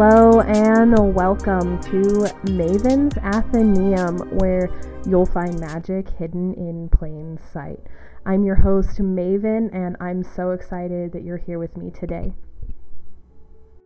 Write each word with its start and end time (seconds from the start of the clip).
Hello 0.00 0.42
and 0.42 1.12
welcome 1.12 1.80
to 1.80 2.30
Maven's 2.44 3.16
Athenaeum, 3.16 4.18
where 4.38 4.70
you'll 5.04 5.26
find 5.26 5.58
magic 5.58 6.08
hidden 6.10 6.54
in 6.54 6.88
plain 6.88 7.36
sight. 7.52 7.80
I'm 8.24 8.44
your 8.44 8.54
host, 8.54 9.00
Maven, 9.00 9.74
and 9.74 9.96
I'm 9.98 10.22
so 10.22 10.52
excited 10.52 11.10
that 11.10 11.24
you're 11.24 11.36
here 11.36 11.58
with 11.58 11.76
me 11.76 11.90
today. 11.90 12.32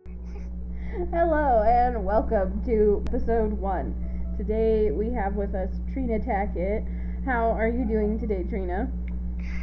Hello 1.11 1.63
and 1.65 2.05
welcome 2.05 2.63
to 2.65 3.03
episode 3.07 3.53
one. 3.53 3.95
Today 4.37 4.91
we 4.91 5.11
have 5.13 5.33
with 5.33 5.55
us 5.55 5.71
Trina 5.93 6.19
Tackett. 6.19 6.85
How 7.25 7.49
are 7.49 7.67
you 7.67 7.85
doing 7.85 8.19
today, 8.19 8.43
Trina? 8.47 8.87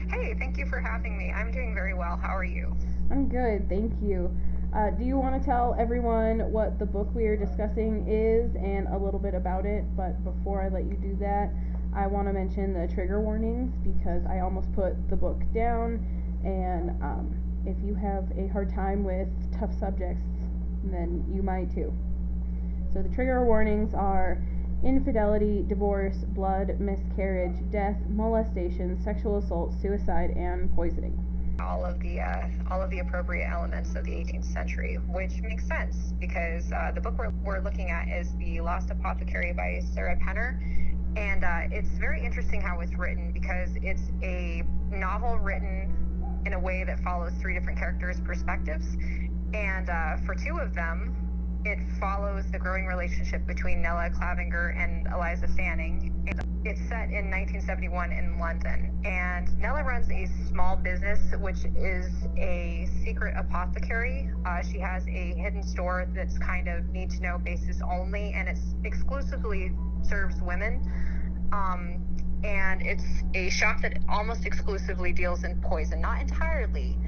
Hey, 0.09 0.35
thank 0.37 0.59
you 0.59 0.67
for 0.67 0.81
having 0.81 1.17
me. 1.17 1.31
I'm 1.31 1.53
doing 1.53 1.75
very 1.75 1.95
well. 1.95 2.17
How 2.17 2.37
are 2.37 2.43
you? 2.43 2.77
I'm 3.09 3.29
good, 3.29 3.69
thank 3.69 3.93
you. 4.03 4.37
Uh, 4.73 4.89
do 4.91 5.05
you 5.05 5.19
want 5.19 5.35
to 5.35 5.45
tell 5.45 5.75
everyone 5.81 6.39
what 6.53 6.79
the 6.79 6.87
book 6.87 7.09
we 7.13 7.27
are 7.27 7.37
discussing 7.37 8.07
is 8.07 8.55
and 8.55 8.87
a 8.89 8.97
little 8.97 9.19
bit 9.19 9.35
about 9.35 9.67
it? 9.67 9.85
But 9.97 10.23
before 10.23 10.63
I 10.63 10.69
let 10.69 10.85
you 10.85 10.95
do 10.95 11.17
that, 11.19 11.51
I 11.93 12.07
want 12.07 12.29
to 12.29 12.33
mention 12.33 12.73
the 12.73 12.87
trigger 12.87 13.21
warnings 13.21 13.75
because 13.83 14.25
I 14.27 14.39
almost 14.39 14.73
put 14.73 14.95
the 15.11 15.17
book 15.17 15.43
down. 15.53 16.07
And 16.45 16.91
um, 17.03 17.35
if 17.67 17.77
you 17.85 17.97
have 17.97 18.31
a 18.39 18.47
hard 18.47 18.73
time 18.73 19.03
with 19.03 19.27
tough 19.59 19.77
subjects, 19.77 20.23
then 20.85 21.25
you 21.35 21.43
might 21.43 21.75
too. 21.75 21.93
So 22.93 23.03
the 23.03 23.09
trigger 23.09 23.45
warnings 23.45 23.93
are 23.93 24.41
infidelity, 24.85 25.65
divorce, 25.67 26.19
blood, 26.29 26.79
miscarriage, 26.79 27.59
death, 27.73 27.97
molestation, 28.09 29.03
sexual 29.03 29.39
assault, 29.39 29.75
suicide, 29.83 30.31
and 30.37 30.73
poisoning 30.77 31.30
all 31.61 31.85
of 31.85 32.01
the 32.01 32.21
uh, 32.21 32.49
all 32.71 32.83
of 32.83 32.91
the 32.91 33.01
appropriate 33.01 33.49
elements 33.49 33.95
of 33.95 34.05
the 34.05 34.11
18th 34.11 34.53
century, 34.53 34.99
which 35.09 35.41
makes 35.43 35.67
sense 35.67 36.13
because 36.19 36.73
uh, 36.73 36.93
the 36.95 37.01
book 37.01 37.19
we're, 37.19 37.31
we're 37.45 37.61
looking 37.61 37.91
at 37.91 38.09
is 38.09 38.35
The 38.37 38.61
Lost 38.61 38.91
Apothecary 38.91 39.53
by 39.53 39.83
Sarah 39.95 40.17
Penner. 40.17 40.61
And 41.17 41.45
uh, 41.45 41.75
it's 41.77 41.89
very 41.99 42.25
interesting 42.25 42.61
how 42.61 42.81
it's 42.81 42.95
written 42.95 43.33
because 43.33 43.71
it's 43.83 44.03
a 44.23 44.63
novel 44.91 45.39
written 45.39 45.93
in 46.47 46.53
a 46.53 46.59
way 46.59 46.85
that 46.85 47.01
follows 47.01 47.33
three 47.41 47.55
different 47.55 47.79
characters' 47.79 48.21
perspectives. 48.21 48.97
And 49.53 49.91
uh, 49.91 50.17
for 50.25 50.35
two 50.35 50.59
of 50.59 50.75
them, 50.75 51.17
it 51.65 51.79
follows 51.99 52.45
the 52.51 52.59
growing 52.59 52.87
relationship 52.87 53.47
between 53.47 53.83
Nella 53.83 54.11
Clavinger 54.11 54.77
and 54.79 55.07
Eliza 55.13 55.49
Fanning. 55.49 56.15
It's 56.63 56.81
set 56.91 57.09
in 57.09 57.31
1971 57.31 58.13
in 58.13 58.39
London, 58.39 58.93
and 59.03 59.59
Nella 59.59 59.83
runs 59.83 60.11
a 60.11 60.27
small 60.47 60.77
business, 60.77 61.19
which 61.41 61.65
is 61.75 62.13
a 62.37 62.87
secret 63.03 63.35
apothecary. 63.35 64.29
Uh, 64.45 64.63
she 64.63 64.79
has 64.79 65.07
a 65.09 65.33
hidden 65.39 65.63
store 65.63 66.07
that's 66.15 66.37
kind 66.37 66.69
of 66.69 66.87
need 66.91 67.09
to 67.13 67.23
know 67.23 67.39
basis 67.39 67.81
only, 67.91 68.35
and 68.35 68.47
it's 68.47 68.75
exclusively 68.85 69.73
serves 70.03 70.43
women. 70.43 70.87
Um, 71.51 72.05
and 72.45 72.83
it's 72.83 73.07
a 73.35 73.49
shop 73.49 73.81
that 73.81 73.99
almost 74.07 74.45
exclusively 74.45 75.13
deals 75.13 75.45
in 75.45 75.59
poison, 75.63 76.03
not 76.03 76.21
entirely, 76.21 76.99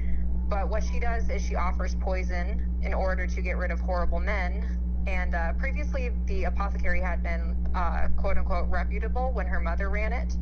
but 0.49 0.67
what 0.67 0.83
she 0.83 0.99
does 0.99 1.29
is 1.29 1.45
she 1.45 1.55
offers 1.55 1.93
poison 2.01 2.79
in 2.81 2.93
order 2.93 3.27
to 3.27 3.41
get 3.41 3.57
rid 3.57 3.69
of 3.69 3.79
horrible 3.79 4.19
men. 4.19 4.82
And 5.05 5.35
uh, 5.35 5.53
previously, 5.53 6.11
the 6.27 6.45
apothecary 6.45 7.01
had 7.01 7.23
been 7.23 7.55
uh, 7.75 8.07
quote 8.17 8.37
unquote 8.37 8.69
reputable 8.69 9.31
when 9.33 9.45
her 9.47 9.59
mother 9.59 9.89
ran 9.89 10.13
it. 10.13 10.35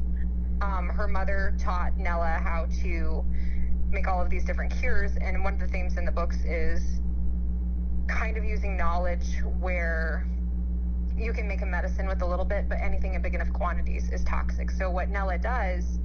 Um, 0.62 0.90
her 0.90 1.08
mother 1.08 1.56
taught 1.58 1.98
Nella 1.98 2.40
how 2.44 2.68
to 2.84 3.26
make 3.90 4.08
all 4.08 4.22
of 4.22 4.30
these 4.30 4.46
different 4.46 4.74
cures. 4.80 5.12
And 5.20 5.44
one 5.44 5.54
of 5.54 5.60
the 5.60 5.68
themes 5.68 5.98
in 5.98 6.06
the 6.06 6.12
books 6.12 6.38
is 6.46 7.02
kind 8.08 8.38
of 8.38 8.44
using 8.44 8.78
knowledge 8.78 9.42
where 9.60 10.28
you 11.18 11.34
can 11.34 11.48
make 11.48 11.62
a 11.62 11.66
medicine 11.66 12.08
with 12.08 12.22
a 12.22 12.26
little 12.26 12.46
bit, 12.46 12.70
but 12.70 12.78
anything 12.82 13.14
in 13.16 13.22
big 13.22 13.34
enough 13.34 13.52
quantities 13.54 14.10
is 14.12 14.24
toxic. 14.24 14.72
So, 14.72 14.90
what 14.90 15.10
Nella 15.10 15.38
does 15.38 16.00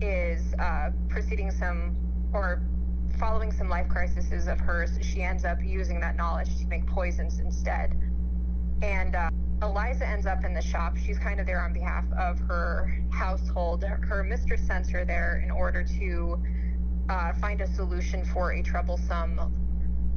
is 0.00 0.54
uh, 0.54 0.90
preceding 1.08 1.50
some 1.50 1.96
or 2.32 2.62
following 3.20 3.52
some 3.52 3.68
life 3.68 3.86
crises 3.86 4.48
of 4.48 4.58
hers, 4.58 4.98
she 5.02 5.22
ends 5.22 5.44
up 5.44 5.58
using 5.62 6.00
that 6.00 6.16
knowledge 6.16 6.56
to 6.56 6.66
make 6.68 6.86
poisons 6.86 7.38
instead. 7.38 7.94
And 8.80 9.14
uh, 9.14 9.28
Eliza 9.62 10.08
ends 10.08 10.24
up 10.24 10.42
in 10.42 10.54
the 10.54 10.62
shop. 10.62 10.96
She's 10.96 11.18
kind 11.18 11.38
of 11.38 11.44
there 11.44 11.60
on 11.60 11.74
behalf 11.74 12.06
of 12.18 12.38
her 12.38 12.90
household. 13.12 13.84
Her 13.84 14.24
mistress 14.24 14.66
sends 14.66 14.88
her 14.88 15.04
there 15.04 15.42
in 15.44 15.50
order 15.50 15.84
to 15.84 16.42
uh, 17.10 17.34
find 17.34 17.60
a 17.60 17.66
solution 17.66 18.24
for 18.24 18.54
a 18.54 18.62
troublesome 18.62 19.38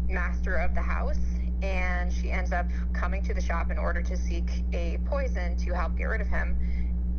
master 0.08 0.56
of 0.56 0.74
the 0.74 0.82
house. 0.82 1.20
And 1.62 2.12
she 2.12 2.32
ends 2.32 2.54
up 2.54 2.68
coming 2.94 3.22
to 3.24 3.34
the 3.34 3.42
shop 3.42 3.70
in 3.70 3.78
order 3.78 4.02
to 4.02 4.16
seek 4.16 4.50
a 4.72 4.98
poison 5.04 5.58
to 5.58 5.74
help 5.76 5.98
get 5.98 6.06
rid 6.06 6.22
of 6.22 6.28
him. 6.28 6.58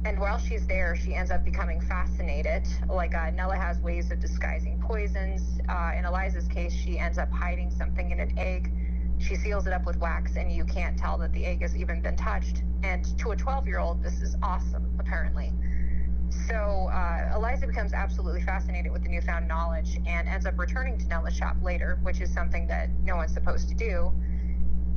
And 0.04 0.20
while 0.20 0.38
she's 0.38 0.66
there, 0.66 0.94
she 0.97 1.15
ends 1.15 1.31
up 1.31 1.44
becoming 1.44 1.81
fascinated. 1.81 2.69
Like 2.88 3.15
uh, 3.15 3.31
Nella 3.31 3.56
has 3.56 3.81
ways 3.81 4.10
of 4.10 4.20
disguising 4.20 4.78
poisons. 4.78 5.60
Uh, 5.66 5.92
in 5.97 6.04
Eliza's 6.04 6.47
case, 6.47 6.75
she 6.75 6.98
ends 6.98 7.16
up 7.16 7.31
hiding 7.31 7.70
something 7.70 8.10
in 8.10 8.20
an 8.20 8.38
egg. 8.38 8.70
She 9.19 9.34
seals 9.34 9.66
it 9.66 9.72
up 9.72 9.87
with 9.87 9.97
wax, 9.97 10.37
and 10.37 10.53
you 10.53 10.65
can't 10.65 10.98
tell 10.98 11.16
that 11.19 11.32
the 11.32 11.47
egg 11.47 11.62
has 11.62 11.75
even 11.75 12.03
been 12.03 12.16
touched. 12.16 12.62
And 12.82 13.19
to 13.19 13.31
a 13.31 13.37
12 13.37 13.66
year 13.66 13.78
old, 13.78 14.03
this 14.03 14.20
is 14.20 14.37
awesome, 14.42 14.94
apparently. 14.98 15.53
So 16.48 16.91
uh, 16.92 17.32
Eliza 17.34 17.66
becomes 17.66 17.94
absolutely 17.94 18.42
fascinated 18.42 18.92
with 18.92 19.04
the 19.04 19.09
newfound 19.09 19.48
knowledge 19.48 19.97
and 20.06 20.28
ends 20.28 20.44
up 20.44 20.59
returning 20.59 20.98
to 20.98 21.06
Nella's 21.06 21.34
shop 21.34 21.56
later, 21.62 21.98
which 22.03 22.21
is 22.21 22.32
something 22.34 22.66
that 22.66 22.91
no 23.03 23.16
one's 23.16 23.32
supposed 23.32 23.69
to 23.71 23.75
do. 23.75 24.12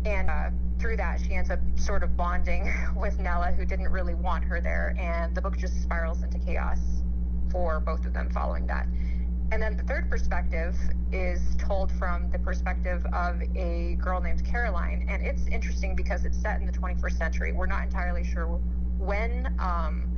And 0.04 0.30
uh, 0.30 0.50
through 0.80 0.98
that, 0.98 1.20
she 1.22 1.36
ends 1.36 1.50
up 1.50 1.60
sort 1.76 2.04
of 2.04 2.16
bonding 2.16 2.72
with 2.96 3.20
Nella, 3.20 3.52
who 3.52 3.66
didn't 3.66 3.90
really 3.90 4.14
want 4.14 4.44
her 4.46 4.62
there. 4.62 4.96
And 5.00 5.36
the 5.36 5.42
book 5.42 5.58
just 5.58 5.82
spirals 5.82 6.24
into 6.24 6.40
chaos 6.40 6.80
for 7.52 7.80
both 7.80 8.06
of 8.06 8.14
them 8.14 8.30
following 8.30 8.68
that. 8.68 8.88
And 9.52 9.62
then 9.62 9.78
the 9.78 9.84
third 9.84 10.10
perspective 10.10 10.76
is 11.12 11.40
told 11.58 11.92
from 11.94 12.30
the 12.32 12.40
perspective 12.40 13.06
of 13.14 13.42
a 13.56 13.98
girl 14.02 14.20
named 14.22 14.46
Caroline. 14.46 15.06
And 15.10 15.26
it's 15.26 15.48
interesting 15.48 15.96
because 15.96 16.26
it's 16.26 16.38
set 16.38 16.60
in 16.60 16.66
the 16.66 16.74
21st 16.74 17.18
century. 17.18 17.54
We're 17.54 17.66
not 17.66 17.84
entirely 17.84 18.26
sure 18.26 18.60
when, 18.98 19.56
um, 19.60 20.12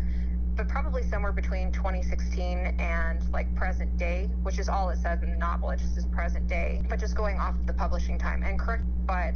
but 0.56 0.68
probably 0.68 1.03
somewhere 1.03 1.31
between 1.31 1.72
2016 1.72 2.75
and 2.80 3.22
like 3.31 3.53
present 3.56 3.96
day, 3.98 4.30
which 4.42 4.58
is 4.58 4.68
all 4.68 4.90
it 4.90 4.98
says 4.98 5.22
in 5.22 5.30
the 5.30 5.38
novel. 5.38 5.69
It 5.69 5.80
just 5.80 5.94
says 5.94 6.06
present 6.08 6.48
day, 6.48 6.81
but 6.90 7.00
just 7.00 7.16
going 7.16 7.38
off 7.38 7.53
of 7.53 7.68
the 7.68 7.74
publishing 7.74 8.18
time. 8.18 8.42
And 8.42 8.58
correct, 8.58 8.84
but 9.06 9.36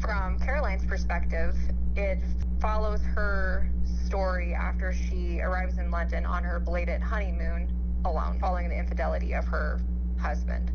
from 0.00 0.38
Caroline's 0.38 0.84
perspective, 0.84 1.54
it 1.96 2.18
follows 2.60 3.00
her 3.14 3.70
story 4.06 4.54
after 4.54 4.92
she 4.92 5.40
arrives 5.40 5.78
in 5.78 5.90
London 5.90 6.24
on 6.24 6.42
her 6.44 6.60
belated 6.60 7.00
honeymoon 7.00 7.68
alone, 8.04 8.38
following 8.40 8.68
the 8.68 8.78
infidelity 8.78 9.34
of 9.34 9.44
her 9.46 9.80
husband. 10.20 10.72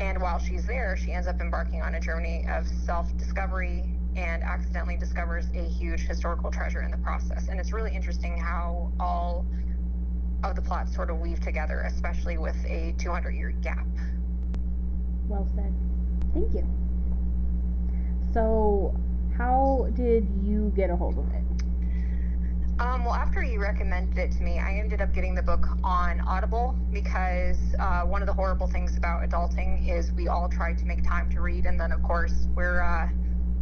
And 0.00 0.20
while 0.20 0.38
she's 0.38 0.66
there, 0.66 0.96
she 0.96 1.12
ends 1.12 1.28
up 1.28 1.40
embarking 1.40 1.82
on 1.82 1.94
a 1.94 2.00
journey 2.00 2.46
of 2.50 2.66
self 2.66 3.16
discovery 3.16 3.84
and 4.16 4.42
accidentally 4.42 4.96
discovers 4.96 5.46
a 5.54 5.62
huge 5.62 6.00
historical 6.00 6.50
treasure 6.50 6.82
in 6.82 6.90
the 6.90 6.98
process. 6.98 7.48
And 7.48 7.58
it's 7.58 7.72
really 7.72 7.94
interesting 7.94 8.36
how 8.38 8.92
all 9.00 9.44
of 10.44 10.56
the 10.56 10.62
plots 10.62 10.94
sort 10.94 11.10
of 11.10 11.18
weave 11.18 11.40
together, 11.40 11.80
especially 11.86 12.38
with 12.38 12.56
a 12.66 12.94
200 12.98 13.30
year 13.30 13.50
gap. 13.50 13.86
Well 15.28 15.48
said. 15.54 15.72
Thank 16.32 16.54
you. 16.54 16.83
So, 18.34 18.92
how 19.38 19.86
did 19.94 20.28
you 20.42 20.72
get 20.74 20.90
a 20.90 20.96
hold 20.96 21.18
of 21.18 21.30
it? 21.30 21.44
Um, 22.80 23.04
well, 23.04 23.14
after 23.14 23.44
you 23.44 23.60
recommended 23.60 24.18
it 24.18 24.32
to 24.32 24.42
me, 24.42 24.58
I 24.58 24.72
ended 24.72 25.00
up 25.00 25.14
getting 25.14 25.36
the 25.36 25.42
book 25.42 25.64
on 25.84 26.18
Audible 26.18 26.76
because 26.92 27.58
uh, 27.78 28.02
one 28.02 28.22
of 28.22 28.26
the 28.26 28.32
horrible 28.32 28.66
things 28.66 28.96
about 28.96 29.22
adulting 29.22 29.88
is 29.88 30.10
we 30.14 30.26
all 30.26 30.48
try 30.48 30.74
to 30.74 30.84
make 30.84 31.04
time 31.04 31.30
to 31.30 31.40
read, 31.40 31.64
and 31.64 31.78
then 31.78 31.92
of 31.92 32.02
course 32.02 32.48
we're 32.56 32.82
uh, 32.82 33.08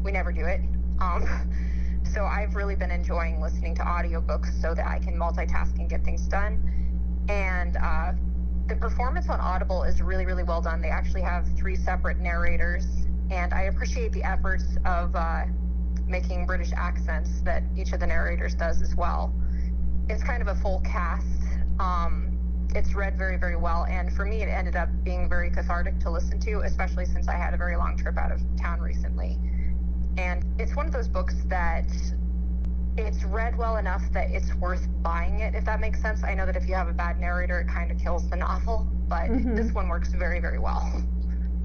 we 0.03 0.11
never 0.11 0.33
do 0.33 0.47
it. 0.47 0.63
Um, 1.01 1.29
so 2.15 2.25
I've 2.25 2.55
really 2.55 2.75
been 2.75 2.91
enjoying 2.91 3.43
listening 3.43 3.75
to 3.75 3.83
audiobooks 3.83 4.59
so 4.63 4.75
that 4.75 4.87
I 4.87 5.01
can 5.01 5.19
multitask 5.19 5.79
and 5.79 5.91
get 5.91 6.03
things 6.03 6.23
done. 6.29 7.27
And 7.29 7.77
uh, 7.77 8.13
the 8.69 8.77
performance 8.77 9.29
on 9.29 9.39
Audible 9.39 9.83
is 9.83 10.01
really, 10.01 10.25
really 10.25 10.45
well 10.45 10.63
done. 10.63 10.81
They 10.81 10.89
actually 10.89 11.23
have 11.23 11.47
three 11.59 11.77
separate 11.77 12.21
narrators 12.21 12.87
and 13.33 13.55
I 13.55 13.63
appreciate 13.63 14.13
the 14.13 14.23
efforts 14.23 14.65
of 14.85 15.17
uh, 15.17 15.45
making 16.07 16.45
British 16.47 16.71
accents 16.77 17.41
that 17.45 17.63
each 17.75 17.93
of 17.93 18.01
the 18.01 18.07
narrators 18.07 18.55
does 18.55 18.83
as 18.83 18.95
well. 18.95 19.33
It's 20.11 20.23
kind 20.23 20.43
of 20.43 20.49
a 20.49 20.55
full 20.57 20.81
cast. 20.81 21.27
Um, 21.81 22.39
it's 22.75 22.95
read 22.95 23.17
very, 23.17 23.39
very 23.39 23.57
well, 23.57 23.85
and 23.85 24.13
for 24.13 24.27
me, 24.27 24.43
it 24.43 24.49
ended 24.49 24.77
up 24.77 24.89
being 25.03 25.29
very 25.29 25.51
cathartic 25.51 25.99
to 26.01 26.11
listen 26.11 26.39
to, 26.41 26.61
especially 26.61 27.07
since 27.07 27.27
I 27.29 27.35
had 27.35 27.55
a 27.55 27.57
very 27.57 27.77
long 27.77 27.97
trip 27.97 28.19
out 28.19 28.33
of 28.33 28.41
town 28.61 28.81
recently. 28.81 29.39
And 30.19 30.45
it's 30.59 30.77
one 30.77 30.85
of 30.85 30.93
those 30.93 31.09
books 31.09 31.35
that 31.47 31.87
it's 32.99 33.25
read 33.25 33.57
well 33.57 33.79
enough 33.79 34.03
that 34.13 34.31
it's 34.31 34.55
worth 34.57 34.87
buying 35.03 35.41
it, 35.41 35.55
if 35.55 35.65
that 35.65 35.81
makes 35.81 36.03
sense. 36.03 36.23
I 36.23 36.35
know 36.35 36.45
that 36.45 36.57
if 36.57 36.69
you 36.69 36.75
have 36.75 36.89
a 36.89 36.93
bad 36.93 37.19
narrator, 37.19 37.61
it 37.61 37.69
kind 37.69 37.91
of 37.91 37.99
kills 37.99 38.29
the 38.29 38.37
novel, 38.37 38.87
but 39.09 39.31
mm-hmm. 39.31 39.55
this 39.55 39.73
one 39.73 39.89
works 39.89 40.11
very, 40.11 40.41
very 40.41 40.59
well. 40.59 41.03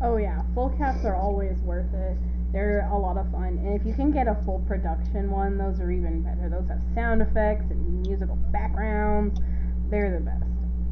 Oh 0.01 0.17
yeah, 0.17 0.41
full 0.53 0.69
casts 0.77 1.05
are 1.05 1.15
always 1.15 1.57
worth 1.59 1.93
it. 1.93 2.17
They're 2.53 2.87
a 2.91 2.97
lot 2.97 3.17
of 3.17 3.29
fun, 3.31 3.59
and 3.59 3.79
if 3.79 3.85
you 3.85 3.93
can 3.93 4.11
get 4.11 4.27
a 4.27 4.35
full 4.45 4.59
production 4.67 5.29
one, 5.29 5.57
those 5.57 5.79
are 5.79 5.91
even 5.91 6.21
better. 6.21 6.49
Those 6.49 6.67
have 6.69 6.81
sound 6.95 7.21
effects 7.21 7.65
and 7.69 8.01
musical 8.01 8.35
backgrounds. 8.51 9.39
They're 9.89 10.19
the 10.19 10.23
best. 10.23 10.43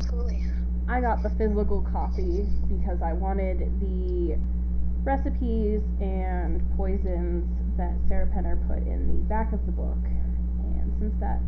Absolutely. 0.01 0.47
I 0.87 1.01
got 1.01 1.23
the 1.23 1.29
physical 1.31 1.81
copy 1.91 2.45
because 2.67 3.01
I 3.01 3.13
wanted 3.13 3.59
the 3.79 4.37
recipes 5.03 5.81
and 6.01 6.61
poisons 6.75 7.45
that 7.77 7.93
Sarah 8.07 8.27
Penner 8.27 8.55
put 8.67 8.77
in 8.85 9.07
the 9.07 9.23
back 9.29 9.53
of 9.53 9.65
the 9.65 9.71
book. 9.71 9.97
And 10.61 10.93
since 10.99 11.15
that 11.19 11.39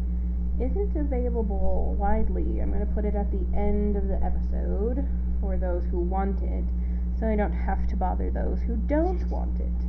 isn't 0.59 0.95
available 0.95 1.95
widely, 1.99 2.61
I'm 2.61 2.71
going 2.71 2.85
to 2.85 2.93
put 2.93 3.05
it 3.05 3.15
at 3.15 3.31
the 3.31 3.45
end 3.55 3.95
of 3.97 4.07
the 4.07 4.21
episode 4.23 5.05
for 5.41 5.57
those 5.57 5.83
who 5.91 5.99
want 5.99 6.41
it, 6.41 6.65
so 7.19 7.27
I 7.27 7.35
don't 7.35 7.53
have 7.53 7.87
to 7.87 7.95
bother 7.95 8.29
those 8.29 8.59
who 8.61 8.75
don't 8.75 9.27
want 9.29 9.59
it. 9.59 9.87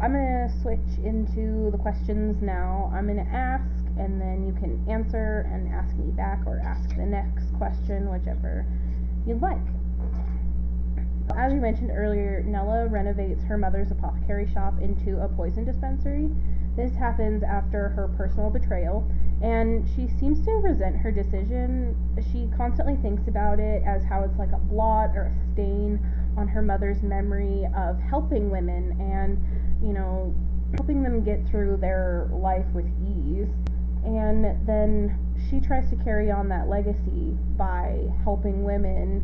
I'm 0.00 0.12
going 0.12 0.48
to 0.48 0.60
switch 0.62 1.04
into 1.04 1.70
the 1.70 1.78
questions 1.78 2.40
now. 2.40 2.90
I'm 2.94 3.06
going 3.06 3.24
to 3.24 3.32
ask, 3.32 3.64
and 3.98 4.20
then 4.20 4.46
you 4.46 4.52
can 4.52 4.84
answer 4.88 5.48
and 5.52 5.68
ask 5.74 5.94
me 5.96 6.12
back 6.12 6.46
or 6.46 6.62
ask 6.64 6.88
the 6.90 7.04
next 7.04 7.52
question, 7.58 8.08
whichever 8.08 8.64
you'd 9.26 9.42
like. 9.42 9.58
As 11.36 11.52
we 11.52 11.58
mentioned 11.58 11.90
earlier, 11.92 12.42
Nella 12.46 12.86
renovates 12.86 13.42
her 13.44 13.58
mother's 13.58 13.90
apothecary 13.90 14.50
shop 14.52 14.80
into 14.80 15.20
a 15.20 15.28
poison 15.28 15.64
dispensary. 15.64 16.30
This 16.76 16.94
happens 16.94 17.42
after 17.42 17.88
her 17.90 18.08
personal 18.16 18.50
betrayal, 18.50 19.04
and 19.42 19.88
she 19.94 20.08
seems 20.18 20.44
to 20.44 20.50
resent 20.52 20.96
her 20.96 21.12
decision. 21.12 21.96
She 22.32 22.50
constantly 22.56 22.96
thinks 22.96 23.28
about 23.28 23.60
it 23.60 23.82
as 23.86 24.02
how 24.04 24.24
it's 24.24 24.38
like 24.38 24.52
a 24.52 24.58
blot 24.58 25.10
or 25.16 25.32
a 25.32 25.52
stain 25.52 26.00
on 26.36 26.48
her 26.48 26.62
mother's 26.62 27.02
memory 27.02 27.66
of 27.76 28.00
helping 28.00 28.50
women 28.50 28.96
and, 29.00 29.38
you 29.86 29.92
know, 29.92 30.34
helping 30.76 31.02
them 31.02 31.22
get 31.22 31.46
through 31.48 31.76
their 31.76 32.28
life 32.32 32.66
with 32.74 32.86
ease. 33.06 33.48
And 34.04 34.66
then 34.66 35.16
she 35.48 35.60
tries 35.60 35.88
to 35.90 35.96
carry 35.96 36.30
on 36.30 36.48
that 36.48 36.68
legacy 36.68 37.36
by 37.56 38.08
helping 38.24 38.64
women 38.64 39.22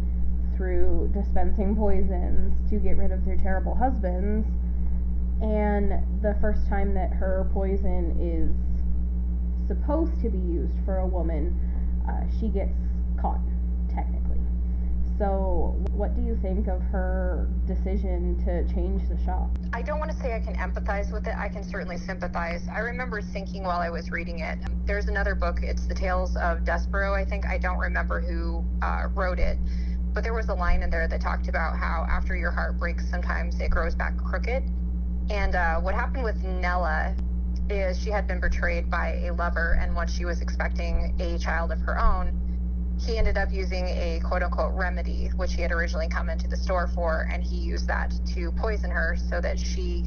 through 0.57 1.11
dispensing 1.13 1.75
poisons 1.75 2.55
to 2.71 2.77
get 2.77 2.97
rid 2.97 3.11
of 3.11 3.25
their 3.25 3.37
terrible 3.37 3.75
husbands. 3.75 4.47
And 5.43 5.93
the 6.23 6.37
first 6.41 6.69
time 6.69 6.95
that 6.95 7.13
her 7.13 7.49
poison 7.53 8.17
is 8.21 8.55
supposed 9.67 10.21
to 10.23 10.29
be 10.29 10.39
used 10.39 10.77
for 10.85 10.99
a 10.99 11.07
woman, 11.07 11.59
uh, 12.09 12.25
she 12.39 12.49
gets 12.49 12.77
caught, 13.21 13.41
technically. 13.89 14.39
So, 15.19 15.77
what 15.93 16.17
do 16.17 16.23
you 16.23 16.37
think 16.43 16.67
of 16.67 16.83
her 16.83 17.49
decision 17.67 18.37
to 18.45 18.67
change 18.75 19.09
the 19.09 19.17
shop? 19.25 19.49
I 19.73 19.81
don't 19.81 20.01
want 20.01 20.11
to 20.11 20.17
say 20.17 20.35
I 20.35 20.41
can 20.41 20.57
empathize 20.57 21.13
with 21.13 21.27
it. 21.29 21.35
I 21.37 21.49
can 21.49 21.63
certainly 21.63 21.99
sympathize. 21.99 22.67
I 22.69 22.81
remember 22.81 23.23
thinking 23.23 23.63
while 23.63 23.81
I 23.81 23.91
was 23.91 24.11
reading 24.11 24.41
it, 24.41 24.59
there's 24.87 25.07
another 25.07 25.37
book. 25.37 25.61
It's 25.63 25.87
The 25.87 25.95
Tales 25.95 26.37
of 26.37 26.65
Despereaux, 26.65 27.15
I 27.15 27.25
think. 27.25 27.47
I 27.47 27.59
don't 27.59 27.79
remember 27.79 28.21
who 28.21 28.65
uh, 28.83 29.09
wrote 29.15 29.39
it 29.39 29.59
but 30.15 30.23
there 30.23 30.33
was 30.33 30.49
a 30.49 30.55
line 30.55 30.83
in 30.83 30.91
there 30.91 31.09
that 31.09 31.21
talked 31.21 31.49
about 31.49 31.77
how 31.77 32.07
after 32.09 32.37
your 32.37 32.53
heart 32.53 32.79
breaks, 32.79 33.11
sometimes 33.11 33.61
it 33.61 33.69
grows 33.69 33.97
back 33.97 34.17
crooked. 34.17 34.63
And 35.29 35.57
uh, 35.57 35.81
what 35.81 35.95
happened 35.95 36.23
with 36.23 36.43
Nella 36.45 37.17
is 37.71 37.99
she 37.99 38.11
had 38.11 38.27
been 38.27 38.41
betrayed 38.41 38.91
by 38.91 39.21
a 39.25 39.33
lover, 39.33 39.79
and 39.81 39.95
once 39.95 40.13
she 40.13 40.25
was 40.25 40.41
expecting 40.41 41.15
a 41.21 41.39
child 41.39 41.73
of 41.73 41.81
her 41.81 41.99
own, 41.99 42.41
he 43.01 43.19
ended 43.19 43.37
up 43.37 43.53
using 43.53 43.87
a 43.87 44.21
quote 44.25 44.43
unquote 44.43 44.73
remedy, 44.75 45.31
which 45.37 45.55
he 45.55 45.63
had 45.63 45.73
originally 45.73 46.09
come 46.09 46.29
into 46.29 46.49
the 46.49 46.57
store 46.57 46.89
for, 46.89 47.29
and 47.33 47.43
he 47.43 47.57
used 47.57 47.89
that 47.89 48.15
to 48.35 48.53
poison 48.53 48.91
her 48.91 49.17
so 49.29 49.41
that 49.41 49.59
she 49.59 50.05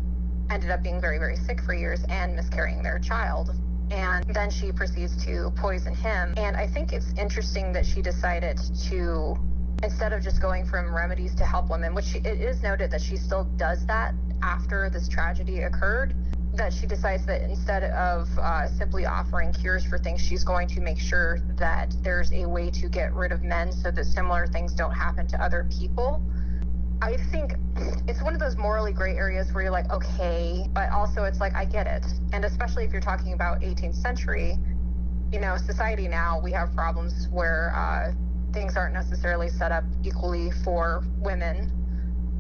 ended 0.50 0.72
up 0.72 0.82
being 0.82 1.02
very, 1.02 1.18
very 1.18 1.36
sick 1.36 1.62
for 1.62 1.74
years 1.74 2.04
and 2.10 2.36
miscarrying 2.36 2.82
their 2.82 3.00
child. 3.00 3.52
And 3.92 4.26
then 4.34 4.50
she 4.50 4.72
proceeds 4.72 5.24
to 5.26 5.52
poison 5.56 5.96
him. 5.96 6.34
And 6.38 6.56
I 6.58 6.68
think 6.68 6.94
it's 6.94 7.14
interesting 7.18 7.72
that 7.74 7.86
she 7.86 8.02
decided 8.02 8.60
to 8.90 9.38
instead 9.84 10.12
of 10.12 10.24
just 10.24 10.42
going 10.42 10.66
from 10.66 10.94
remedies 10.94 11.36
to 11.36 11.46
help 11.46 11.70
women, 11.70 11.94
which 11.94 12.06
she, 12.06 12.18
it 12.20 12.42
is 12.42 12.64
noted 12.64 12.90
that 12.92 13.02
she 13.02 13.16
still 13.16 13.44
does 13.58 13.86
that 13.86 14.14
after 14.42 14.90
this 14.90 15.08
tragedy 15.08 15.62
occurred, 15.62 16.16
that 16.58 16.74
she 16.74 16.88
decides 16.88 17.26
that 17.26 17.42
instead 17.44 17.84
of 17.84 18.28
uh, 18.40 18.68
simply 18.68 19.06
offering 19.06 19.54
cures 19.54 19.86
for 19.86 19.98
things, 19.98 20.20
she's 20.22 20.44
going 20.44 20.68
to 20.68 20.82
make 20.82 21.00
sure 21.00 21.40
that 21.56 21.96
there's 22.02 22.32
a 22.34 22.46
way 22.46 22.70
to 22.72 22.90
get 22.90 23.14
rid 23.14 23.32
of 23.32 23.44
men 23.44 23.72
so 23.72 23.92
that 23.92 24.06
similar 24.06 24.48
things 24.48 24.74
don't 24.74 24.94
happen 24.94 25.28
to 25.28 25.42
other 25.44 25.68
people. 25.80 26.22
I 27.02 27.18
think 27.32 27.54
it's 28.08 28.24
one 28.24 28.34
of 28.34 28.40
those 28.40 28.58
morally 28.58 28.92
gray 28.92 29.16
areas 29.16 29.54
where 29.54 29.64
you're 29.64 29.72
like, 29.72 29.92
okay, 29.92 30.68
but 30.74 30.92
also 30.92 31.24
it's 31.24 31.40
like, 31.40 31.56
I 31.56 31.66
get 31.66 31.86
it. 31.86 32.06
And 32.34 32.44
especially 32.44 32.86
if 32.86 32.92
you're 32.92 33.02
talking 33.02 33.34
about 33.34 33.62
18th 33.62 33.96
century, 33.96 34.58
you 35.32 35.40
know, 35.40 35.58
society 35.58 36.08
now, 36.08 36.40
we 36.44 36.52
have 36.54 36.74
problems 36.74 37.28
where, 37.32 37.74
uh, 37.76 38.14
things 38.52 38.76
aren't 38.76 38.94
necessarily 38.94 39.50
set 39.50 39.72
up 39.72 39.84
equally 40.04 40.50
for 40.64 41.04
women 41.20 41.77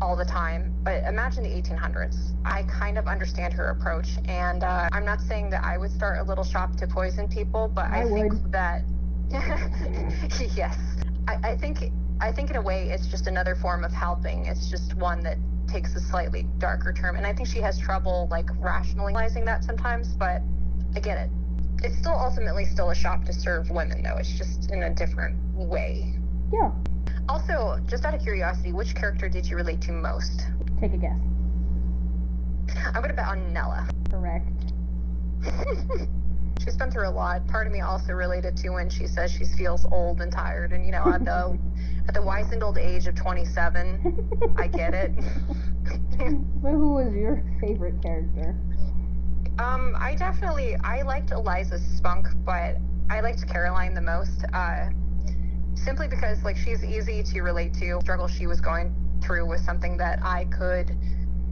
all 0.01 0.15
the 0.15 0.25
time. 0.25 0.73
But 0.83 1.03
imagine 1.03 1.43
the 1.43 1.49
1800s. 1.49 2.33
I 2.45 2.63
kind 2.63 2.97
of 2.97 3.07
understand 3.07 3.53
her 3.53 3.69
approach, 3.69 4.09
and 4.25 4.63
uh, 4.63 4.89
I'm 4.91 5.05
not 5.05 5.21
saying 5.21 5.49
that 5.51 5.63
I 5.63 5.77
would 5.77 5.91
start 5.91 6.19
a 6.19 6.23
little 6.23 6.43
shop 6.43 6.75
to 6.77 6.87
poison 6.87 7.27
people, 7.27 7.71
but 7.73 7.85
I, 7.85 8.01
I 8.01 8.05
think 8.05 8.33
that 8.51 8.83
yes, 10.55 10.77
I, 11.27 11.51
I 11.51 11.57
think 11.57 11.91
I 12.21 12.31
think 12.31 12.49
in 12.49 12.55
a 12.55 12.61
way 12.61 12.89
it's 12.89 13.07
just 13.07 13.27
another 13.27 13.55
form 13.55 13.83
of 13.83 13.91
helping. 13.91 14.45
It's 14.45 14.69
just 14.69 14.95
one 14.95 15.21
that 15.23 15.37
takes 15.67 15.95
a 15.95 15.99
slightly 15.99 16.43
darker 16.59 16.93
term, 16.93 17.17
and 17.17 17.27
I 17.27 17.33
think 17.33 17.49
she 17.49 17.59
has 17.59 17.77
trouble 17.77 18.27
like 18.31 18.49
rationalizing 18.59 19.45
that 19.45 19.63
sometimes. 19.63 20.09
But 20.13 20.41
I 20.95 20.99
get 20.99 21.17
it. 21.17 21.29
It's 21.83 21.97
still 21.97 22.17
ultimately 22.17 22.65
still 22.65 22.89
a 22.89 22.95
shop 22.95 23.25
to 23.25 23.33
serve 23.33 23.69
women, 23.69 24.01
though. 24.01 24.17
It's 24.17 24.37
just 24.37 24.71
in 24.71 24.83
a 24.83 24.93
different 24.93 25.37
way. 25.53 26.15
Yeah, 26.53 26.71
Also, 27.29 27.79
just 27.87 28.05
out 28.05 28.13
of 28.13 28.21
curiosity, 28.21 28.71
which 28.71 28.95
character 28.95 29.27
did 29.27 29.45
you 29.45 29.55
relate 29.55 29.81
to 29.81 29.91
most? 29.91 30.47
take 30.79 30.93
a 30.93 30.97
guess. 30.97 31.17
I'm 32.93 33.01
gonna 33.01 33.13
bet 33.13 33.27
on 33.27 33.51
Nella. 33.53 33.87
Correct. 34.09 34.47
She's 36.63 36.75
been 36.77 36.91
through 36.91 37.07
a 37.07 37.11
lot. 37.11 37.47
Part 37.47 37.65
of 37.67 37.73
me 37.73 37.81
also 37.81 38.13
related 38.13 38.57
to 38.57 38.69
when 38.69 38.89
she 38.89 39.07
says 39.07 39.31
she 39.31 39.45
feels 39.45 39.85
old 39.91 40.21
and 40.21 40.31
tired, 40.31 40.73
and 40.73 40.85
you 40.85 40.91
know, 40.91 41.03
at 41.05 41.25
the 41.25 41.57
at 42.07 42.13
the 42.13 42.21
wizened 42.21 42.63
old 42.63 42.77
age 42.77 43.07
of 43.07 43.15
27, 43.15 44.53
I 44.57 44.67
get 44.67 44.93
it. 44.93 45.11
so, 46.17 46.25
who 46.61 46.93
was 46.93 47.13
your 47.13 47.43
favorite 47.59 48.01
character? 48.01 48.55
um, 49.59 49.95
I 49.99 50.15
definitely 50.15 50.75
I 50.83 51.01
liked 51.01 51.31
Eliza's 51.31 51.81
spunk, 51.97 52.27
but 52.45 52.77
I 53.09 53.21
liked 53.21 53.47
Caroline 53.47 53.93
the 53.93 54.01
most. 54.01 54.43
Uh, 54.53 54.89
simply 55.83 56.07
because 56.07 56.43
like 56.43 56.57
she's 56.57 56.83
easy 56.83 57.23
to 57.23 57.41
relate 57.41 57.73
to. 57.75 57.99
Struggle 58.01 58.27
she 58.27 58.47
was 58.47 58.61
going 58.61 58.93
through 59.21 59.45
was 59.45 59.61
something 59.61 59.97
that 59.97 60.19
I 60.23 60.45
could 60.45 60.95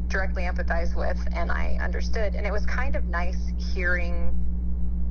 directly 0.08 0.44
empathize 0.44 0.96
with 0.96 1.20
and 1.34 1.52
I 1.52 1.78
understood. 1.82 2.36
And 2.36 2.46
it 2.46 2.52
was 2.52 2.66
kind 2.66 2.96
of 2.96 3.06
nice 3.06 3.52
hearing 3.74 4.34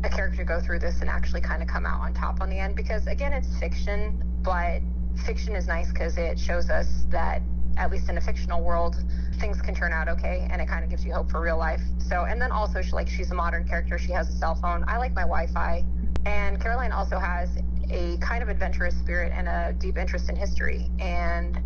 a 0.04 0.08
character 0.08 0.44
go 0.44 0.60
through 0.60 0.78
this 0.78 1.00
and 1.00 1.08
actually 1.08 1.40
kind 1.40 1.62
of 1.62 1.68
come 1.68 1.86
out 1.86 2.00
on 2.00 2.12
top 2.12 2.40
on 2.40 2.50
the 2.50 2.58
end 2.58 2.76
because 2.76 3.06
again 3.06 3.32
it's 3.32 3.58
fiction, 3.58 4.22
but 4.42 4.80
fiction 5.24 5.56
is 5.56 5.66
nice 5.66 5.90
because 5.90 6.18
it 6.18 6.38
shows 6.38 6.68
us 6.70 7.04
that 7.08 7.40
at 7.76 7.90
least 7.90 8.08
in 8.08 8.18
a 8.18 8.20
fictional 8.20 8.62
world 8.62 8.96
things 9.40 9.60
can 9.60 9.74
turn 9.74 9.92
out 9.92 10.08
okay 10.08 10.46
and 10.50 10.62
it 10.62 10.68
kind 10.68 10.84
of 10.84 10.90
gives 10.90 11.04
you 11.04 11.12
hope 11.12 11.30
for 11.30 11.40
real 11.40 11.58
life. 11.58 11.80
So 11.98 12.24
and 12.24 12.40
then 12.40 12.52
also 12.52 12.82
she 12.82 12.92
like 12.92 13.08
she's 13.08 13.30
a 13.30 13.34
modern 13.34 13.66
character, 13.66 13.98
she 13.98 14.12
has 14.12 14.28
a 14.28 14.32
cell 14.32 14.54
phone. 14.54 14.84
I 14.86 14.98
like 14.98 15.14
my 15.14 15.22
Wi-Fi. 15.22 15.84
And 16.26 16.58
Caroline 16.60 16.92
also 16.92 17.18
has 17.18 17.50
a 17.90 18.16
kind 18.18 18.42
of 18.42 18.48
adventurous 18.48 18.96
spirit 18.96 19.32
and 19.34 19.48
a 19.48 19.72
deep 19.78 19.98
interest 19.98 20.28
in 20.28 20.36
history. 20.36 20.90
And 20.98 21.58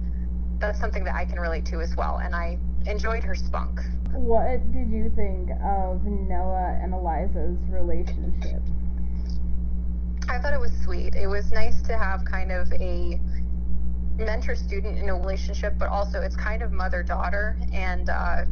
that's 0.59 0.81
something 0.81 1.05
that 1.05 1.15
I 1.15 1.25
can 1.25 1.39
relate 1.39 1.65
to 1.67 1.81
as 1.81 1.95
well. 1.97 2.19
And 2.19 2.35
I 2.35 2.59
enjoyed 2.87 3.23
her 3.25 3.35
spunk. 3.35 3.81
What 4.13 4.73
did 4.73 4.91
you 4.91 5.13
think 5.15 5.51
of 5.63 6.05
Nella 6.05 6.79
and 6.83 6.93
Eliza's 6.93 7.59
relationship? 7.69 8.63
I 10.29 10.39
thought 10.39 10.53
it 10.53 10.61
was 10.61 10.73
sweet. 10.85 11.15
It 11.15 11.27
was 11.27 11.53
nice 11.53 11.81
to 11.83 11.97
have 11.97 12.25
kind 12.25 12.53
of 12.53 12.71
a 12.73 13.21
mentor 14.17 14.55
student 14.55 14.99
in 14.99 15.09
a 15.09 15.15
relationship, 15.15 15.75
but 15.79 15.89
also 15.89 16.21
it's 16.21 16.37
kind 16.37 16.63
of 16.63 16.73
mother 16.73 17.03
daughter. 17.03 17.57
And 17.73 18.11
uh, 18.11 18.45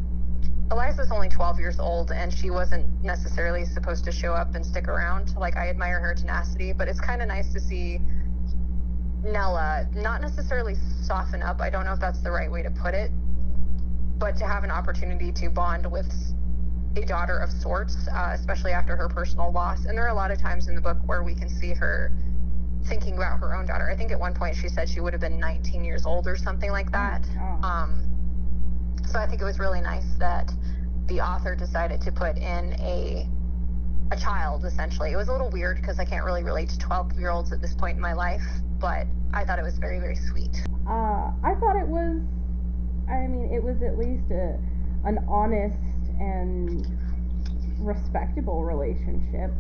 Eliza's 0.71 1.13
only 1.13 1.29
12 1.29 1.61
years 1.61 1.79
old, 1.79 2.11
and 2.11 2.33
she 2.33 2.51
wasn't 2.51 2.87
necessarily 3.03 3.65
supposed 3.65 4.05
to 4.05 4.13
show 4.13 4.33
up 4.33 4.55
and 4.55 4.67
stick 4.67 4.89
around. 4.89 5.37
Like, 5.37 5.57
I 5.57 5.69
admire 5.69 6.01
her 6.01 6.15
tenacity, 6.15 6.73
but 6.73 6.89
it's 6.89 7.01
kind 7.01 7.23
of 7.23 7.29
nice 7.29 7.53
to 7.53 7.61
see 7.61 8.01
Nella 9.23 9.87
not 9.95 10.21
necessarily 10.21 10.75
soften 11.03 11.43
up. 11.43 11.61
I 11.61 11.71
don't 11.71 11.85
know 11.85 11.93
if 11.93 12.01
that's 12.01 12.21
the 12.21 12.31
right 12.31 12.51
way 12.51 12.63
to 12.63 12.71
put 12.71 12.95
it, 12.95 13.11
but 14.19 14.37
to 14.39 14.47
have 14.47 14.65
an 14.65 14.71
opportunity 14.71 15.31
to 15.33 15.51
bond 15.51 15.91
with 15.91 16.13
a 16.97 17.05
daughter 17.05 17.39
of 17.39 17.51
sorts, 17.51 18.09
uh, 18.09 18.31
especially 18.35 18.73
after 18.73 18.97
her 18.97 19.09
personal 19.09 19.53
loss. 19.53 19.85
And 19.85 19.97
there 19.97 20.05
are 20.05 20.11
a 20.11 20.15
lot 20.15 20.31
of 20.31 20.41
times 20.41 20.69
in 20.69 20.75
the 20.75 20.81
book 20.81 20.99
where 21.07 21.23
we 21.23 21.35
can 21.35 21.49
see 21.49 21.75
her 21.75 22.11
thinking 22.87 23.17
about 23.17 23.39
her 23.41 23.55
own 23.55 23.67
daughter. 23.67 23.91
I 23.91 23.97
think 23.97 24.13
at 24.13 24.19
one 24.19 24.35
point 24.35 24.57
she 24.57 24.69
said 24.69 24.89
she 24.89 25.01
would 25.01 25.13
have 25.13 25.21
been 25.21 25.39
19 25.39 25.85
years 25.85 26.07
old 26.07 26.27
or 26.27 26.37
something 26.37 26.71
like 26.71 26.91
that. 26.93 27.29
Oh. 27.39 27.67
Um, 27.67 28.06
So 29.07 29.21
I 29.21 29.27
think 29.27 29.41
it 29.41 29.45
was 29.45 29.59
really 29.59 29.81
nice 29.81 30.15
that 30.19 30.53
the 31.07 31.21
author 31.21 31.55
decided 31.55 32.01
to 32.03 32.13
put 32.13 32.37
in 32.37 32.75
a 32.81 33.29
a 34.13 34.17
child 34.17 34.65
essentially. 34.65 35.13
It 35.13 35.17
was 35.17 35.29
a 35.29 35.33
little 35.33 35.51
weird 35.51 35.81
because 35.81 35.99
I 35.99 36.05
can't 36.05 36.25
really 36.25 36.45
relate 36.45 36.69
to 36.71 36.79
12 36.79 37.19
year 37.19 37.31
olds 37.31 37.53
at 37.53 37.61
this 37.61 37.75
point 37.75 37.97
in 37.97 38.03
my 38.03 38.13
life, 38.13 38.43
but 38.79 39.07
I 39.33 39.45
thought 39.45 39.59
it 39.59 39.65
was 39.65 39.79
very 39.79 39.99
very 40.01 40.17
sweet. 40.17 40.65
Uh, 40.89 41.31
I 41.43 41.55
thought 41.61 41.77
it 41.77 41.87
was. 41.87 42.21
I 43.09 43.27
mean, 43.27 43.51
it 43.53 43.63
was 43.63 43.83
at 43.83 43.99
least 43.99 44.31
a 44.31 44.59
an 45.05 45.25
honest 45.29 45.79
and 46.19 46.87
respectable 47.79 48.65
relationship. 48.65 49.51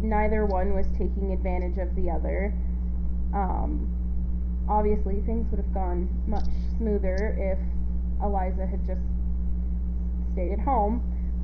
Neither 0.00 0.46
one 0.46 0.74
was 0.74 0.86
taking 0.92 1.32
advantage 1.32 1.78
of 1.78 1.94
the 1.96 2.10
other. 2.10 2.54
Um, 3.34 3.92
obviously, 4.68 5.20
things 5.26 5.50
would 5.50 5.60
have 5.60 5.74
gone 5.74 6.08
much 6.26 6.48
smoother 6.78 7.36
if 7.38 7.58
Eliza 8.22 8.66
had 8.66 8.86
just 8.86 9.02
stayed 10.32 10.52
at 10.52 10.60
home. 10.60 11.02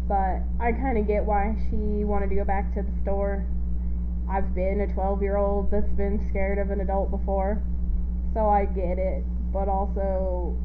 But 0.09 0.45
I 0.61 0.73
kind 0.73 0.99
of 0.99 1.07
get 1.07 1.25
why 1.25 1.57
she 1.71 2.05
wanted 2.05 2.29
to 2.29 2.37
go 2.37 2.45
back 2.45 2.75
to 2.75 2.83
the 2.83 2.93
store. 3.03 3.47
I've 4.29 4.55
been 4.55 4.81
a 4.81 4.93
12 4.93 5.23
year 5.23 5.37
old 5.37 5.71
that's 5.71 5.91
been 5.93 6.27
scared 6.31 6.59
of 6.59 6.71
an 6.71 6.81
adult 6.81 7.11
before, 7.11 7.63
so 8.35 8.49
I 8.49 8.67
get 8.67 8.99
it. 8.99 9.25
But 9.53 9.69
also, 9.69 10.57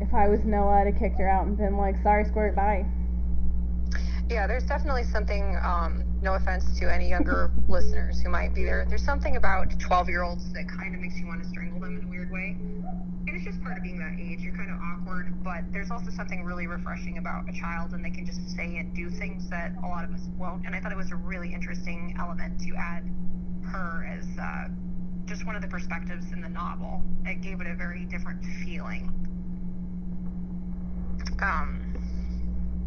if 0.00 0.12
I 0.14 0.28
was 0.28 0.40
Nella, 0.44 0.80
I'd 0.80 0.86
have 0.86 0.98
kicked 0.98 1.18
her 1.18 1.28
out 1.28 1.46
and 1.46 1.56
been 1.56 1.76
like, 1.76 1.96
sorry, 2.02 2.24
squirt, 2.24 2.54
bye. 2.54 2.86
Yeah, 4.30 4.46
there's 4.46 4.64
definitely 4.64 5.04
something, 5.04 5.58
um, 5.62 6.02
no 6.22 6.34
offense 6.34 6.78
to 6.78 6.92
any 6.92 7.08
younger 7.08 7.50
listeners 7.68 8.20
who 8.20 8.30
might 8.30 8.54
be 8.54 8.64
there, 8.64 8.86
there's 8.88 9.04
something 9.04 9.36
about 9.36 9.78
12 9.78 10.08
year 10.08 10.22
olds 10.22 10.52
that 10.52 10.68
kind 10.68 10.94
of 10.94 11.00
makes 11.00 11.18
you 11.18 11.26
want 11.26 11.42
to 11.42 11.48
strangle 11.48 11.80
them 11.80 11.98
in 11.98 12.04
a 12.04 12.08
weird 12.08 12.30
way. 12.30 12.56
It's 13.44 13.52
just 13.52 13.62
part 13.62 13.76
of 13.76 13.82
being 13.82 13.98
that 13.98 14.16
age. 14.18 14.40
You're 14.40 14.56
kind 14.56 14.70
of 14.70 14.78
awkward, 14.80 15.44
but 15.44 15.70
there's 15.70 15.90
also 15.90 16.10
something 16.10 16.44
really 16.44 16.66
refreshing 16.66 17.18
about 17.18 17.46
a 17.46 17.52
child, 17.52 17.92
and 17.92 18.02
they 18.02 18.08
can 18.08 18.24
just 18.24 18.40
say 18.56 18.78
and 18.78 18.94
do 18.94 19.10
things 19.10 19.50
that 19.50 19.72
a 19.84 19.86
lot 19.86 20.02
of 20.02 20.14
us 20.14 20.30
won't. 20.38 20.64
And 20.64 20.74
I 20.74 20.80
thought 20.80 20.92
it 20.92 20.96
was 20.96 21.10
a 21.10 21.16
really 21.16 21.52
interesting 21.52 22.16
element 22.18 22.58
to 22.62 22.74
add 22.74 23.04
her 23.66 24.08
as 24.08 24.24
uh, 24.40 24.68
just 25.26 25.44
one 25.44 25.56
of 25.56 25.60
the 25.60 25.68
perspectives 25.68 26.32
in 26.32 26.40
the 26.40 26.48
novel. 26.48 27.02
It 27.26 27.42
gave 27.42 27.60
it 27.60 27.66
a 27.66 27.74
very 27.74 28.06
different 28.06 28.42
feeling. 28.64 29.12
Um, 31.42 32.00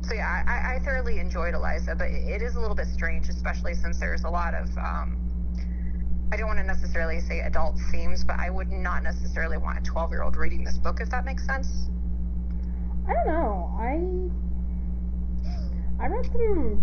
so 0.02 0.16
yeah, 0.16 0.44
I, 0.48 0.78
I 0.78 0.80
thoroughly 0.80 1.20
enjoyed 1.20 1.54
Eliza, 1.54 1.94
but 1.96 2.08
it 2.10 2.42
is 2.42 2.56
a 2.56 2.60
little 2.60 2.76
bit 2.76 2.88
strange, 2.88 3.30
especially 3.30 3.76
since 3.76 4.00
there's 4.00 4.24
a 4.24 4.30
lot 4.30 4.56
of 4.56 4.76
um, 4.80 5.20
I 6.32 6.36
don't 6.36 6.48
want 6.48 6.60
to 6.60 6.66
necessarily 6.66 7.22
say 7.22 7.40
adult 7.40 7.80
themes, 7.92 8.24
but 8.24 8.38
I 8.40 8.50
would 8.50 8.70
not 8.70 9.04
necessarily 9.04 9.58
want 9.58 9.80
a 9.80 9.82
12 9.82 10.12
year 10.12 10.24
old 10.24 10.36
reading 10.36 10.64
this 10.64 10.78
book, 10.78 11.00
if 11.00 11.10
that 11.10 11.26
makes 11.26 11.46
sense. 11.46 11.90
I 13.08 13.14
don't 13.14 13.28
know. 13.28 13.72
I 13.80 14.28
I 16.04 16.08
read 16.08 16.26
some 16.26 16.82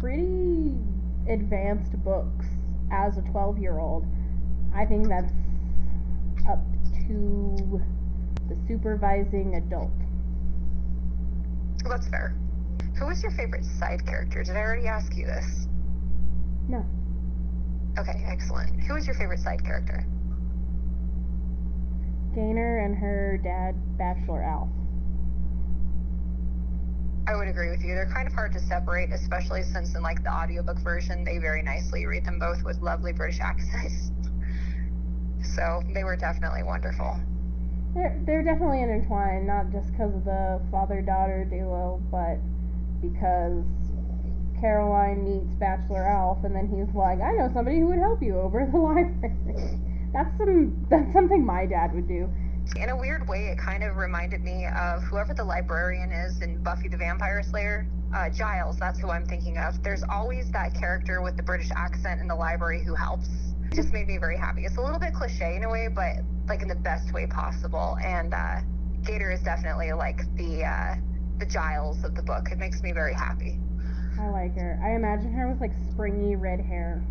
pretty 0.00 0.74
advanced 1.28 1.92
books 2.02 2.46
as 2.90 3.18
a 3.18 3.22
12 3.22 3.58
year 3.58 3.78
old. 3.78 4.06
I 4.74 4.86
think 4.86 5.08
that's 5.08 5.32
up 6.48 6.60
to 7.06 7.80
the 8.48 8.56
supervising 8.66 9.56
adult. 9.56 9.92
That's 11.88 12.08
fair. 12.08 12.34
Who 12.98 13.06
was 13.06 13.22
your 13.22 13.32
favorite 13.32 13.64
side 13.64 14.06
character? 14.06 14.42
Did 14.42 14.56
I 14.56 14.60
already 14.60 14.86
ask 14.86 15.14
you 15.14 15.26
this? 15.26 15.66
No. 16.68 16.86
Okay, 17.98 18.24
excellent. 18.26 18.82
Who 18.84 18.94
was 18.94 19.06
your 19.06 19.14
favorite 19.14 19.40
side 19.40 19.62
character? 19.64 20.06
Gaynor 22.34 22.78
and 22.78 22.96
her 22.96 23.38
dad, 23.42 23.74
Bachelor 23.98 24.42
Alf. 24.42 24.68
I 27.28 27.36
would 27.36 27.46
agree 27.46 27.70
with 27.70 27.84
you. 27.84 27.94
They're 27.94 28.10
kind 28.12 28.26
of 28.26 28.32
hard 28.32 28.52
to 28.54 28.60
separate, 28.60 29.12
especially 29.12 29.62
since 29.62 29.94
in 29.94 30.02
like 30.02 30.24
the 30.24 30.32
audiobook 30.32 30.78
version, 30.80 31.24
they 31.24 31.38
very 31.38 31.62
nicely 31.62 32.06
read 32.06 32.24
them 32.24 32.38
both 32.38 32.64
with 32.64 32.80
lovely 32.80 33.12
British 33.12 33.40
accents. 33.42 34.10
so 35.54 35.82
they 35.94 36.04
were 36.04 36.16
definitely 36.16 36.62
wonderful. 36.62 37.16
They're 37.94 38.18
they're 38.24 38.42
definitely 38.42 38.82
intertwined, 38.82 39.46
not 39.46 39.70
just 39.70 39.92
because 39.92 40.14
of 40.14 40.24
the 40.24 40.60
father-daughter 40.70 41.44
duo, 41.50 42.00
but 42.10 42.38
because 43.02 43.64
Caroline 44.62 45.24
meets 45.24 45.52
Bachelor 45.58 46.04
Alf, 46.04 46.44
and 46.44 46.54
then 46.54 46.68
he's 46.68 46.94
like, 46.94 47.20
"I 47.20 47.32
know 47.32 47.50
somebody 47.52 47.80
who 47.80 47.88
would 47.88 47.98
help 47.98 48.22
you 48.22 48.38
over 48.38 48.64
the 48.64 48.78
library." 48.78 49.80
that's 50.14 50.38
some 50.38 50.86
that's 50.88 51.12
something 51.12 51.44
my 51.44 51.66
dad 51.66 51.92
would 51.92 52.06
do. 52.06 52.30
In 52.76 52.90
a 52.90 52.96
weird 52.96 53.28
way, 53.28 53.48
it 53.48 53.58
kind 53.58 53.82
of 53.82 53.96
reminded 53.96 54.40
me 54.44 54.66
of 54.66 55.02
whoever 55.02 55.34
the 55.34 55.42
librarian 55.42 56.12
is 56.12 56.40
in 56.42 56.62
Buffy 56.62 56.86
the 56.86 56.96
Vampire 56.96 57.42
Slayer. 57.42 57.88
Uh, 58.14 58.30
Giles, 58.30 58.78
that's 58.78 59.00
who 59.00 59.10
I'm 59.10 59.26
thinking 59.26 59.58
of. 59.58 59.82
There's 59.82 60.04
always 60.08 60.52
that 60.52 60.74
character 60.74 61.22
with 61.22 61.36
the 61.36 61.42
British 61.42 61.70
accent 61.74 62.20
in 62.20 62.28
the 62.28 62.36
library 62.36 62.84
who 62.84 62.94
helps. 62.94 63.28
It 63.72 63.74
just 63.74 63.92
made 63.92 64.06
me 64.06 64.16
very 64.16 64.36
happy. 64.36 64.64
It's 64.64 64.76
a 64.76 64.80
little 64.80 65.00
bit 65.00 65.12
cliche 65.12 65.56
in 65.56 65.64
a 65.64 65.70
way, 65.70 65.88
but 65.88 66.22
like 66.46 66.62
in 66.62 66.68
the 66.68 66.76
best 66.76 67.12
way 67.12 67.26
possible. 67.26 67.96
And 68.00 68.32
uh, 68.32 68.60
Gaynor 69.02 69.32
is 69.32 69.42
definitely 69.42 69.92
like 69.92 70.20
the 70.36 70.64
uh, 70.64 70.94
the 71.40 71.46
Giles 71.46 72.04
of 72.04 72.14
the 72.14 72.22
book. 72.22 72.52
It 72.52 72.58
makes 72.58 72.80
me 72.80 72.92
very 72.92 73.14
happy. 73.14 73.58
I 74.22 74.28
like 74.28 74.54
her. 74.56 74.78
I 74.82 74.94
imagine 74.94 75.32
her 75.32 75.48
with 75.48 75.60
like 75.60 75.72
springy 75.90 76.36
red 76.36 76.60
hair. 76.60 77.02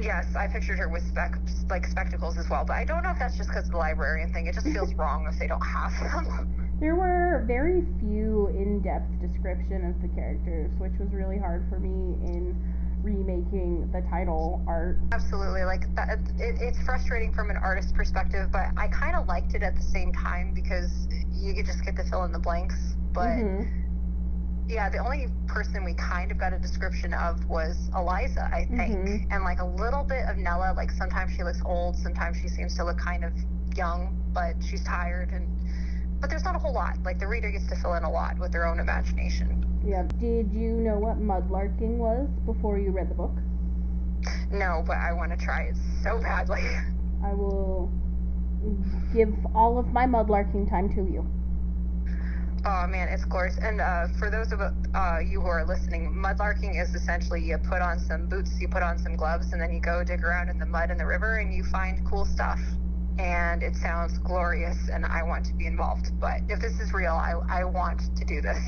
Yes, 0.00 0.36
I 0.36 0.46
pictured 0.46 0.78
her 0.78 0.88
with 0.88 1.02
spec 1.02 1.36
like 1.68 1.86
spectacles 1.86 2.38
as 2.38 2.48
well, 2.48 2.64
but 2.64 2.74
I 2.74 2.84
don't 2.84 3.02
know 3.02 3.10
if 3.10 3.18
that's 3.18 3.36
just 3.36 3.48
because 3.48 3.64
of 3.64 3.72
the 3.72 3.78
librarian 3.78 4.32
thing. 4.32 4.46
It 4.46 4.54
just 4.54 4.66
feels 4.68 4.94
wrong 5.00 5.26
if 5.28 5.38
they 5.38 5.48
don't 5.48 5.64
have 5.66 5.90
them. 5.98 6.78
There 6.78 6.94
were 6.94 7.44
very 7.46 7.82
few 7.98 8.48
in-depth 8.48 9.20
description 9.20 9.86
of 9.88 10.00
the 10.02 10.08
characters, 10.14 10.70
which 10.78 10.92
was 11.00 11.08
really 11.12 11.38
hard 11.38 11.64
for 11.70 11.80
me 11.80 12.14
in 12.28 12.54
remaking 13.02 13.90
the 13.92 14.02
title 14.10 14.62
art. 14.68 14.98
Absolutely, 15.12 15.64
like 15.64 15.92
that. 15.96 16.18
It, 16.38 16.58
it's 16.60 16.78
frustrating 16.84 17.32
from 17.32 17.50
an 17.50 17.56
artist 17.56 17.94
perspective, 17.94 18.52
but 18.52 18.68
I 18.76 18.88
kind 18.88 19.16
of 19.16 19.26
liked 19.26 19.54
it 19.54 19.62
at 19.62 19.74
the 19.74 19.82
same 19.82 20.12
time 20.12 20.52
because 20.54 21.08
you 21.32 21.54
could 21.54 21.66
just 21.66 21.84
get 21.84 21.96
to 21.96 22.04
fill 22.04 22.22
in 22.24 22.32
the 22.32 22.38
blanks. 22.38 22.76
But. 23.12 23.42
Mm-hmm 23.42 23.85
yeah, 24.68 24.88
the 24.90 24.98
only 24.98 25.28
person 25.46 25.84
we 25.84 25.94
kind 25.94 26.30
of 26.32 26.38
got 26.38 26.52
a 26.52 26.58
description 26.58 27.14
of 27.14 27.44
was 27.48 27.88
Eliza, 27.94 28.50
I 28.52 28.64
think, 28.64 28.96
mm-hmm. 28.96 29.32
and 29.32 29.44
like 29.44 29.60
a 29.60 29.66
little 29.66 30.02
bit 30.02 30.24
of 30.28 30.36
Nella. 30.38 30.74
Like 30.76 30.90
sometimes 30.90 31.32
she 31.36 31.44
looks 31.44 31.60
old, 31.64 31.96
sometimes 31.96 32.38
she 32.38 32.48
seems 32.48 32.76
to 32.76 32.84
look 32.84 32.98
kind 32.98 33.24
of 33.24 33.32
young, 33.76 34.20
but 34.32 34.54
she's 34.68 34.82
tired, 34.82 35.30
and 35.30 35.46
but 36.20 36.30
there's 36.30 36.44
not 36.44 36.56
a 36.56 36.58
whole 36.58 36.74
lot. 36.74 36.96
Like 37.04 37.18
the 37.18 37.28
reader 37.28 37.50
gets 37.50 37.66
to 37.68 37.76
fill 37.76 37.94
in 37.94 38.02
a 38.02 38.10
lot 38.10 38.38
with 38.38 38.50
their 38.50 38.66
own 38.66 38.80
imagination. 38.80 39.64
Yeah. 39.86 40.02
Did 40.18 40.52
you 40.52 40.70
know 40.70 40.98
what 40.98 41.20
mudlarking 41.20 41.98
was 41.98 42.28
before 42.44 42.78
you 42.78 42.90
read 42.90 43.08
the 43.08 43.14
book? 43.14 43.34
No, 44.50 44.82
but 44.84 44.96
I 44.96 45.12
want 45.12 45.38
to 45.38 45.44
try 45.44 45.62
it 45.62 45.76
so 46.02 46.18
badly. 46.18 46.62
I 47.24 47.34
will 47.34 47.92
give 49.14 49.32
all 49.54 49.78
of 49.78 49.92
my 49.92 50.06
mudlarking 50.06 50.68
time 50.68 50.88
to 50.94 51.02
you. 51.02 51.24
Oh 52.68 52.84
man, 52.88 53.06
it's 53.08 53.24
glorious. 53.24 53.56
And 53.62 53.80
uh, 53.80 54.08
for 54.18 54.28
those 54.28 54.50
of 54.50 54.58
uh, 54.60 55.18
you 55.20 55.40
who 55.40 55.46
are 55.46 55.64
listening, 55.64 56.12
mudlarking 56.12 56.82
is 56.82 56.92
essentially 56.96 57.40
you 57.40 57.56
put 57.58 57.80
on 57.80 58.00
some 58.00 58.26
boots, 58.26 58.50
you 58.60 58.66
put 58.66 58.82
on 58.82 58.98
some 58.98 59.14
gloves, 59.14 59.52
and 59.52 59.62
then 59.62 59.72
you 59.72 59.80
go 59.80 60.02
dig 60.02 60.24
around 60.24 60.48
in 60.48 60.58
the 60.58 60.66
mud 60.66 60.90
in 60.90 60.98
the 60.98 61.06
river 61.06 61.36
and 61.36 61.54
you 61.54 61.62
find 61.62 62.04
cool 62.04 62.24
stuff. 62.24 62.58
And 63.18 63.62
it 63.62 63.76
sounds 63.76 64.18
glorious, 64.18 64.76
and 64.92 65.06
I 65.06 65.22
want 65.22 65.46
to 65.46 65.54
be 65.54 65.66
involved. 65.66 66.10
But 66.18 66.40
if 66.48 66.60
this 66.60 66.80
is 66.80 66.92
real, 66.92 67.12
I, 67.12 67.34
I 67.48 67.64
want 67.64 68.00
to 68.16 68.24
do 68.24 68.40
this. 68.42 68.58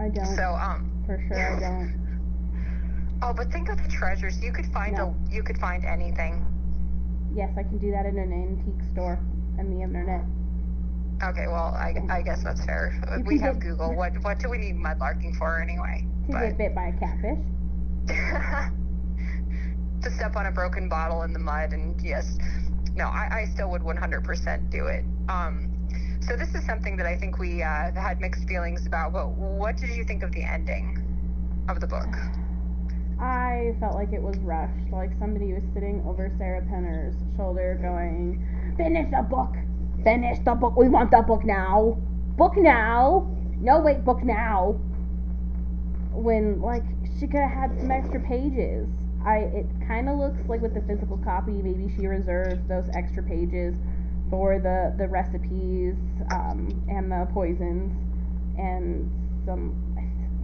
I 0.00 0.08
don't. 0.08 0.36
So 0.36 0.42
um. 0.42 0.90
For 1.06 1.24
sure, 1.28 1.56
I 1.56 1.60
don't. 1.60 3.20
Oh, 3.22 3.32
but 3.32 3.52
think 3.52 3.68
of 3.68 3.80
the 3.80 3.88
treasures. 3.88 4.42
You 4.42 4.52
could 4.52 4.66
find 4.66 4.96
no. 4.96 5.14
a 5.30 5.34
you 5.34 5.44
could 5.44 5.58
find 5.58 5.84
anything. 5.84 6.44
Yes, 7.32 7.50
I 7.56 7.62
can 7.62 7.78
do 7.78 7.92
that 7.92 8.06
in 8.06 8.18
an 8.18 8.32
antique 8.32 8.92
store 8.92 9.20
and 9.56 9.72
the 9.72 9.82
internet. 9.82 10.24
Okay, 11.22 11.48
well, 11.48 11.74
I, 11.74 11.94
I 12.10 12.22
guess 12.22 12.44
that's 12.44 12.64
fair. 12.64 12.94
We 13.26 13.40
have 13.40 13.58
Google. 13.58 13.94
What 13.96 14.12
what 14.22 14.38
do 14.38 14.48
we 14.48 14.58
need 14.58 14.76
mudlarking 14.76 15.36
for 15.36 15.60
anyway? 15.60 16.06
To 16.26 16.32
but, 16.32 16.40
get 16.40 16.58
bit 16.58 16.74
by 16.74 16.88
a 16.88 16.92
catfish. 16.98 17.38
to 20.02 20.10
step 20.12 20.36
on 20.36 20.46
a 20.46 20.52
broken 20.52 20.88
bottle 20.88 21.22
in 21.22 21.32
the 21.32 21.40
mud, 21.40 21.72
and 21.72 22.00
yes, 22.00 22.38
no, 22.94 23.06
I, 23.06 23.42
I 23.42 23.44
still 23.52 23.70
would 23.70 23.82
100% 23.82 24.70
do 24.70 24.86
it. 24.86 25.04
Um, 25.28 25.68
so 26.20 26.36
this 26.36 26.54
is 26.54 26.64
something 26.66 26.96
that 26.96 27.06
I 27.06 27.16
think 27.16 27.38
we 27.38 27.62
uh, 27.62 27.92
had 27.92 28.20
mixed 28.20 28.46
feelings 28.48 28.86
about. 28.86 29.12
But 29.12 29.30
what 29.30 29.76
did 29.76 29.90
you 29.90 30.04
think 30.04 30.22
of 30.22 30.32
the 30.32 30.42
ending 30.42 31.02
of 31.68 31.80
the 31.80 31.86
book? 31.86 32.14
I 33.20 33.74
felt 33.80 33.94
like 33.94 34.12
it 34.12 34.22
was 34.22 34.36
rushed. 34.38 34.92
Like 34.92 35.10
somebody 35.18 35.52
was 35.52 35.62
sitting 35.74 36.02
over 36.06 36.30
Sarah 36.38 36.62
Penner's 36.62 37.14
shoulder, 37.36 37.78
going, 37.82 38.44
"Finish 38.76 39.10
the 39.10 39.22
book." 39.22 39.56
Finish 40.08 40.38
the 40.38 40.54
book. 40.54 40.74
We 40.74 40.88
want 40.88 41.10
the 41.10 41.20
book 41.20 41.44
now. 41.44 41.98
Book 42.38 42.56
now. 42.56 43.30
No, 43.60 43.80
wait, 43.80 44.06
book 44.06 44.24
now. 44.24 44.80
When, 46.12 46.62
like, 46.62 46.84
she 47.20 47.26
could 47.26 47.40
have 47.40 47.50
had 47.50 47.78
some 47.78 47.90
extra 47.90 48.18
pages. 48.18 48.88
I 49.22 49.50
It 49.52 49.66
kind 49.86 50.08
of 50.08 50.16
looks 50.16 50.40
like 50.48 50.62
with 50.62 50.72
the 50.72 50.80
physical 50.80 51.18
copy, 51.18 51.52
maybe 51.52 51.92
she 51.94 52.06
reserved 52.06 52.66
those 52.68 52.88
extra 52.94 53.22
pages 53.22 53.74
for 54.30 54.58
the 54.58 54.94
the 54.96 55.06
recipes 55.08 55.96
um, 56.32 56.86
and 56.88 57.12
the 57.12 57.28
poisons 57.34 57.92
and 58.56 59.12
some. 59.44 59.76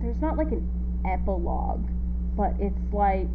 There's 0.03 0.21
not 0.21 0.37
like 0.37 0.53
an 0.53 0.69
epilogue, 1.07 1.89
but 2.37 2.53
it's 2.61 2.93
like 2.93 3.33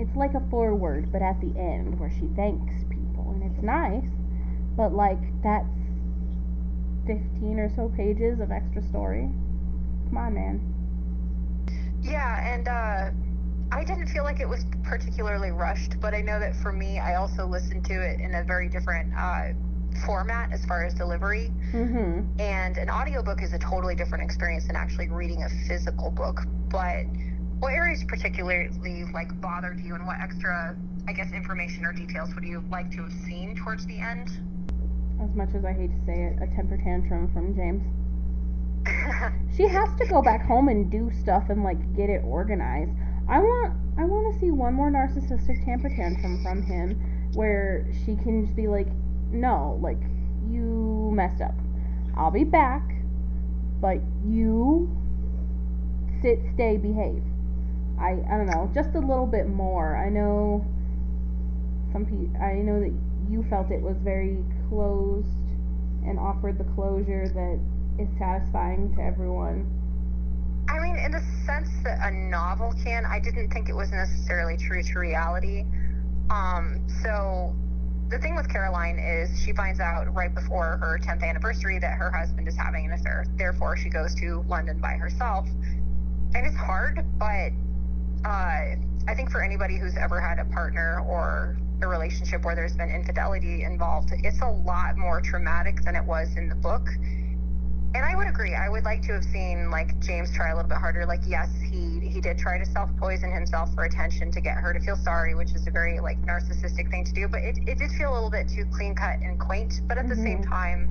it's 0.00 0.16
like 0.16 0.34
a 0.34 0.42
foreword, 0.50 1.12
but 1.12 1.22
at 1.22 1.40
the 1.40 1.56
end 1.56 2.00
where 2.00 2.10
she 2.10 2.26
thanks 2.34 2.82
people, 2.90 3.30
and 3.30 3.44
it's 3.44 3.62
nice. 3.62 4.17
But 4.78 4.94
like 4.94 5.18
that's 5.42 5.66
fifteen 7.04 7.58
or 7.58 7.68
so 7.74 7.88
pages 7.96 8.38
of 8.38 8.52
extra 8.52 8.80
story. 8.88 9.28
Come 10.08 10.16
on, 10.16 10.34
man. 10.34 10.74
Yeah, 12.00 12.54
and 12.54 12.68
uh, 12.68 13.10
I 13.76 13.82
didn't 13.82 14.06
feel 14.06 14.22
like 14.22 14.38
it 14.38 14.48
was 14.48 14.64
particularly 14.84 15.50
rushed, 15.50 16.00
but 16.00 16.14
I 16.14 16.20
know 16.20 16.38
that 16.38 16.54
for 16.62 16.72
me, 16.72 17.00
I 17.00 17.16
also 17.16 17.44
listened 17.44 17.84
to 17.86 17.94
it 17.94 18.20
in 18.20 18.36
a 18.36 18.44
very 18.44 18.68
different 18.68 19.12
uh, 19.18 19.48
format 20.06 20.52
as 20.52 20.64
far 20.64 20.84
as 20.84 20.94
delivery. 20.94 21.50
Mm-hmm. 21.72 22.40
And 22.40 22.78
an 22.78 22.88
audiobook 22.88 23.42
is 23.42 23.52
a 23.52 23.58
totally 23.58 23.96
different 23.96 24.22
experience 24.22 24.68
than 24.68 24.76
actually 24.76 25.08
reading 25.08 25.42
a 25.42 25.48
physical 25.66 26.12
book. 26.12 26.46
But 26.70 27.04
what 27.58 27.72
areas 27.72 28.04
particularly 28.06 29.04
like 29.12 29.38
bothered 29.40 29.80
you, 29.80 29.96
and 29.96 30.06
what 30.06 30.20
extra, 30.20 30.76
I 31.08 31.12
guess, 31.12 31.32
information 31.32 31.84
or 31.84 31.92
details 31.92 32.32
would 32.36 32.44
you 32.44 32.62
like 32.70 32.92
to 32.92 33.02
have 33.02 33.12
seen 33.26 33.56
towards 33.56 33.84
the 33.86 33.98
end? 33.98 34.30
As 35.20 35.34
much 35.34 35.54
as 35.54 35.64
I 35.64 35.72
hate 35.72 35.90
to 35.90 36.06
say 36.06 36.24
it, 36.24 36.38
a 36.42 36.46
temper 36.54 36.76
tantrum 36.76 37.32
from 37.32 37.54
James. 37.54 37.82
she 39.56 39.66
has 39.66 39.88
to 39.98 40.06
go 40.06 40.22
back 40.22 40.46
home 40.46 40.68
and 40.68 40.90
do 40.90 41.10
stuff 41.10 41.50
and 41.50 41.64
like 41.64 41.96
get 41.96 42.08
it 42.08 42.22
organized. 42.24 42.92
I 43.28 43.38
want 43.40 43.74
I 43.98 44.04
want 44.04 44.32
to 44.32 44.40
see 44.40 44.50
one 44.50 44.74
more 44.74 44.90
narcissistic 44.90 45.64
temper 45.64 45.88
tantrum 45.88 46.42
from 46.42 46.62
him 46.62 46.94
where 47.34 47.86
she 48.04 48.14
can 48.16 48.44
just 48.44 48.54
be 48.54 48.68
like, 48.68 48.86
"No, 49.32 49.78
like 49.82 50.00
you 50.48 51.10
messed 51.12 51.42
up. 51.42 51.54
I'll 52.16 52.30
be 52.30 52.44
back, 52.44 52.82
but 53.80 53.98
you 54.24 54.88
sit, 56.22 56.38
stay, 56.54 56.76
behave." 56.76 57.22
I 57.98 58.22
I 58.30 58.36
don't 58.36 58.46
know, 58.46 58.70
just 58.72 58.94
a 58.94 59.00
little 59.00 59.26
bit 59.26 59.48
more. 59.48 59.96
I 59.96 60.08
know 60.08 60.64
some 61.92 62.06
people 62.06 62.40
I 62.40 62.54
know 62.54 62.80
that 62.80 62.92
you 63.28 63.44
felt 63.50 63.70
it 63.70 63.82
was 63.82 63.96
very 63.98 64.44
closed 64.68 65.28
and 66.06 66.18
offered 66.18 66.58
the 66.58 66.64
closure 66.74 67.28
that 67.28 67.58
is 68.02 68.08
satisfying 68.18 68.94
to 68.96 69.02
everyone. 69.02 69.66
I 70.68 70.78
mean, 70.80 70.96
in 70.96 71.12
the 71.12 71.22
sense 71.46 71.70
that 71.84 71.98
a 72.02 72.10
novel 72.10 72.74
can, 72.84 73.04
I 73.04 73.18
didn't 73.18 73.50
think 73.50 73.68
it 73.68 73.74
was 73.74 73.90
necessarily 73.90 74.56
true 74.56 74.82
to 74.82 74.98
reality. 74.98 75.64
Um, 76.30 76.86
so 77.02 77.56
the 78.10 78.18
thing 78.18 78.36
with 78.36 78.48
Caroline 78.48 78.98
is 78.98 79.30
she 79.40 79.52
finds 79.52 79.80
out 79.80 80.12
right 80.14 80.34
before 80.34 80.78
her 80.80 80.98
10th 81.02 81.22
anniversary 81.22 81.78
that 81.78 81.96
her 81.98 82.10
husband 82.10 82.48
is 82.48 82.56
having 82.56 82.86
an 82.86 82.92
affair. 82.92 83.24
Therefore, 83.36 83.76
she 83.76 83.88
goes 83.88 84.14
to 84.16 84.44
London 84.48 84.78
by 84.78 84.92
herself. 84.92 85.46
And 86.34 86.46
it's 86.46 86.56
hard, 86.56 87.04
but 87.18 87.50
uh, 88.24 88.76
I 89.08 89.14
think 89.14 89.30
for 89.30 89.42
anybody 89.42 89.78
who's 89.78 89.96
ever 89.96 90.20
had 90.20 90.38
a 90.38 90.44
partner 90.46 91.02
or 91.08 91.56
a 91.82 91.86
relationship 91.86 92.44
where 92.44 92.54
there's 92.54 92.76
been 92.76 92.90
infidelity 92.90 93.62
involved, 93.62 94.10
it's 94.12 94.40
a 94.42 94.50
lot 94.50 94.96
more 94.96 95.20
traumatic 95.20 95.82
than 95.82 95.96
it 95.96 96.04
was 96.04 96.36
in 96.36 96.48
the 96.48 96.54
book. 96.54 96.88
And 97.94 98.04
I 98.04 98.14
would 98.14 98.26
agree. 98.26 98.54
I 98.54 98.68
would 98.68 98.84
like 98.84 99.00
to 99.02 99.14
have 99.14 99.24
seen 99.24 99.70
like 99.70 99.98
James 100.00 100.30
try 100.34 100.50
a 100.50 100.54
little 100.54 100.68
bit 100.68 100.76
harder. 100.76 101.06
Like, 101.06 101.22
yes, 101.26 101.48
he 101.70 102.00
he 102.00 102.20
did 102.20 102.36
try 102.36 102.58
to 102.58 102.66
self 102.66 102.90
poison 102.98 103.32
himself 103.32 103.74
for 103.74 103.84
attention 103.84 104.30
to 104.32 104.40
get 104.40 104.56
her 104.56 104.74
to 104.74 104.80
feel 104.80 104.96
sorry, 104.96 105.34
which 105.34 105.54
is 105.54 105.66
a 105.66 105.70
very 105.70 105.98
like 105.98 106.20
narcissistic 106.22 106.90
thing 106.90 107.04
to 107.04 107.12
do. 107.12 107.28
But 107.28 107.40
it, 107.40 107.58
it 107.66 107.78
did 107.78 107.90
feel 107.92 108.12
a 108.12 108.14
little 108.14 108.30
bit 108.30 108.48
too 108.48 108.66
clean 108.72 108.94
cut 108.94 109.20
and 109.22 109.40
quaint. 109.40 109.80
But 109.86 109.96
at 109.96 110.04
mm-hmm. 110.04 110.10
the 110.10 110.22
same 110.22 110.44
time, 110.44 110.90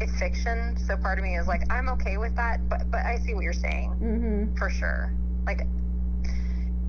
it's 0.00 0.18
fiction. 0.18 0.76
So 0.86 0.96
part 0.96 1.18
of 1.18 1.24
me 1.24 1.36
is 1.36 1.46
like, 1.46 1.62
I'm 1.70 1.88
okay 1.90 2.18
with 2.18 2.34
that. 2.34 2.68
But 2.68 2.90
but 2.90 3.06
I 3.06 3.18
see 3.18 3.34
what 3.34 3.44
you're 3.44 3.52
saying 3.52 3.90
mm-hmm. 4.02 4.56
for 4.56 4.70
sure. 4.70 5.12
Like 5.46 5.68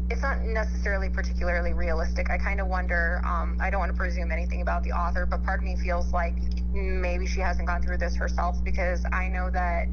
it's 0.10 0.22
not 0.22 0.42
necessarily 0.42 1.10
particularly 1.10 1.74
realistic. 1.74 2.30
I 2.30 2.38
kind 2.38 2.60
of 2.60 2.68
wonder. 2.68 3.22
Um, 3.24 3.58
I 3.62 3.70
don't 3.70 3.80
want 3.80 3.92
to 3.92 3.98
presume 3.98 4.32
anything 4.32 4.62
about 4.62 4.84
the 4.84 4.92
author, 4.92 5.26
but 5.26 5.44
part 5.44 5.60
of 5.60 5.66
me 5.66 5.76
feels 5.76 6.12
like 6.12 6.36
maybe 6.74 7.28
she 7.28 7.40
hasn't 7.40 7.68
gone 7.68 7.82
through 7.82 7.98
this 7.98 8.16
herself 8.16 8.64
because 8.64 9.06
I 9.12 9.28
know 9.28 9.50
that 9.52 9.88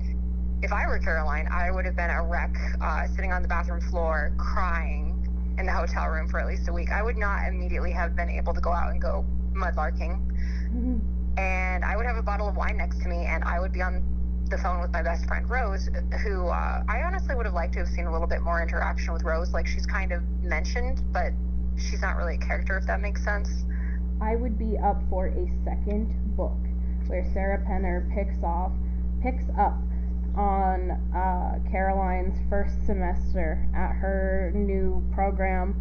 if 0.62 0.72
I 0.72 0.87
were 0.87 0.98
Caroline, 0.98 1.48
I 1.52 1.70
would 1.70 1.85
have 1.85 1.96
been 1.96 2.11
a 2.11 2.22
wreck, 2.22 2.57
uh, 2.81 3.07
sitting 3.09 3.31
on 3.31 3.42
the 3.42 3.48
bathroom 3.48 3.81
floor 3.81 4.33
crying 4.38 5.12
in 5.59 5.66
the 5.66 5.72
hotel 5.72 6.07
room 6.09 6.29
for 6.29 6.40
at 6.40 6.46
least 6.46 6.68
a 6.68 6.72
week. 6.72 6.90
I 6.90 7.02
would 7.02 7.18
not 7.18 7.46
immediately 7.48 7.92
have 7.92 8.16
been 8.16 8.31
able 8.31 8.55
to 8.55 8.61
go 8.61 8.72
out 8.72 8.90
and 8.90 9.00
go 9.00 9.24
mudlarking. 9.52 10.20
Mm-hmm. 10.72 11.38
And 11.38 11.85
I 11.85 11.96
would 11.96 12.07
have 12.07 12.16
a 12.16 12.22
bottle 12.22 12.48
of 12.48 12.57
wine 12.57 12.79
next 12.79 13.02
to 13.02 13.09
me, 13.09 13.26
and 13.26 13.44
I 13.44 13.61
would 13.61 13.72
be 13.72 13.83
on 13.83 14.02
the 14.48 14.59
phone 14.59 14.80
with 14.80 14.92
my 14.92 15.02
best 15.02 15.26
friend 15.26 15.48
Rose, 15.48 15.88
who 16.22 16.46
uh, 16.48 16.82
I 16.88 17.02
honestly 17.02 17.35
would 17.35 17.46
have 17.46 17.54
liked 17.54 17.72
to 17.74 17.80
have 17.80 17.88
seen 17.88 18.06
a 18.06 18.12
little 18.12 18.26
bit 18.26 18.42
more 18.42 18.62
interaction 18.62 19.12
with 19.12 19.22
Rose. 19.22 19.52
Like 19.52 19.66
she's 19.66 19.87
kind 19.87 20.12
of 20.12 20.22
mentioned, 20.42 21.02
but 21.12 21.32
she's 21.76 22.00
not 22.00 22.16
really 22.16 22.37
a 22.37 22.38
character, 22.38 22.78
if 22.78 22.87
that 22.87 23.00
makes 23.00 23.24
sense. 23.24 23.64
I 24.20 24.37
would 24.37 24.59
be 24.59 24.78
up 24.78 25.02
for 25.11 25.26
a 25.26 25.50
second 25.64 26.14
book 26.37 26.56
where 27.06 27.24
Sarah 27.32 27.59
Penner 27.68 28.12
picks 28.14 28.42
off, 28.42 28.72
picks 29.22 29.44
up 29.59 29.78
on 30.37 30.90
uh, 31.14 31.59
Caroline's 31.70 32.38
first 32.48 32.85
semester 32.87 33.66
at 33.74 33.92
her 33.92 34.52
new 34.54 35.02
program 35.14 35.74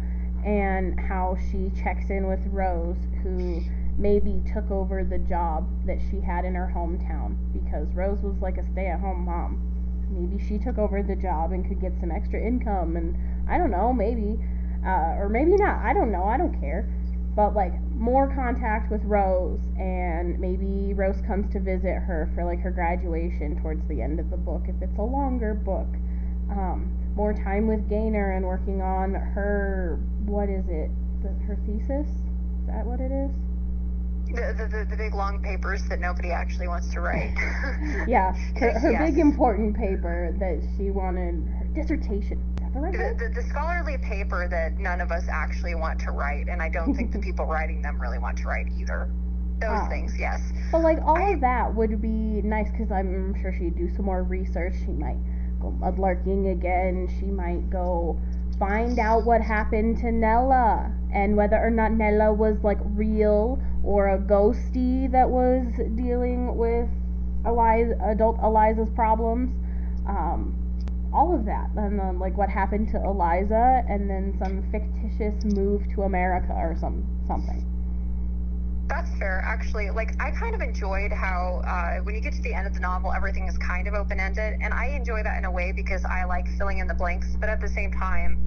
and 0.44 0.98
how 0.98 1.36
she 1.50 1.70
checks 1.82 2.10
in 2.10 2.26
with 2.26 2.40
Rose, 2.46 2.96
who 3.22 3.62
maybe 3.98 4.42
took 4.52 4.70
over 4.70 5.04
the 5.04 5.18
job 5.18 5.68
that 5.86 5.98
she 6.10 6.20
had 6.20 6.44
in 6.44 6.54
her 6.54 6.72
hometown 6.74 7.36
because 7.52 7.88
Rose 7.94 8.20
was 8.20 8.36
like 8.40 8.58
a 8.58 8.72
stay 8.72 8.86
at 8.86 9.00
home 9.00 9.24
mom. 9.24 9.72
Maybe 10.10 10.42
she 10.42 10.58
took 10.58 10.78
over 10.78 11.02
the 11.02 11.16
job 11.16 11.52
and 11.52 11.66
could 11.66 11.80
get 11.80 11.92
some 12.00 12.10
extra 12.10 12.40
income, 12.40 12.96
and 12.96 13.16
I 13.48 13.58
don't 13.58 13.70
know, 13.70 13.92
maybe, 13.92 14.38
uh, 14.84 15.18
or 15.18 15.28
maybe 15.28 15.56
not. 15.56 15.84
I 15.84 15.92
don't 15.92 16.12
know, 16.12 16.24
I 16.24 16.36
don't 16.36 16.58
care. 16.60 16.88
But 17.34 17.54
like 17.54 17.72
more 17.92 18.32
contact 18.34 18.90
with 18.90 19.02
Rose, 19.04 19.60
and 19.78 20.38
maybe 20.38 20.94
Rose 20.94 21.20
comes 21.26 21.52
to 21.52 21.60
visit 21.60 22.00
her 22.06 22.30
for 22.34 22.44
like 22.44 22.60
her 22.60 22.70
graduation 22.70 23.60
towards 23.60 23.86
the 23.88 24.00
end 24.00 24.20
of 24.20 24.30
the 24.30 24.36
book 24.36 24.62
if 24.68 24.76
it's 24.80 24.98
a 24.98 25.02
longer 25.02 25.54
book. 25.54 25.88
Um, 26.50 26.92
more 27.14 27.34
time 27.34 27.66
with 27.66 27.88
Gaynor 27.88 28.32
and 28.32 28.46
working 28.46 28.80
on 28.80 29.14
her, 29.14 29.98
what 30.24 30.48
is 30.48 30.64
it, 30.68 30.90
her 31.46 31.58
thesis? 31.66 32.08
Is 32.08 32.66
that 32.68 32.86
what 32.86 33.00
it 33.00 33.10
is? 33.10 33.45
The, 34.26 34.68
the, 34.70 34.86
the, 34.90 34.96
big 34.96 35.14
long 35.14 35.40
papers 35.42 35.82
that 35.88 36.00
nobody 36.00 36.30
actually 36.30 36.66
wants 36.66 36.92
to 36.92 37.00
write. 37.00 37.32
yeah, 38.08 38.34
her, 38.56 38.78
her 38.78 38.90
yes. 38.90 39.10
big 39.10 39.18
important 39.18 39.76
paper 39.76 40.34
that 40.38 40.60
she 40.76 40.90
wanted, 40.90 41.46
her 41.58 41.64
dissertation. 41.74 42.42
The, 42.74 43.16
the, 43.18 43.32
the, 43.34 43.42
scholarly 43.48 43.96
paper 43.98 44.48
that 44.48 44.78
none 44.78 45.00
of 45.00 45.10
us 45.10 45.24
actually 45.30 45.74
want 45.74 46.00
to 46.00 46.10
write, 46.10 46.48
and 46.48 46.60
I 46.60 46.68
don't 46.68 46.94
think 46.94 47.12
the 47.12 47.18
people 47.26 47.46
writing 47.46 47.80
them 47.80 48.00
really 48.00 48.18
want 48.18 48.36
to 48.38 48.44
write 48.44 48.66
either. 48.78 49.08
Those 49.60 49.80
oh. 49.84 49.88
things, 49.88 50.12
yes. 50.18 50.40
But 50.70 50.82
like 50.82 50.98
all 51.02 51.16
I, 51.16 51.30
of 51.30 51.40
that 51.40 51.74
would 51.74 52.02
be 52.02 52.42
nice 52.42 52.70
because 52.70 52.90
I'm 52.92 53.40
sure 53.40 53.54
she'd 53.56 53.76
do 53.76 53.88
some 53.96 54.04
more 54.04 54.22
research. 54.22 54.74
She 54.84 54.92
might 54.92 55.16
go 55.60 55.74
mudlarking 55.80 56.52
again. 56.52 57.08
She 57.18 57.26
might 57.26 57.70
go 57.70 58.20
find 58.58 58.98
out 58.98 59.24
what 59.24 59.40
happened 59.40 59.98
to 59.98 60.12
Nella 60.12 60.92
and 61.12 61.36
whether 61.36 61.56
or 61.56 61.70
not 61.70 61.92
Nella 61.92 62.32
was 62.32 62.56
like 62.62 62.78
real 62.94 63.60
or 63.86 64.10
a 64.10 64.18
ghosty 64.18 65.10
that 65.12 65.30
was 65.30 65.64
dealing 65.94 66.56
with 66.56 66.88
Eliza, 67.46 67.96
adult 68.04 68.38
Eliza's 68.42 68.90
problems. 68.94 69.54
Um, 70.08 70.62
all 71.14 71.34
of 71.34 71.46
that, 71.46 71.70
and 71.76 71.98
then 71.98 72.18
like 72.18 72.36
what 72.36 72.48
happened 72.48 72.88
to 72.90 72.98
Eliza, 72.98 73.84
and 73.88 74.10
then 74.10 74.36
some 74.42 74.68
fictitious 74.70 75.42
move 75.54 75.82
to 75.94 76.02
America 76.02 76.52
or 76.52 76.76
some 76.78 77.06
something. 77.26 77.64
That's 78.88 79.10
fair, 79.18 79.42
actually. 79.44 79.90
Like, 79.90 80.14
I 80.20 80.30
kind 80.30 80.54
of 80.54 80.60
enjoyed 80.60 81.12
how 81.12 81.62
uh, 81.66 82.02
when 82.04 82.14
you 82.14 82.20
get 82.20 82.32
to 82.34 82.42
the 82.42 82.54
end 82.54 82.68
of 82.68 82.74
the 82.74 82.80
novel, 82.80 83.12
everything 83.12 83.48
is 83.48 83.58
kind 83.58 83.88
of 83.88 83.94
open 83.94 84.20
ended. 84.20 84.58
And 84.62 84.72
I 84.72 84.86
enjoy 84.86 85.22
that 85.24 85.38
in 85.38 85.44
a 85.44 85.50
way 85.50 85.72
because 85.72 86.04
I 86.04 86.24
like 86.24 86.46
filling 86.56 86.78
in 86.78 86.86
the 86.86 86.94
blanks. 86.94 87.36
But 87.40 87.48
at 87.48 87.60
the 87.60 87.68
same 87.68 87.90
time, 87.90 88.38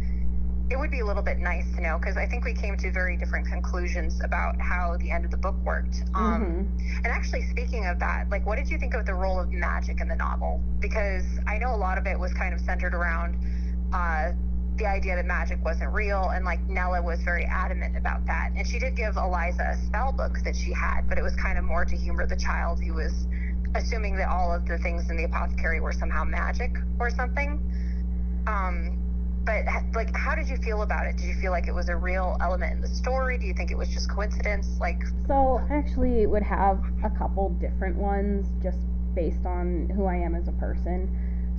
it 0.70 0.78
would 0.78 0.92
be 0.92 1.00
a 1.00 1.06
little 1.06 1.24
bit 1.24 1.40
nice 1.40 1.66
to 1.76 1.82
know 1.82 1.98
because 1.98 2.16
I 2.16 2.28
think 2.28 2.46
we 2.46 2.54
came 2.54 2.78
to 2.78 2.92
very 2.92 3.18
different 3.18 3.48
conclusions 3.48 4.22
about 4.24 4.60
how 4.62 4.98
the 5.00 5.10
end 5.10 5.26
of 5.26 5.32
the 5.32 5.38
book 5.38 5.56
worked. 5.66 6.04
Um, 6.14 6.70
mm-hmm. 6.70 6.98
And 6.98 7.08
actually, 7.08 7.42
speaking 7.50 7.88
of 7.88 8.00
that, 8.00 8.30
like, 8.30 8.46
what 8.46 8.58
did 8.58 8.70
you 8.70 8.78
think 8.78 8.94
of 8.94 9.06
the 9.06 9.14
role 9.14 9.40
of 9.40 9.52
magic 9.52 10.00
in 10.00 10.08
the 10.08 10.16
novel? 10.16 10.62
Because 10.80 11.26
I 11.48 11.58
know 11.58 11.74
a 11.74 11.78
lot 11.78 11.98
of 11.98 12.06
it 12.06 12.20
was 12.20 12.34
kind 12.34 12.54
of 12.54 12.62
centered 12.62 12.94
around 12.94 13.36
uh, 13.94 14.32
the 14.78 14.86
idea 14.86 15.16
that 15.16 15.26
magic 15.26 15.64
wasn't 15.64 15.92
real, 15.92 16.30
and 16.30 16.46
like 16.46 16.62
Nella 16.70 17.02
was 17.02 17.22
very 17.24 17.46
adamant 17.46 17.98
about 17.98 18.26
that. 18.28 18.52
And 18.56 18.66
she 18.66 18.78
did 18.78 18.96
give 18.96 19.18
Eliza 19.18 19.74
a 19.74 19.86
spell 19.88 20.12
book 20.12 20.38
that 20.46 20.56
she 20.56 20.72
had, 20.72 21.10
but 21.10 21.18
it 21.18 21.24
was 21.24 21.36
kind 21.36 21.58
of 21.58 21.64
more 21.64 21.84
to 21.84 21.96
humor 21.96 22.28
the 22.28 22.38
child 22.38 22.80
who 22.82 22.94
was 22.94 23.28
assuming 23.76 24.16
that 24.18 24.30
all 24.30 24.54
of 24.54 24.66
the 24.68 24.78
things 24.78 25.10
in 25.10 25.18
the 25.18 25.26
apothecary 25.26 25.80
were 25.80 25.94
somehow 25.94 26.24
magic 26.24 26.76
or 27.00 27.10
something. 27.10 27.60
Um, 28.48 28.99
but 29.46 29.66
like 29.94 30.16
how 30.16 30.36
did 30.36 30.48
you 30.48 30.58
feel 30.58 30.82
about 30.82 31.06
it? 31.06 31.18
Did 31.18 31.26
you 31.26 31.36
feel 31.36 31.52
like 31.52 31.68
it 31.68 31.74
was 31.74 31.90
a 31.90 31.96
real 31.96 32.38
element 32.42 32.74
in 32.74 32.82
the 32.82 32.88
story? 32.88 33.38
Do 33.38 33.46
you 33.46 33.54
think 33.54 33.72
it 33.72 33.78
was 33.78 33.90
just 33.90 34.10
coincidence? 34.10 34.78
Like 34.80 35.02
so 35.28 35.62
actually 35.70 36.22
it 36.22 36.30
would 36.30 36.44
have 36.44 36.84
a 37.04 37.10
couple 37.10 37.50
different 37.62 37.96
ones 37.96 38.48
just 38.62 38.80
based 39.16 39.46
on 39.46 39.90
who 39.96 40.06
i 40.06 40.16
am 40.16 40.36
as 40.36 40.48
a 40.48 40.52
person. 40.54 41.10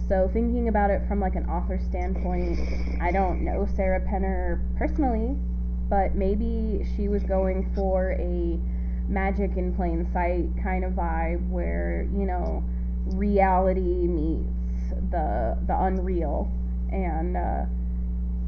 So 0.08 0.28
thinking 0.32 0.68
about 0.68 0.90
it 0.90 1.02
from 1.06 1.20
like 1.20 1.36
an 1.36 1.48
author 1.48 1.78
standpoint 1.88 2.58
i 3.00 3.12
don't 3.12 3.44
know 3.44 3.68
sarah 3.76 4.00
penner 4.00 4.60
personally 4.76 5.36
but 5.88 6.14
maybe 6.14 6.84
she 6.96 7.08
was 7.08 7.22
going 7.22 7.70
for 7.74 8.12
a 8.12 8.58
magic 9.08 9.56
in 9.56 9.74
plain 9.74 10.08
sight 10.12 10.48
kind 10.62 10.84
of 10.84 10.92
vibe 10.92 11.48
where 11.48 12.08
you 12.12 12.24
know 12.24 12.64
reality 13.14 14.06
meets 14.06 14.90
the 15.10 15.56
the 15.66 15.76
unreal 15.82 16.50
and 16.92 17.36
uh, 17.36 17.64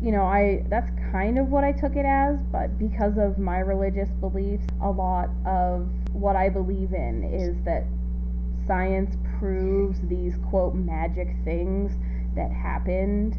you 0.03 0.11
know, 0.11 0.25
I 0.25 0.65
that's 0.69 0.91
kind 1.13 1.39
of 1.39 1.49
what 1.49 1.65
I 1.65 1.73
took 1.73 1.97
it 1.97 2.05
as, 2.05 2.37
but 2.51 2.79
because 2.79 3.17
of 3.19 3.39
my 3.39 3.59
religious 3.59 4.09
beliefs, 4.21 4.65
a 4.83 4.91
lot 4.91 5.31
of 5.47 5.89
what 6.13 6.35
I 6.35 6.49
believe 6.49 6.93
in 6.93 7.23
is 7.25 7.57
that 7.65 7.85
science 8.67 9.17
proves 9.39 10.01
these 10.09 10.35
quote 10.51 10.75
magic 10.75 11.29
things 11.45 11.93
that 12.35 12.51
happened 12.51 13.37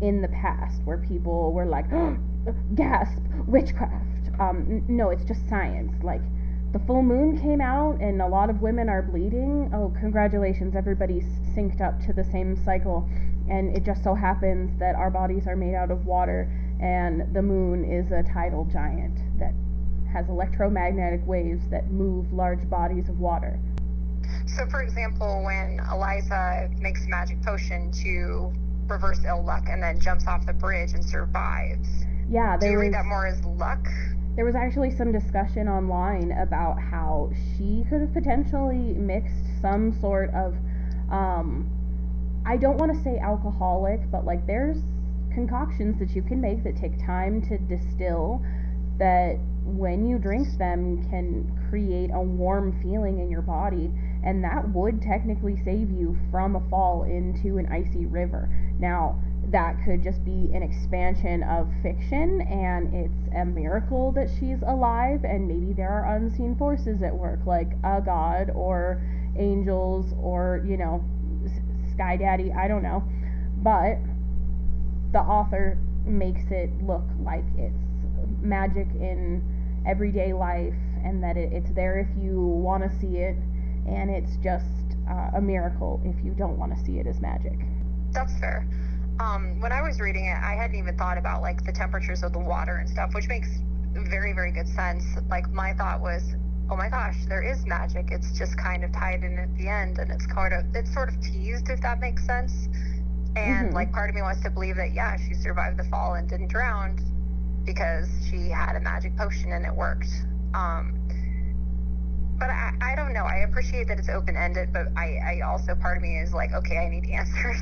in 0.00 0.20
the 0.22 0.28
past 0.28 0.80
where 0.84 0.98
people 0.98 1.52
were 1.52 1.66
like, 1.66 1.86
gasp, 2.74 3.22
witchcraft. 3.46 4.30
Um, 4.38 4.84
no, 4.88 5.10
it's 5.10 5.24
just 5.24 5.48
science. 5.48 5.92
Like, 6.02 6.22
the 6.72 6.78
full 6.80 7.02
moon 7.02 7.38
came 7.40 7.60
out 7.60 8.00
and 8.00 8.20
a 8.20 8.26
lot 8.26 8.50
of 8.50 8.60
women 8.60 8.88
are 8.88 9.02
bleeding. 9.02 9.70
Oh, 9.72 9.92
congratulations, 9.98 10.76
everybody's 10.76 11.24
synced 11.54 11.80
up 11.80 12.00
to 12.06 12.12
the 12.12 12.24
same 12.24 12.56
cycle 12.64 13.08
and 13.48 13.74
it 13.74 13.84
just 13.84 14.04
so 14.04 14.14
happens 14.14 14.78
that 14.78 14.94
our 14.94 15.10
bodies 15.10 15.46
are 15.46 15.56
made 15.56 15.74
out 15.74 15.90
of 15.90 16.04
water 16.04 16.50
and 16.80 17.34
the 17.34 17.40
moon 17.40 17.84
is 17.84 18.12
a 18.12 18.22
tidal 18.22 18.66
giant 18.66 19.18
that 19.38 19.54
has 20.12 20.28
electromagnetic 20.28 21.26
waves 21.26 21.62
that 21.70 21.90
move 21.90 22.30
large 22.32 22.68
bodies 22.68 23.08
of 23.08 23.18
water. 23.18 23.58
So, 24.46 24.66
for 24.66 24.82
example, 24.82 25.42
when 25.44 25.80
Eliza 25.90 26.70
makes 26.78 27.04
a 27.06 27.08
magic 27.08 27.42
potion 27.42 27.90
to 28.02 28.52
reverse 28.88 29.20
ill 29.26 29.44
luck 29.44 29.64
and 29.68 29.82
then 29.82 30.00
jumps 30.00 30.26
off 30.26 30.46
the 30.46 30.52
bridge 30.52 30.92
and 30.92 31.04
survives. 31.04 31.88
Yeah, 32.30 32.56
do 32.58 32.66
you 32.66 32.78
read 32.78 32.94
that 32.94 33.06
more 33.06 33.26
as 33.26 33.42
luck? 33.44 33.86
There 34.38 34.44
was 34.44 34.54
actually 34.54 34.92
some 34.92 35.10
discussion 35.10 35.66
online 35.66 36.30
about 36.30 36.80
how 36.80 37.32
she 37.34 37.84
could 37.90 38.02
have 38.02 38.12
potentially 38.12 38.94
mixed 38.94 39.42
some 39.60 39.98
sort 40.00 40.30
of 40.32 40.54
um, 41.10 41.68
I 42.46 42.56
don't 42.56 42.76
want 42.76 42.94
to 42.94 43.02
say 43.02 43.18
alcoholic, 43.18 44.08
but 44.12 44.24
like 44.24 44.46
there's 44.46 44.78
concoctions 45.34 45.98
that 45.98 46.14
you 46.14 46.22
can 46.22 46.40
make 46.40 46.62
that 46.62 46.76
take 46.76 47.04
time 47.04 47.42
to 47.48 47.58
distill 47.58 48.40
that 49.00 49.40
when 49.64 50.06
you 50.06 50.20
drink 50.20 50.46
them 50.56 51.02
can 51.10 51.50
create 51.68 52.10
a 52.14 52.20
warm 52.22 52.80
feeling 52.80 53.18
in 53.18 53.28
your 53.28 53.42
body 53.42 53.90
and 54.22 54.44
that 54.44 54.68
would 54.72 55.02
technically 55.02 55.56
save 55.64 55.90
you 55.90 56.16
from 56.30 56.54
a 56.54 56.60
fall 56.70 57.02
into 57.02 57.58
an 57.58 57.66
icy 57.72 58.06
river. 58.06 58.48
Now, 58.78 59.20
that 59.50 59.76
could 59.84 60.02
just 60.02 60.24
be 60.24 60.50
an 60.52 60.62
expansion 60.62 61.42
of 61.42 61.68
fiction 61.82 62.42
and 62.42 62.94
it's 62.94 63.34
a 63.34 63.44
miracle 63.44 64.12
that 64.12 64.28
she's 64.38 64.58
alive 64.66 65.24
and 65.24 65.48
maybe 65.48 65.72
there 65.72 65.90
are 65.90 66.16
unseen 66.16 66.54
forces 66.56 67.02
at 67.02 67.14
work 67.14 67.40
like 67.46 67.72
a 67.84 68.00
god 68.04 68.50
or 68.54 69.00
angels 69.38 70.12
or, 70.20 70.62
you 70.66 70.76
know, 70.76 71.02
Sky 71.92 72.16
Daddy, 72.16 72.52
I 72.52 72.68
don't 72.68 72.82
know. 72.82 73.02
But 73.62 73.98
the 75.12 75.20
author 75.20 75.78
makes 76.04 76.50
it 76.50 76.70
look 76.82 77.04
like 77.20 77.44
it's 77.56 77.74
magic 78.40 78.88
in 78.94 79.42
everyday 79.86 80.32
life 80.32 80.74
and 81.04 81.22
that 81.22 81.36
it, 81.36 81.52
it's 81.52 81.70
there 81.72 81.98
if 81.98 82.22
you 82.22 82.40
want 82.40 82.82
to 82.82 82.98
see 82.98 83.16
it 83.18 83.36
and 83.86 84.10
it's 84.10 84.36
just 84.42 84.96
uh, 85.10 85.30
a 85.36 85.40
miracle 85.40 86.00
if 86.04 86.22
you 86.24 86.32
don't 86.32 86.58
want 86.58 86.76
to 86.76 86.84
see 86.84 86.98
it 86.98 87.06
as 87.06 87.20
magic. 87.20 87.58
That's 88.12 88.38
fair. 88.38 88.66
Um, 89.20 89.60
when 89.60 89.72
I 89.72 89.82
was 89.82 90.00
reading 90.00 90.26
it, 90.26 90.38
I 90.42 90.54
hadn't 90.54 90.76
even 90.76 90.96
thought 90.96 91.18
about 91.18 91.42
like 91.42 91.64
the 91.64 91.72
temperatures 91.72 92.22
of 92.22 92.32
the 92.32 92.38
water 92.38 92.76
and 92.76 92.88
stuff, 92.88 93.10
which 93.14 93.26
makes 93.28 93.48
very, 93.92 94.32
very 94.32 94.52
good 94.52 94.68
sense. 94.68 95.04
Like 95.28 95.50
my 95.50 95.74
thought 95.74 96.00
was, 96.00 96.22
oh 96.70 96.76
my 96.76 96.88
gosh, 96.88 97.16
there 97.28 97.42
is 97.42 97.66
magic. 97.66 98.08
It's 98.10 98.38
just 98.38 98.56
kind 98.56 98.84
of 98.84 98.92
tied 98.92 99.24
in 99.24 99.38
at 99.38 99.56
the 99.56 99.68
end, 99.68 99.98
and 99.98 100.10
it's 100.10 100.26
kind 100.26 100.54
of 100.54 100.64
it's 100.74 100.92
sort 100.92 101.08
of 101.08 101.20
teased, 101.20 101.68
if 101.68 101.80
that 101.82 102.00
makes 102.00 102.24
sense. 102.26 102.68
And 103.36 103.68
mm-hmm. 103.68 103.74
like 103.74 103.92
part 103.92 104.08
of 104.08 104.14
me 104.14 104.22
wants 104.22 104.42
to 104.42 104.50
believe 104.50 104.76
that 104.76 104.92
yeah, 104.94 105.16
she 105.16 105.34
survived 105.34 105.78
the 105.78 105.84
fall 105.84 106.14
and 106.14 106.28
didn't 106.28 106.48
drown 106.48 106.98
because 107.64 108.08
she 108.30 108.48
had 108.48 108.76
a 108.76 108.80
magic 108.80 109.16
potion 109.16 109.52
and 109.52 109.66
it 109.66 109.74
worked. 109.74 110.08
Um, 110.54 110.94
but 112.38 112.50
I, 112.50 112.72
I 112.80 112.94
don't 112.96 113.12
know. 113.12 113.24
I 113.24 113.44
appreciate 113.48 113.88
that 113.88 113.98
it's 113.98 114.08
open 114.08 114.36
ended, 114.36 114.72
but 114.72 114.86
I, 114.96 115.18
I 115.18 115.40
also 115.46 115.74
part 115.74 115.96
of 115.96 116.02
me 116.02 116.18
is 116.18 116.32
like, 116.32 116.52
okay, 116.52 116.78
I 116.78 116.88
need 116.88 117.10
answers. 117.10 117.60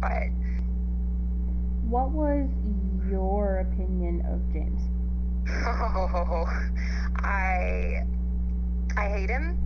but 0.00 0.30
what 1.88 2.10
was 2.10 2.48
your 3.10 3.58
opinion 3.58 4.24
of 4.26 4.40
James? 4.52 4.80
Oh, 5.48 6.46
I 7.16 8.04
I 8.96 9.08
hate 9.08 9.28
him. 9.28 9.58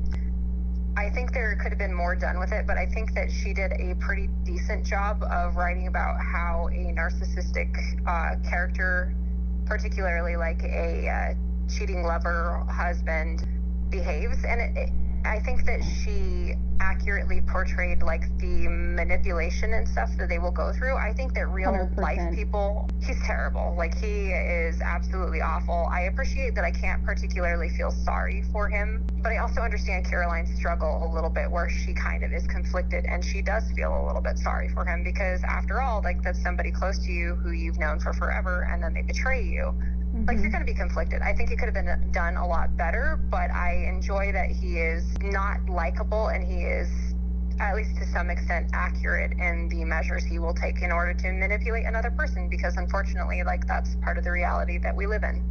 I 0.97 1.11
think 1.11 1.33
there 1.33 1.55
could 1.63 1.71
have 1.71 1.79
been 1.79 1.95
more 1.95 2.17
done 2.17 2.41
with 2.41 2.51
it, 2.51 2.67
but 2.67 2.77
I 2.77 2.87
think 2.87 3.15
that 3.15 3.31
she 3.31 3.55
did 3.55 3.71
a 3.73 3.95
pretty 4.01 4.29
decent 4.43 4.85
job 4.85 5.23
of 5.23 5.55
writing 5.55 5.87
about 5.87 6.21
how 6.21 6.69
a 6.73 6.93
narcissistic 6.93 7.71
uh, 8.05 8.35
character, 8.49 9.15
particularly 9.65 10.35
like 10.37 10.61
a 10.65 11.09
uh, 11.09 11.35
cheating 11.73 12.03
lover 12.03 12.67
husband, 12.69 13.47
behaves. 13.91 14.45
And 14.45 14.61
it, 14.61 14.77
it, 14.77 14.91
I 15.29 15.41
think 15.41 15.67
that 15.67 15.83
she 15.85 16.55
accurately 16.81 17.43
portrayed 17.43 18.03
like 18.03 18.23
the 18.39 18.67
manipulation 18.69 19.75
and 19.75 19.87
stuff 19.87 20.09
that 20.17 20.29
they 20.31 20.39
will 20.39 20.51
go 20.51 20.73
through. 20.73 20.97
I 20.97 21.13
think 21.13 21.35
that 21.35 21.49
real 21.51 21.71
100%. 21.71 21.99
life 21.99 22.35
people, 22.35 22.89
he's 23.05 23.21
terrible. 23.27 23.75
Like 23.77 23.95
he 23.99 24.31
is 24.31 24.81
absolutely 24.81 25.43
awful. 25.43 25.87
I 25.93 26.03
appreciate 26.03 26.55
that 26.55 26.65
I 26.65 26.71
can't 26.71 27.05
particularly 27.05 27.69
feel 27.69 27.91
sorry 27.91 28.43
for 28.53 28.69
him, 28.71 29.05
but 29.23 29.33
I 29.33 29.39
also 29.39 29.61
understand 29.61 30.07
Caroline's 30.07 30.55
struggle 30.57 31.03
a 31.05 31.15
little 31.15 31.31
bit 31.31 31.51
where 31.51 31.69
she 31.69 31.93
kind 31.93 32.25
of 32.25 32.33
is 32.33 32.47
conflicted 32.47 33.05
and 33.05 33.23
she 33.23 33.43
does 33.43 33.71
feel 33.73 33.93
a 33.93 34.05
little 34.07 34.23
bit 34.23 34.39
sorry 34.39 34.71
for 34.71 34.87
him 34.87 35.05
because 35.05 35.43
after 35.45 35.83
all, 35.83 36.01
like 36.03 36.23
that's 36.23 36.43
somebody 36.43 36.71
close 36.71 36.99
to 37.05 37.13
you 37.13 37.35
who 37.35 37.51
you've 37.51 37.79
known 37.79 38.01
for 38.01 38.15
forever 38.15 38.67
and 38.73 38.83
then 38.83 38.95
they 38.95 39.03
betray 39.03 39.45
you. 39.45 39.75
Mm-hmm. 40.19 40.27
Like 40.27 40.43
you're 40.43 40.51
going 40.51 40.67
to 40.67 40.71
be 40.71 40.77
conflicted. 40.77 41.23
I 41.23 41.33
think 41.33 41.51
it 41.51 41.59
could 41.59 41.67
have 41.67 41.75
been 41.75 42.11
done 42.13 42.37
a 42.37 42.47
lot 42.47 42.77
better, 42.77 43.21
but 43.31 43.51
I 43.51 43.87
enjoy 43.89 44.33
that 44.33 44.51
he 44.51 44.79
is 44.79 45.05
not 45.23 45.69
likable 45.69 46.29
and 46.29 46.43
he 46.43 46.63
is 46.65 46.89
at 47.61 47.75
least 47.75 47.97
to 47.97 48.07
some 48.07 48.31
extent 48.31 48.71
accurate 48.73 49.33
in 49.33 49.69
the 49.69 49.85
measures 49.85 50.25
he 50.25 50.39
will 50.39 50.55
take 50.55 50.83
in 50.83 50.93
order 50.93 51.13
to 51.13 51.33
manipulate 51.33 51.87
another 51.87 52.11
person 52.11 52.49
because 52.49 52.77
unfortunately 52.77 53.43
like 53.45 53.67
that's 53.67 53.97
part 53.97 54.17
of 54.17 54.23
the 54.23 54.31
reality 54.31 54.79
that 54.79 54.95
we 54.95 55.07
live 55.07 55.25
in. 55.25 55.43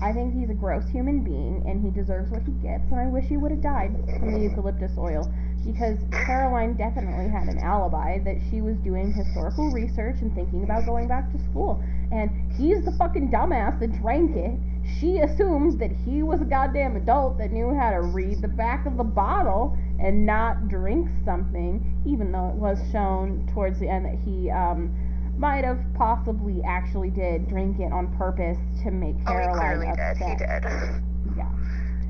I 0.00 0.12
think 0.12 0.34
he's 0.34 0.50
a 0.50 0.54
gross 0.54 0.88
human 0.88 1.22
being 1.22 1.62
and 1.66 1.84
he 1.84 1.90
deserves 1.90 2.30
what 2.30 2.42
he 2.42 2.52
gets 2.52 2.90
and 2.90 2.98
I 2.98 3.06
wish 3.06 3.26
he 3.26 3.36
would 3.36 3.50
have 3.50 3.60
died 3.60 3.92
from 4.18 4.32
the 4.32 4.40
eucalyptus 4.40 4.92
oil 4.96 5.30
because 5.64 5.98
Caroline 6.10 6.74
definitely 6.74 7.28
had 7.28 7.48
an 7.48 7.58
alibi 7.58 8.18
that 8.24 8.36
she 8.50 8.60
was 8.60 8.76
doing 8.78 9.12
historical 9.12 9.70
research 9.70 10.16
and 10.20 10.34
thinking 10.34 10.64
about 10.64 10.86
going 10.86 11.06
back 11.06 11.30
to 11.32 11.38
school. 11.50 11.82
And 12.12 12.52
he's 12.52 12.84
the 12.84 12.92
fucking 12.92 13.30
dumbass 13.30 13.80
that 13.80 13.92
drank 14.00 14.36
it. 14.36 14.58
She 15.00 15.18
assumes 15.18 15.76
that 15.78 15.90
he 15.90 16.22
was 16.22 16.42
a 16.42 16.44
goddamn 16.44 16.96
adult 16.96 17.38
that 17.38 17.52
knew 17.52 17.74
how 17.74 17.90
to 17.90 18.02
read 18.02 18.42
the 18.42 18.48
back 18.48 18.84
of 18.84 18.96
the 18.96 19.04
bottle 19.04 19.76
and 19.98 20.26
not 20.26 20.68
drink 20.68 21.08
something, 21.24 22.02
even 22.04 22.30
though 22.30 22.48
it 22.48 22.56
was 22.56 22.78
shown 22.90 23.48
towards 23.54 23.78
the 23.80 23.88
end 23.88 24.04
that 24.04 24.18
he 24.24 24.50
um, 24.50 24.94
might 25.38 25.64
have 25.64 25.80
possibly 25.94 26.60
actually 26.66 27.10
did 27.10 27.48
drink 27.48 27.80
it 27.80 27.92
on 27.92 28.14
purpose 28.16 28.58
to 28.82 28.90
make 28.90 29.16
Caroline 29.24 29.78
oh, 29.78 29.80
he 29.80 29.86
clearly 29.86 29.88
upset. 29.88 30.38
did. 30.38 30.70
He 30.70 30.88
did. 30.98 31.11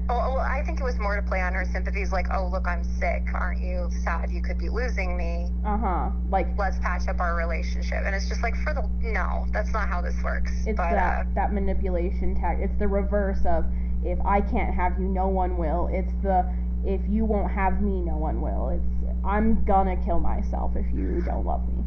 Oh, 0.09 0.35
well, 0.35 0.41
I 0.41 0.63
think 0.65 0.81
it 0.81 0.85
was 0.85 0.99
more 0.99 1.17
to 1.17 1.23
play 1.23 1.41
on 1.41 1.55
her 1.55 1.65
sympathies, 1.65 2.13
like, 2.13 2.27
oh, 2.33 2.49
look, 2.49 2.67
I'm 2.67 2.85
sick. 2.85 3.25
Aren't 3.35 3.61
you 3.61 3.89
sad 4.05 4.31
you 4.31 4.43
could 4.43 4.59
be 4.59 4.69
losing 4.69 5.17
me? 5.17 5.49
Uh 5.65 5.79
huh. 5.79 6.11
Like, 6.31 6.49
let's 6.59 6.79
patch 6.79 7.09
up 7.09 7.21
our 7.21 7.37
relationship. 7.37 8.03
And 8.05 8.15
it's 8.15 8.29
just 8.29 8.43
like, 8.43 8.55
for 8.65 8.75
the 8.75 8.89
no, 9.03 9.47
that's 9.53 9.73
not 9.73 9.89
how 9.89 10.01
this 10.03 10.17
works. 10.23 10.53
It's 10.67 10.77
but, 10.77 10.91
that 10.91 11.27
uh, 11.27 11.31
that 11.35 11.53
manipulation 11.53 12.35
tag. 12.35 12.59
It's 12.61 12.79
the 12.79 12.89
reverse 12.89 13.41
of 13.47 13.65
if 14.05 14.19
I 14.25 14.41
can't 14.41 14.75
have 14.75 14.99
you, 14.99 15.07
no 15.07 15.29
one 15.29 15.57
will. 15.57 15.89
It's 15.93 16.13
the 16.23 16.45
if 16.85 17.01
you 17.09 17.25
won't 17.25 17.51
have 17.53 17.81
me, 17.81 18.01
no 18.01 18.17
one 18.17 18.41
will. 18.41 18.71
It's 18.71 19.03
I'm 19.25 19.65
gonna 19.65 19.97
kill 20.05 20.19
myself 20.19 20.73
if 20.75 20.87
you 20.93 21.23
don't 21.25 21.47
love 21.47 21.67
me. 21.69 21.82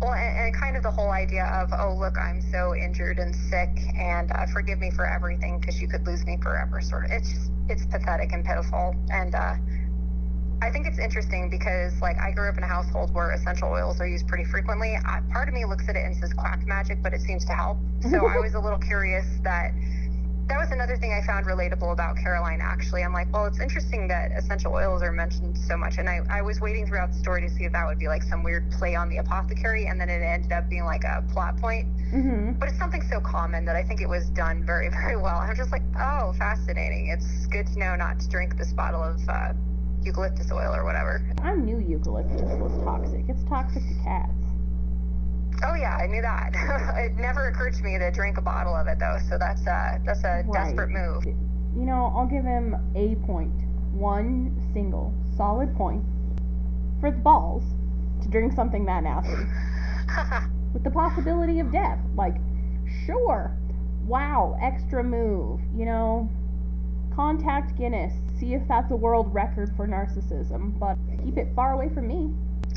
Well, 0.00 0.14
and, 0.14 0.46
and, 0.46 0.54
kind 0.54 0.76
of 0.76 0.82
the 0.82 0.90
whole 0.90 1.10
idea 1.10 1.44
of, 1.44 1.70
oh, 1.78 1.94
look, 1.94 2.16
I'm 2.16 2.40
so 2.40 2.74
injured 2.74 3.18
and 3.18 3.36
sick, 3.36 3.68
and 3.98 4.32
uh, 4.32 4.46
forgive 4.46 4.78
me 4.78 4.90
for 4.90 5.06
everything 5.06 5.60
because 5.60 5.80
you 5.80 5.88
could 5.88 6.06
lose 6.06 6.24
me 6.24 6.38
forever. 6.42 6.80
Sort 6.80 7.04
of, 7.04 7.10
it's 7.10 7.28
just, 7.28 7.50
it's 7.68 7.84
pathetic 7.84 8.32
and 8.32 8.42
pitiful. 8.42 8.96
And 9.10 9.34
uh, 9.34 9.56
I 10.62 10.70
think 10.70 10.86
it's 10.86 10.98
interesting 10.98 11.50
because, 11.50 12.00
like, 12.00 12.16
I 12.18 12.30
grew 12.30 12.48
up 12.48 12.56
in 12.56 12.62
a 12.62 12.66
household 12.66 13.12
where 13.12 13.32
essential 13.32 13.68
oils 13.68 14.00
are 14.00 14.06
used 14.06 14.26
pretty 14.26 14.44
frequently. 14.44 14.96
I, 15.04 15.20
part 15.30 15.48
of 15.48 15.54
me 15.54 15.66
looks 15.66 15.86
at 15.88 15.96
it 15.96 16.04
and 16.06 16.16
says 16.16 16.32
quack 16.32 16.66
magic, 16.66 17.02
but 17.02 17.12
it 17.12 17.20
seems 17.20 17.44
to 17.44 17.52
help. 17.52 17.76
So 18.00 18.26
I 18.26 18.38
was 18.40 18.54
a 18.54 18.60
little 18.60 18.78
curious 18.78 19.26
that 19.42 19.72
that 20.50 20.58
was 20.58 20.72
another 20.72 20.96
thing 20.96 21.12
I 21.12 21.24
found 21.24 21.46
relatable 21.46 21.92
about 21.92 22.16
Caroline, 22.16 22.58
actually. 22.60 23.04
I'm 23.04 23.12
like, 23.12 23.32
well, 23.32 23.46
it's 23.46 23.60
interesting 23.60 24.08
that 24.08 24.32
essential 24.36 24.72
oils 24.72 25.00
are 25.00 25.12
mentioned 25.12 25.56
so 25.56 25.76
much. 25.76 25.98
And 25.98 26.08
I, 26.08 26.22
I 26.28 26.42
was 26.42 26.60
waiting 26.60 26.88
throughout 26.88 27.12
the 27.12 27.18
story 27.18 27.40
to 27.42 27.48
see 27.48 27.64
if 27.64 27.72
that 27.72 27.86
would 27.86 28.00
be 28.00 28.08
like 28.08 28.24
some 28.24 28.42
weird 28.42 28.68
play 28.72 28.96
on 28.96 29.08
the 29.08 29.18
apothecary. 29.18 29.86
And 29.86 30.00
then 30.00 30.10
it 30.10 30.20
ended 30.20 30.50
up 30.50 30.68
being 30.68 30.84
like 30.84 31.04
a 31.04 31.24
plot 31.32 31.56
point. 31.56 31.86
Mm-hmm. 32.12 32.58
But 32.58 32.68
it's 32.68 32.78
something 32.78 33.00
so 33.00 33.20
common 33.20 33.64
that 33.64 33.76
I 33.76 33.84
think 33.84 34.00
it 34.00 34.08
was 34.08 34.28
done 34.30 34.66
very, 34.66 34.88
very 35.02 35.16
well. 35.16 35.38
I'm 35.38 35.54
just 35.54 35.70
like, 35.70 35.82
oh, 36.00 36.34
fascinating. 36.36 37.14
It's 37.16 37.46
good 37.46 37.68
to 37.68 37.78
know 37.78 37.94
not 37.94 38.18
to 38.18 38.28
drink 38.28 38.58
this 38.58 38.72
bottle 38.72 39.04
of 39.04 39.20
uh, 39.28 39.52
eucalyptus 40.02 40.50
oil 40.50 40.74
or 40.74 40.84
whatever. 40.84 41.24
I 41.44 41.54
knew 41.54 41.78
eucalyptus 41.78 42.42
was 42.58 42.72
toxic. 42.82 43.24
It's 43.28 43.44
toxic 43.44 43.86
to 43.86 43.94
cats. 44.02 44.39
Oh 45.62 45.74
yeah, 45.74 45.96
I 45.96 46.06
knew 46.06 46.22
that. 46.22 46.52
it 46.96 47.16
never 47.16 47.48
occurred 47.48 47.74
to 47.74 47.82
me 47.82 47.98
to 47.98 48.10
drink 48.10 48.38
a 48.38 48.42
bottle 48.42 48.74
of 48.74 48.86
it 48.86 48.98
though, 48.98 49.18
so 49.28 49.36
that's 49.38 49.62
a 49.66 50.00
that's 50.04 50.24
a 50.24 50.42
Right. 50.46 50.64
desperate 50.74 50.90
move. 50.90 51.24
You 51.26 51.84
know, 51.84 52.12
I'll 52.16 52.26
give 52.26 52.44
him 52.44 52.76
a 52.94 53.14
point. 53.26 53.54
One 53.92 54.56
single 54.72 55.12
solid 55.36 55.74
point 55.76 56.04
for 57.00 57.10
the 57.10 57.18
balls 57.18 57.64
to 58.22 58.28
drink 58.28 58.52
something 58.52 58.84
that 58.86 59.02
nasty. 59.02 59.46
with 60.72 60.84
the 60.84 60.90
possibility 60.90 61.60
of 61.60 61.72
death. 61.72 61.98
Like, 62.14 62.36
sure, 63.06 63.56
wow, 64.06 64.56
extra 64.62 65.02
move, 65.02 65.60
you 65.76 65.84
know. 65.84 66.28
Contact 67.14 67.76
Guinness, 67.76 68.12
see 68.38 68.54
if 68.54 68.62
that's 68.68 68.90
a 68.92 68.96
world 68.96 69.32
record 69.34 69.74
for 69.76 69.86
narcissism, 69.86 70.78
but 70.78 70.96
keep 71.24 71.36
it 71.36 71.48
far 71.54 71.72
away 71.72 71.88
from 71.92 72.06
me. 72.06 72.30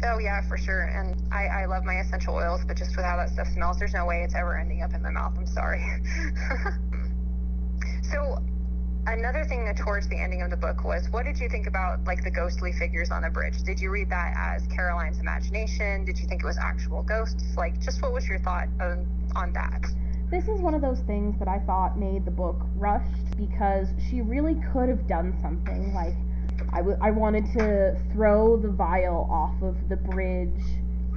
Oh 0.03 0.19
yeah, 0.19 0.41
for 0.47 0.57
sure. 0.57 0.83
And 0.83 1.21
I, 1.31 1.63
I 1.63 1.65
love 1.65 1.83
my 1.83 1.95
essential 1.95 2.35
oils, 2.35 2.61
but 2.67 2.77
just 2.77 2.95
with 2.95 3.05
how 3.05 3.17
that 3.17 3.29
stuff 3.29 3.47
smells, 3.47 3.79
there's 3.79 3.93
no 3.93 4.05
way 4.05 4.23
it's 4.23 4.35
ever 4.35 4.57
ending 4.57 4.81
up 4.81 4.93
in 4.93 5.01
my 5.01 5.09
mouth. 5.09 5.33
I'm 5.37 5.47
sorry. 5.47 5.83
so 8.11 8.37
another 9.07 9.43
thing 9.45 9.73
towards 9.75 10.07
the 10.07 10.17
ending 10.17 10.41
of 10.41 10.49
the 10.49 10.57
book 10.57 10.83
was 10.83 11.09
what 11.11 11.25
did 11.25 11.39
you 11.39 11.49
think 11.49 11.67
about 11.67 12.03
like 12.05 12.23
the 12.23 12.31
ghostly 12.31 12.71
figures 12.73 13.11
on 13.11 13.21
the 13.21 13.29
bridge? 13.29 13.61
Did 13.63 13.79
you 13.79 13.89
read 13.89 14.09
that 14.09 14.33
as 14.37 14.67
Caroline's 14.67 15.19
imagination? 15.19 16.05
Did 16.05 16.19
you 16.19 16.27
think 16.27 16.43
it 16.43 16.45
was 16.45 16.57
actual 16.57 17.03
ghosts? 17.03 17.55
Like 17.57 17.79
just 17.79 18.01
what 18.01 18.13
was 18.13 18.27
your 18.27 18.39
thought 18.39 18.67
on, 18.79 19.07
on 19.35 19.53
that? 19.53 19.85
This 20.29 20.47
is 20.47 20.61
one 20.61 20.73
of 20.73 20.81
those 20.81 20.99
things 21.01 21.37
that 21.37 21.47
I 21.47 21.59
thought 21.59 21.99
made 21.99 22.25
the 22.25 22.31
book 22.31 22.65
rushed 22.75 23.37
because 23.37 23.87
she 24.09 24.21
really 24.21 24.55
could 24.73 24.89
have 24.89 25.07
done 25.07 25.37
something. 25.43 25.93
Like, 25.93 26.15
I, 26.71 26.77
w- 26.77 26.97
I 27.01 27.11
wanted 27.11 27.45
to 27.53 27.95
throw 28.11 28.57
the 28.57 28.69
vial 28.69 29.27
off 29.31 29.61
of 29.61 29.89
the 29.89 29.95
bridge 29.95 30.63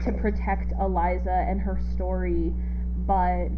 to 0.05 0.13
protect 0.13 0.73
Eliza 0.81 1.47
and 1.49 1.61
her 1.61 1.81
story, 1.95 2.53
but 3.07 3.49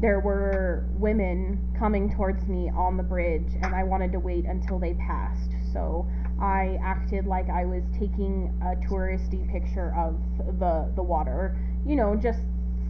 there 0.00 0.20
were 0.20 0.84
women 0.98 1.58
coming 1.78 2.12
towards 2.14 2.46
me 2.48 2.70
on 2.74 2.96
the 2.96 3.02
bridge, 3.02 3.56
and 3.62 3.74
I 3.74 3.84
wanted 3.84 4.12
to 4.12 4.18
wait 4.18 4.44
until 4.44 4.78
they 4.78 4.94
passed. 4.94 5.52
So 5.72 6.06
I 6.40 6.78
acted 6.82 7.26
like 7.26 7.48
I 7.48 7.64
was 7.64 7.82
taking 7.98 8.52
a 8.60 8.74
touristy 8.86 9.50
picture 9.50 9.94
of 9.96 10.18
the 10.58 10.90
the 10.96 11.02
water. 11.02 11.56
You 11.86 11.96
know, 11.96 12.16
just 12.16 12.40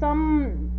some 0.01 0.71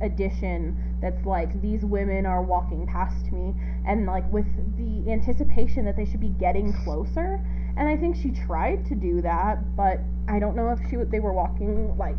addition 0.00 0.76
that's 1.00 1.24
like 1.26 1.60
these 1.60 1.84
women 1.84 2.26
are 2.26 2.42
walking 2.42 2.86
past 2.86 3.30
me. 3.32 3.54
And 3.86 4.06
like 4.06 4.30
with 4.32 4.46
the 4.76 5.10
anticipation 5.10 5.84
that 5.84 5.96
they 5.96 6.04
should 6.04 6.20
be 6.20 6.30
getting 6.30 6.72
closer. 6.84 7.40
And 7.76 7.88
i 7.88 7.96
think 7.96 8.16
she 8.16 8.30
tried 8.30 8.86
to 8.86 8.94
do 8.94 9.20
that 9.20 9.76
but 9.76 10.00
i 10.28 10.38
don't 10.38 10.56
know 10.56 10.70
if 10.70 10.80
she 10.88 10.96
they 10.96 11.20
were 11.20 11.34
walking 11.34 11.94
like 11.98 12.16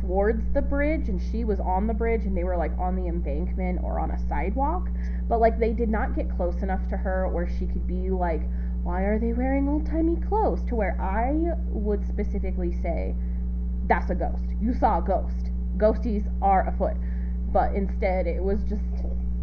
towards 0.00 0.44
the 0.52 0.60
bridge 0.60 1.08
and 1.08 1.20
she 1.30 1.44
was 1.44 1.60
on 1.60 1.86
the 1.86 1.94
bridge 1.94 2.24
and 2.24 2.36
they 2.36 2.44
were 2.44 2.56
like 2.56 2.72
on 2.78 2.96
the 2.96 3.06
embankment 3.06 3.80
or 3.82 3.98
on 4.00 4.10
a 4.10 4.28
sidewalk. 4.28 4.88
But 5.28 5.40
like 5.40 5.58
they 5.58 5.72
did 5.72 5.88
not 5.88 6.14
get 6.14 6.28
close 6.36 6.62
enough 6.62 6.86
to 6.88 6.96
her 6.96 7.28
where 7.28 7.48
she 7.48 7.66
could 7.66 7.86
be 7.86 8.10
like 8.10 8.42
why 8.82 9.02
are 9.02 9.18
they 9.18 9.32
wearing 9.32 9.68
old-timey 9.68 10.16
clothes? 10.28 10.62
to 10.64 10.76
where 10.76 11.00
i 11.00 11.52
would 11.70 12.06
specifically 12.06 12.72
say 12.82 13.14
that's 13.88 14.10
a 14.10 14.14
ghost. 14.14 14.44
You 14.60 14.74
saw 14.74 14.98
a 14.98 15.02
ghost. 15.02 15.50
Ghosties 15.76 16.26
are 16.42 16.66
afoot 16.68 16.96
but 17.56 17.74
instead 17.74 18.26
it 18.26 18.42
was 18.42 18.62
just 18.64 18.84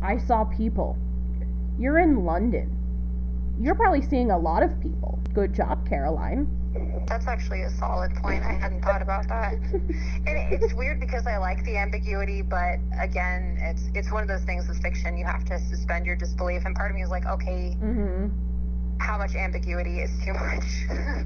I 0.04 0.20
saw 0.20 0.44
people. 0.44 1.00
You're 1.80 1.98
in 1.98 2.24
London. 2.24 2.70
You're 3.60 3.74
probably 3.74 4.04
seeing 4.04 4.30
a 4.30 4.38
lot 4.38 4.62
of 4.62 4.80
people. 4.80 5.20
Good 5.34 5.52
job, 5.56 5.90
Caroline. 5.90 6.46
That's 7.08 7.26
actually 7.26 7.64
a 7.64 7.72
solid 7.72 8.14
point. 8.14 8.44
I 8.44 8.54
hadn't 8.54 8.84
thought 8.84 9.02
about 9.02 9.28
that. 9.30 9.54
And 10.28 10.54
it's 10.54 10.76
weird 10.76 11.00
because 11.00 11.26
I 11.26 11.38
like 11.38 11.64
the 11.66 11.76
ambiguity, 11.76 12.44
but 12.44 12.78
again, 13.02 13.58
it's 13.60 13.90
it's 13.96 14.12
one 14.12 14.22
of 14.22 14.30
those 14.30 14.44
things 14.44 14.68
with 14.68 14.80
fiction. 14.84 15.18
You 15.18 15.26
have 15.26 15.44
to 15.46 15.58
suspend 15.58 16.06
your 16.06 16.16
disbelief, 16.16 16.66
and 16.66 16.76
part 16.76 16.92
of 16.92 16.96
me 16.96 17.02
is 17.02 17.10
like, 17.10 17.26
okay, 17.26 17.76
Mhm. 17.82 18.30
how 19.00 19.18
much 19.18 19.34
ambiguity 19.34 20.02
is 20.02 20.12
too 20.24 20.34
much? 20.34 20.68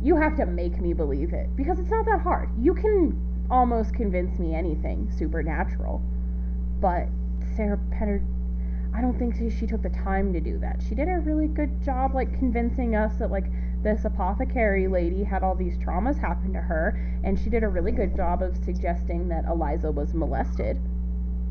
You 0.00 0.14
have 0.14 0.36
to 0.36 0.46
make 0.46 0.80
me 0.80 0.92
believe 0.92 1.32
it 1.32 1.48
because 1.56 1.80
it's 1.80 1.90
not 1.90 2.04
that 2.04 2.20
hard. 2.20 2.50
You 2.56 2.72
can 2.72 3.20
almost 3.50 3.94
convince 3.94 4.38
me 4.38 4.54
anything 4.54 5.10
supernatural. 5.10 6.02
But 6.80 7.08
Sarah 7.56 7.78
Penner 7.90 8.22
I 8.94 9.00
don't 9.00 9.18
think 9.18 9.36
she, 9.36 9.48
she 9.50 9.66
took 9.66 9.82
the 9.82 9.90
time 9.90 10.32
to 10.32 10.40
do 10.40 10.58
that. 10.58 10.82
She 10.88 10.94
did 10.94 11.08
a 11.08 11.20
really 11.20 11.46
good 11.46 11.82
job 11.82 12.14
like 12.14 12.36
convincing 12.36 12.96
us 12.96 13.16
that 13.18 13.30
like 13.30 13.44
this 13.82 14.04
apothecary 14.04 14.88
lady 14.88 15.22
had 15.22 15.44
all 15.44 15.54
these 15.54 15.78
traumas 15.78 16.18
happen 16.18 16.52
to 16.54 16.60
her 16.60 16.98
and 17.22 17.38
she 17.38 17.48
did 17.48 17.62
a 17.62 17.68
really 17.68 17.92
good 17.92 18.16
job 18.16 18.42
of 18.42 18.56
suggesting 18.56 19.28
that 19.28 19.44
Eliza 19.44 19.92
was 19.92 20.14
molested. 20.14 20.80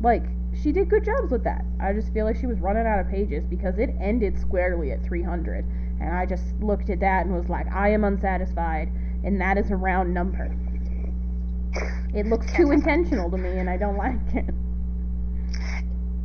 Like 0.02 0.24
she 0.62 0.72
did 0.72 0.90
good 0.90 1.04
jobs 1.04 1.30
with 1.30 1.44
that. 1.44 1.64
I 1.80 1.92
just 1.92 2.12
feel 2.12 2.26
like 2.26 2.36
she 2.36 2.46
was 2.46 2.60
running 2.60 2.86
out 2.86 3.00
of 3.00 3.08
pages 3.08 3.46
because 3.46 3.78
it 3.78 3.94
ended 4.00 4.38
squarely 4.38 4.90
at 4.92 5.02
300 5.04 5.64
and 6.00 6.14
I 6.14 6.26
just 6.26 6.44
looked 6.60 6.90
at 6.90 7.00
that 7.00 7.24
and 7.24 7.34
was 7.34 7.48
like 7.48 7.66
I 7.72 7.90
am 7.90 8.04
unsatisfied 8.04 8.90
and 9.24 9.40
that 9.40 9.56
is 9.56 9.70
a 9.70 9.76
round 9.76 10.12
number. 10.12 10.54
It 12.14 12.26
looks 12.26 12.52
too 12.52 12.70
intentional 12.70 13.30
to 13.30 13.36
me 13.36 13.58
and 13.58 13.68
I 13.68 13.76
don't 13.76 13.96
like 13.96 14.34
it. 14.34 14.46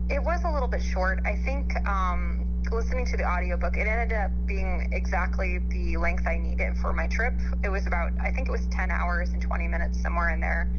it 0.09 0.23
was 0.23 0.43
a 0.45 0.51
little 0.51 0.67
bit 0.67 0.81
short. 0.81 1.19
I 1.25 1.35
think 1.43 1.75
um, 1.87 2.47
listening 2.71 3.05
to 3.07 3.17
the 3.17 3.25
audiobook, 3.25 3.75
it 3.77 3.87
ended 3.87 4.17
up 4.17 4.31
being 4.45 4.89
exactly 4.91 5.59
the 5.69 5.97
length 5.97 6.25
I 6.25 6.37
needed 6.37 6.77
for 6.77 6.93
my 6.93 7.07
trip. 7.07 7.33
It 7.63 7.69
was 7.69 7.85
about, 7.87 8.11
I 8.21 8.31
think 8.31 8.47
it 8.47 8.51
was 8.51 8.67
10 8.67 8.91
hours 8.91 9.29
and 9.31 9.41
20 9.41 9.67
minutes, 9.67 10.01
somewhere 10.01 10.29
in 10.29 10.39
there. 10.39 10.71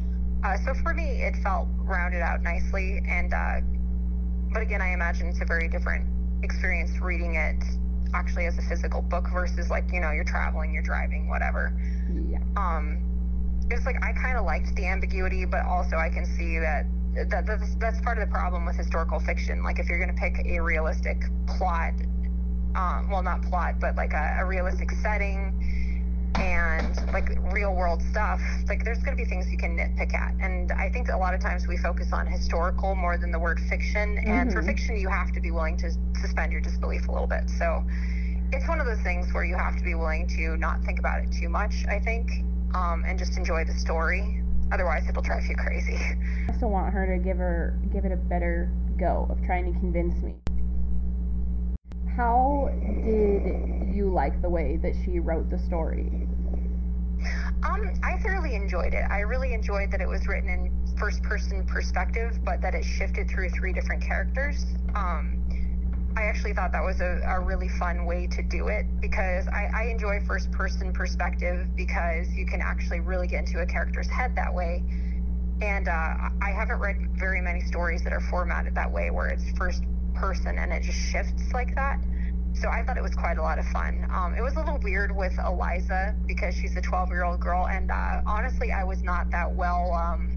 Uh, 0.43 0.57
so 0.65 0.73
for 0.83 0.93
me, 0.93 1.21
it 1.21 1.35
felt 1.43 1.67
rounded 1.79 2.21
out 2.21 2.41
nicely. 2.41 3.01
And, 3.07 3.33
uh, 3.33 3.61
but 4.53 4.61
again, 4.61 4.81
I 4.81 4.93
imagine 4.93 5.27
it's 5.27 5.41
a 5.41 5.45
very 5.45 5.67
different 5.67 6.07
experience 6.43 6.91
reading 7.01 7.35
it 7.35 7.63
actually 8.13 8.45
as 8.45 8.57
a 8.57 8.61
physical 8.63 9.01
book 9.01 9.27
versus 9.33 9.69
like, 9.69 9.85
you 9.91 9.99
know, 9.99 10.11
you're 10.11 10.23
traveling, 10.23 10.73
you're 10.73 10.83
driving, 10.83 11.27
whatever. 11.27 11.73
Yeah. 12.13 12.39
um 12.55 13.14
it's 13.69 13.85
like 13.85 13.97
I 14.03 14.11
kind 14.13 14.37
of 14.37 14.45
liked 14.45 14.75
the 14.75 14.85
ambiguity, 14.85 15.45
but 15.45 15.65
also 15.65 15.97
I 15.97 16.09
can 16.09 16.25
see 16.25 16.59
that 16.59 16.85
that 17.29 17.45
that's, 17.45 17.75
that's 17.75 18.01
part 18.01 18.17
of 18.17 18.27
the 18.27 18.31
problem 18.31 18.65
with 18.65 18.75
historical 18.75 19.19
fiction. 19.19 19.63
Like 19.63 19.79
if 19.79 19.89
you're 19.89 19.99
going 19.99 20.13
to 20.13 20.19
pick 20.19 20.45
a 20.45 20.59
realistic 20.59 21.23
plot, 21.47 21.93
um, 22.75 23.09
well, 23.09 23.23
not 23.23 23.41
plot, 23.43 23.75
but 23.79 23.95
like 23.95 24.13
a, 24.13 24.37
a 24.41 24.45
realistic 24.45 24.91
setting 24.91 25.53
and 26.37 26.93
like 27.13 27.29
real 27.53 27.73
world 27.73 28.01
stuff, 28.11 28.41
like 28.67 28.83
there's 28.83 28.99
going 28.99 29.15
to 29.15 29.23
be 29.23 29.27
things 29.27 29.49
you 29.49 29.57
can 29.57 29.77
nitpick 29.77 30.13
at. 30.13 30.35
And 30.41 30.71
I 30.73 30.89
think 30.89 31.07
a 31.07 31.17
lot 31.17 31.33
of 31.33 31.39
times 31.39 31.67
we 31.67 31.77
focus 31.77 32.11
on 32.11 32.27
historical 32.27 32.93
more 32.95 33.17
than 33.17 33.31
the 33.31 33.39
word 33.39 33.59
fiction. 33.69 34.17
And 34.25 34.51
for 34.51 34.61
Mhm. 34.61 34.65
fiction, 34.65 34.97
you 34.97 35.07
have 35.07 35.31
to 35.31 35.39
be 35.39 35.51
willing 35.51 35.77
to 35.77 35.91
suspend 36.19 36.51
your 36.51 36.61
disbelief 36.61 37.07
a 37.07 37.11
little 37.13 37.27
bit. 37.27 37.49
So 37.57 37.85
it's 38.51 38.67
one 38.67 38.81
of 38.81 38.85
those 38.85 38.99
things 39.01 39.33
where 39.33 39.45
you 39.45 39.55
have 39.55 39.77
to 39.77 39.83
be 39.83 39.95
willing 39.95 40.27
to 40.35 40.57
not 40.57 40.83
think 40.83 40.99
about 40.99 41.23
it 41.23 41.31
too 41.31 41.47
much, 41.47 41.85
I 41.89 41.99
think, 41.99 42.29
um, 42.75 43.03
and 43.07 43.17
just 43.17 43.37
enjoy 43.37 43.63
the 43.63 43.73
story. 43.73 44.43
Otherwise, 44.71 45.07
it'll 45.07 45.21
drive 45.21 45.45
you 45.45 45.55
crazy. 45.55 45.97
I 46.49 46.53
still 46.57 46.69
want 46.69 46.93
her 46.93 47.05
to 47.15 47.23
give 47.23 47.37
her 47.37 47.79
give 47.93 48.05
it 48.05 48.11
a 48.11 48.17
better 48.17 48.69
go 48.99 49.27
of 49.29 49.41
trying 49.45 49.71
to 49.71 49.79
convince 49.79 50.21
me. 50.21 50.35
How 52.15 52.69
did 53.05 53.95
you 53.95 54.09
like 54.11 54.41
the 54.41 54.49
way 54.49 54.77
that 54.77 54.93
she 55.03 55.19
wrote 55.19 55.49
the 55.49 55.59
story? 55.59 56.27
Um, 57.63 57.93
I 58.03 58.17
thoroughly 58.21 58.55
enjoyed 58.55 58.93
it. 58.93 59.03
I 59.09 59.19
really 59.21 59.53
enjoyed 59.53 59.91
that 59.91 60.01
it 60.01 60.07
was 60.07 60.27
written 60.27 60.49
in 60.49 60.97
first 60.97 61.23
person 61.23 61.65
perspective, 61.65 62.39
but 62.43 62.61
that 62.61 62.75
it 62.75 62.83
shifted 62.83 63.29
through 63.29 63.49
three 63.49 63.73
different 63.73 64.03
characters. 64.03 64.65
Um, 64.95 65.44
I 66.17 66.23
actually 66.23 66.53
thought 66.53 66.71
that 66.71 66.83
was 66.83 67.01
a, 67.01 67.19
a 67.27 67.41
really 67.41 67.67
fun 67.67 68.05
way 68.05 68.27
to 68.27 68.41
do 68.43 68.67
it 68.69 68.85
because 69.01 69.47
I, 69.47 69.67
I 69.75 69.83
enjoy 69.91 70.21
first 70.25 70.49
person 70.51 70.93
perspective 70.93 71.67
because 71.75 72.33
you 72.33 72.45
can 72.45 72.61
actually 72.61 73.01
really 73.01 73.27
get 73.27 73.45
into 73.45 73.59
a 73.59 73.65
character's 73.65 74.07
head 74.07 74.33
that 74.35 74.53
way. 74.53 74.83
And 75.61 75.87
uh, 75.87 75.91
I 75.91 76.51
haven't 76.55 76.79
read 76.79 76.97
very 77.17 77.41
many 77.41 77.61
stories 77.61 78.01
that 78.03 78.13
are 78.13 78.21
formatted 78.21 78.75
that 78.75 78.91
way 78.91 79.11
where 79.11 79.27
it's 79.27 79.43
first 79.57 79.83
person 80.13 80.57
and 80.57 80.71
it 80.71 80.83
just 80.83 80.97
shifts 80.97 81.51
like 81.53 81.75
that. 81.75 81.99
so 82.53 82.69
I 82.69 82.83
thought 82.83 82.97
it 82.97 83.03
was 83.03 83.15
quite 83.15 83.37
a 83.37 83.41
lot 83.41 83.59
of 83.59 83.65
fun. 83.65 84.07
Um, 84.13 84.35
it 84.35 84.41
was 84.41 84.55
a 84.55 84.59
little 84.59 84.79
weird 84.79 85.13
with 85.13 85.33
Eliza 85.45 86.15
because 86.25 86.55
she's 86.55 86.75
a 86.77 86.81
12 86.81 87.09
year 87.09 87.25
old 87.25 87.41
girl, 87.41 87.67
and 87.67 87.91
uh, 87.91 88.21
honestly, 88.25 88.71
I 88.71 88.85
was 88.85 89.03
not 89.03 89.29
that 89.31 89.53
well. 89.53 89.93
Um, 89.93 90.34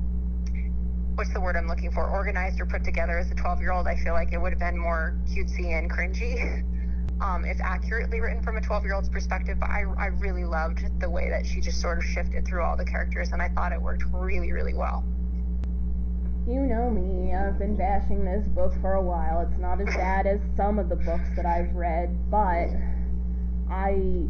what's 1.18 1.32
the 1.32 1.40
word 1.40 1.56
I'm 1.56 1.66
looking 1.66 1.90
for? 1.90 2.08
Organized 2.08 2.60
or 2.60 2.66
put 2.66 2.84
together 2.84 3.18
as 3.18 3.28
a 3.32 3.34
12 3.34 3.60
year 3.60 3.72
old. 3.72 3.88
I 3.88 3.96
feel 3.96 4.12
like 4.12 4.32
it 4.32 4.38
would 4.38 4.52
have 4.52 4.60
been 4.60 4.78
more 4.78 5.18
cutesy 5.26 5.76
and 5.76 5.90
cringy. 5.90 6.62
um, 7.20 7.44
it's 7.44 7.60
accurately 7.60 8.20
written 8.20 8.40
from 8.40 8.56
a 8.56 8.60
12 8.60 8.84
year 8.84 8.94
old's 8.94 9.08
perspective, 9.08 9.58
but 9.58 9.68
I, 9.68 9.82
I 9.98 10.06
really 10.06 10.44
loved 10.44 10.84
the 11.00 11.10
way 11.10 11.28
that 11.28 11.44
she 11.44 11.60
just 11.60 11.80
sort 11.80 11.98
of 11.98 12.04
shifted 12.04 12.46
through 12.46 12.62
all 12.62 12.76
the 12.76 12.84
characters, 12.84 13.32
and 13.32 13.42
I 13.42 13.48
thought 13.48 13.72
it 13.72 13.82
worked 13.82 14.04
really, 14.12 14.52
really 14.52 14.74
well. 14.74 15.04
You 16.46 16.60
know 16.60 16.88
me, 16.88 17.34
I've 17.34 17.58
been 17.58 17.74
bashing 17.76 18.24
this 18.24 18.46
book 18.46 18.72
for 18.80 18.94
a 18.94 19.02
while. 19.02 19.40
It's 19.40 19.60
not 19.60 19.80
as 19.80 19.92
bad 19.96 20.28
as 20.28 20.38
some 20.56 20.78
of 20.78 20.88
the 20.88 20.96
books 20.96 21.28
that 21.34 21.44
I've 21.44 21.74
read, 21.74 22.30
but 22.30 22.68
I 23.68 24.22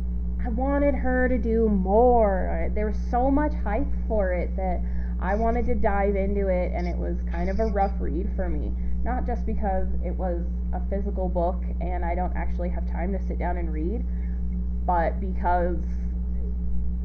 I 0.43 0.49
wanted 0.51 0.95
her 0.95 1.29
to 1.29 1.37
do 1.37 1.69
more. 1.69 2.71
There 2.75 2.87
was 2.87 2.97
so 3.11 3.31
much 3.31 3.53
hype 3.63 3.93
for 4.09 4.33
it 4.33 4.57
that 4.57 4.81
I 5.21 5.35
wanted 5.35 5.67
to 5.67 5.75
dive 5.75 6.15
into 6.15 6.49
it 6.49 6.73
and 6.75 6.87
it 6.87 6.97
was 6.97 7.17
kind 7.31 7.51
of 7.51 7.59
a 7.59 7.67
rough 7.67 7.93
read 7.99 8.31
for 8.37 8.49
me. 8.49 8.73
Not 9.03 9.27
just 9.27 9.47
because 9.47 9.89
it 10.05 10.15
was 10.15 10.45
a 10.73 10.81
physical 10.89 11.29
book 11.29 11.63
and 11.81 12.05
I 12.05 12.15
don't 12.15 12.37
actually 12.37 12.69
have 12.71 12.91
time 12.91 13.13
to 13.13 13.27
sit 13.27 13.39
down 13.39 13.57
and 13.57 13.73
read, 13.73 14.05
but 14.87 15.21
because 15.21 15.83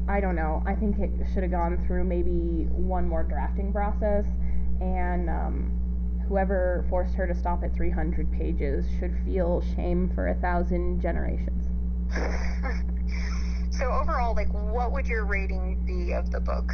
I 0.08 0.20
don't 0.20 0.36
know, 0.36 0.62
I 0.66 0.74
think 0.74 0.98
it 0.98 1.10
should 1.32 1.42
have 1.42 1.52
gone 1.52 1.82
through 1.86 2.04
maybe 2.04 2.66
one 2.70 3.08
more 3.08 3.22
drafting 3.22 3.72
process 3.72 4.26
and 4.80 5.30
um, 5.30 5.72
whoever 6.28 6.84
forced 6.88 7.14
her 7.14 7.26
to 7.26 7.34
stop 7.34 7.64
at 7.64 7.74
300 7.74 8.30
pages 8.32 8.86
should 8.98 9.16
feel 9.24 9.62
shame 9.74 10.10
for 10.14 10.28
a 10.28 10.34
thousand 10.34 11.00
generations. 11.00 11.64
so 13.70 13.90
overall, 13.90 14.34
like, 14.34 14.52
what 14.52 14.92
would 14.92 15.06
your 15.06 15.24
rating 15.24 15.84
be 15.84 16.12
of 16.12 16.30
the 16.30 16.40
book? 16.40 16.70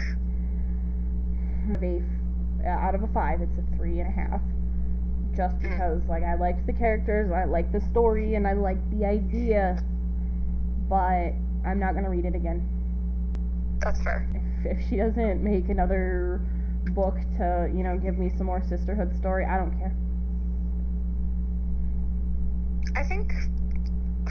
A, 1.83 2.69
out 2.69 2.95
of 2.95 3.03
a 3.03 3.09
five, 3.09 3.41
it's 3.41 3.59
a 3.59 3.77
three 3.77 4.01
and 4.01 4.09
a 4.09 4.13
half. 4.13 4.41
Just 5.37 5.57
hmm. 5.57 5.69
because, 5.69 6.03
like, 6.09 6.23
I 6.23 6.35
liked 6.35 6.67
the 6.67 6.73
characters, 6.73 7.31
I 7.33 7.45
liked 7.45 7.73
the 7.73 7.81
story, 7.81 8.35
and 8.35 8.47
I 8.47 8.53
liked 8.53 8.91
the 8.91 9.05
idea, 9.05 9.83
but 10.89 11.33
I'm 11.65 11.79
not 11.79 11.95
gonna 11.95 12.11
read 12.11 12.25
it 12.25 12.35
again. 12.35 12.67
That's 13.81 14.03
fair. 14.03 14.29
If, 14.65 14.79
if 14.79 14.89
she 14.89 14.97
doesn't 14.97 15.43
make 15.43 15.69
another 15.69 16.41
book 16.95 17.17
to, 17.39 17.71
you 17.75 17.83
know, 17.83 17.97
give 17.99 18.19
me 18.19 18.31
some 18.37 18.47
more 18.47 18.63
sisterhood 18.69 19.17
story, 19.17 19.45
I 19.45 19.57
don't 19.57 19.79
care. 19.79 19.95
I 22.97 23.05
think 23.05 23.33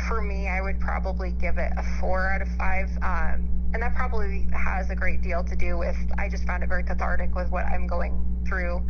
for 0.08 0.22
me, 0.22 0.48
I 0.48 0.62
would 0.62 0.80
probably 0.80 1.32
give 1.32 1.58
it 1.58 1.72
a 1.78 1.84
four 2.00 2.32
out 2.32 2.42
of 2.42 2.48
five. 2.58 2.90
Um, 3.02 3.48
and 3.50 3.59
probably 4.10 4.48
has 4.52 4.90
a 4.90 4.96
great 4.96 5.22
deal 5.22 5.44
to 5.44 5.56
do 5.56 5.78
with 5.78 5.96
I 6.18 6.30
just 6.30 6.44
found 6.46 6.64
it 6.64 6.70
very 6.70 6.84
cathartic 6.84 7.36
with 7.36 7.52
what 7.52 7.66
I'm 7.66 7.86
going 7.86 8.44
through. 8.48 8.82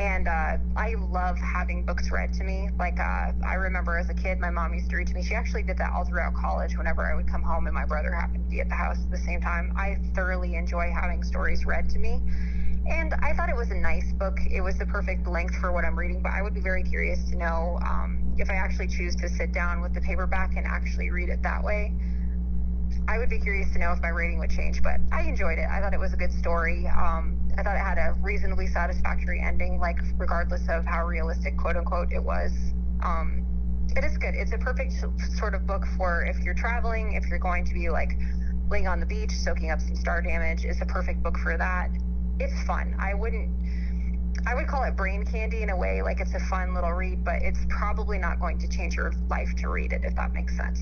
And 0.00 0.28
uh, 0.28 0.56
I 0.76 0.94
love 1.10 1.36
having 1.38 1.84
books 1.84 2.10
read 2.10 2.32
to 2.34 2.44
me. 2.44 2.70
Like 2.78 2.98
uh, 3.00 3.32
I 3.44 3.54
remember 3.54 3.98
as 3.98 4.08
a 4.08 4.14
kid, 4.14 4.38
my 4.38 4.48
mom 4.48 4.72
used 4.72 4.90
to 4.90 4.96
read 4.96 5.08
to 5.08 5.14
me. 5.14 5.22
She 5.22 5.34
actually 5.34 5.64
did 5.64 5.76
that 5.78 5.92
all 5.92 6.04
throughout 6.04 6.34
college. 6.34 6.78
Whenever 6.78 7.04
I 7.04 7.14
would 7.14 7.28
come 7.28 7.42
home 7.42 7.66
and 7.66 7.74
my 7.74 7.84
brother 7.84 8.12
happened 8.12 8.44
to 8.44 8.50
be 8.50 8.60
at 8.60 8.68
the 8.68 8.74
house 8.74 8.98
at 9.02 9.10
the 9.10 9.18
same 9.18 9.40
time, 9.40 9.74
I 9.76 9.98
thoroughly 10.14 10.54
enjoy 10.54 10.92
having 10.94 11.22
stories 11.24 11.66
read 11.66 11.90
to 11.90 11.98
me. 11.98 12.22
And 12.88 13.12
I 13.14 13.34
thought 13.34 13.50
it 13.50 13.56
was 13.56 13.70
a 13.70 13.74
nice 13.74 14.12
book. 14.12 14.38
It 14.48 14.62
was 14.62 14.78
the 14.78 14.86
perfect 14.86 15.26
length 15.26 15.56
for 15.56 15.72
what 15.72 15.84
I'm 15.84 15.98
reading, 15.98 16.22
but 16.22 16.32
I 16.32 16.40
would 16.42 16.54
be 16.54 16.60
very 16.60 16.84
curious 16.84 17.22
to 17.30 17.36
know 17.36 17.78
um, 17.82 18.34
if 18.38 18.48
I 18.48 18.54
actually 18.54 18.88
choose 18.88 19.14
to 19.16 19.28
sit 19.28 19.52
down 19.52 19.82
with 19.82 19.92
the 19.92 20.00
paperback 20.00 20.56
and 20.56 20.64
actually 20.64 21.10
read 21.10 21.28
it 21.28 21.42
that 21.42 21.62
way. 21.62 21.92
I 23.08 23.18
would 23.18 23.28
be 23.28 23.40
curious 23.40 23.72
to 23.72 23.78
know 23.78 23.92
if 23.92 24.00
my 24.02 24.10
rating 24.10 24.38
would 24.38 24.50
change, 24.50 24.82
but 24.82 25.00
I 25.10 25.22
enjoyed 25.22 25.58
it. 25.58 25.66
I 25.68 25.80
thought 25.80 25.94
it 25.94 25.98
was 25.98 26.12
a 26.12 26.16
good 26.16 26.32
story. 26.32 26.86
Um, 26.86 27.40
I 27.56 27.62
thought 27.62 27.74
it 27.74 27.80
had 27.80 27.98
a 27.98 28.14
reasonably 28.22 28.66
satisfactory 28.66 29.42
ending, 29.44 29.80
like 29.80 29.98
regardless 30.18 30.68
of 30.68 30.84
how 30.84 31.06
realistic, 31.06 31.56
quote 31.56 31.76
unquote, 31.76 32.12
it 32.12 32.22
was. 32.22 32.52
Um, 33.02 33.44
it 33.96 34.04
is 34.04 34.18
good. 34.18 34.34
It's 34.34 34.52
a 34.52 34.58
perfect 34.58 34.92
sort 35.36 35.54
of 35.54 35.66
book 35.66 35.84
for 35.96 36.24
if 36.24 36.38
you're 36.40 36.54
traveling, 36.54 37.14
if 37.14 37.26
you're 37.28 37.40
going 37.40 37.64
to 37.64 37.74
be 37.74 37.88
like 37.88 38.12
laying 38.70 38.86
on 38.86 39.00
the 39.00 39.06
beach, 39.06 39.32
soaking 39.32 39.70
up 39.70 39.80
some 39.80 39.96
star 39.96 40.20
damage. 40.20 40.64
It's 40.64 40.82
a 40.82 40.86
perfect 40.86 41.22
book 41.22 41.38
for 41.38 41.56
that 41.56 41.90
it's 42.40 42.62
fun. 42.64 42.94
I 42.98 43.14
wouldn't 43.14 43.50
I 44.46 44.54
would 44.54 44.68
call 44.68 44.84
it 44.84 44.96
brain 44.96 45.24
candy 45.24 45.62
in 45.62 45.70
a 45.70 45.76
way, 45.76 46.00
like 46.00 46.20
it's 46.20 46.34
a 46.34 46.40
fun 46.48 46.72
little 46.72 46.92
read, 46.92 47.24
but 47.24 47.42
it's 47.42 47.58
probably 47.68 48.18
not 48.18 48.40
going 48.40 48.58
to 48.60 48.68
change 48.68 48.94
your 48.94 49.12
life 49.28 49.48
to 49.56 49.68
read 49.68 49.92
it, 49.92 50.02
if 50.04 50.14
that 50.14 50.32
makes 50.32 50.56
sense. 50.56 50.78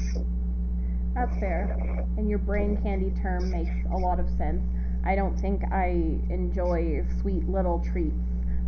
That's 1.16 1.34
fair. 1.38 2.04
And 2.18 2.28
your 2.28 2.38
brain 2.38 2.76
candy 2.82 3.10
term 3.22 3.50
makes 3.50 3.72
a 3.90 3.96
lot 3.96 4.20
of 4.20 4.28
sense. 4.36 4.62
I 5.02 5.14
don't 5.14 5.34
think 5.40 5.62
I 5.72 6.20
enjoy 6.28 7.06
sweet 7.22 7.48
little 7.48 7.82
treats. 7.90 8.20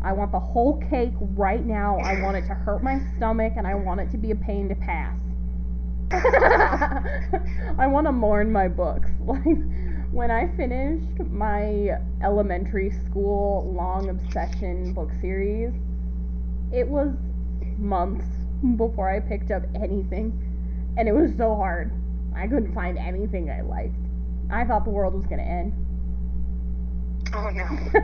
I 0.02 0.12
want 0.12 0.32
the 0.32 0.40
whole 0.40 0.82
cake 0.88 1.12
right 1.20 1.64
now. 1.64 1.98
I 1.98 2.22
want 2.22 2.38
it 2.38 2.46
to 2.46 2.54
hurt 2.54 2.82
my 2.82 3.00
stomach 3.16 3.52
and 3.56 3.66
I 3.66 3.74
want 3.74 4.00
it 4.00 4.10
to 4.12 4.16
be 4.16 4.30
a 4.30 4.34
pain 4.34 4.66
to 4.70 4.74
pass. 4.76 5.14
I 7.78 7.86
want 7.86 8.06
to 8.06 8.12
mourn 8.12 8.50
my 8.50 8.66
books. 8.66 9.10
Like 9.26 9.44
when 10.10 10.30
I 10.30 10.48
finished 10.56 11.20
my 11.30 11.98
elementary 12.22 12.90
school 12.90 13.70
long 13.76 14.08
obsession 14.08 14.94
book 14.94 15.10
series, 15.20 15.74
it 16.72 16.88
was 16.88 17.14
months 17.76 18.24
before 18.76 19.10
I 19.10 19.20
picked 19.20 19.50
up 19.50 19.64
anything, 19.74 20.32
and 20.96 21.08
it 21.08 21.12
was 21.12 21.36
so 21.36 21.54
hard. 21.54 21.92
I 22.38 22.46
couldn't 22.46 22.72
find 22.74 22.96
anything 22.98 23.50
I 23.50 23.62
liked. 23.62 23.94
I 24.50 24.64
thought 24.64 24.84
the 24.84 24.90
world 24.90 25.14
was 25.14 25.26
going 25.26 25.40
to 25.40 25.44
end. 25.44 25.72
Oh 27.34 27.50
no. 27.50 28.00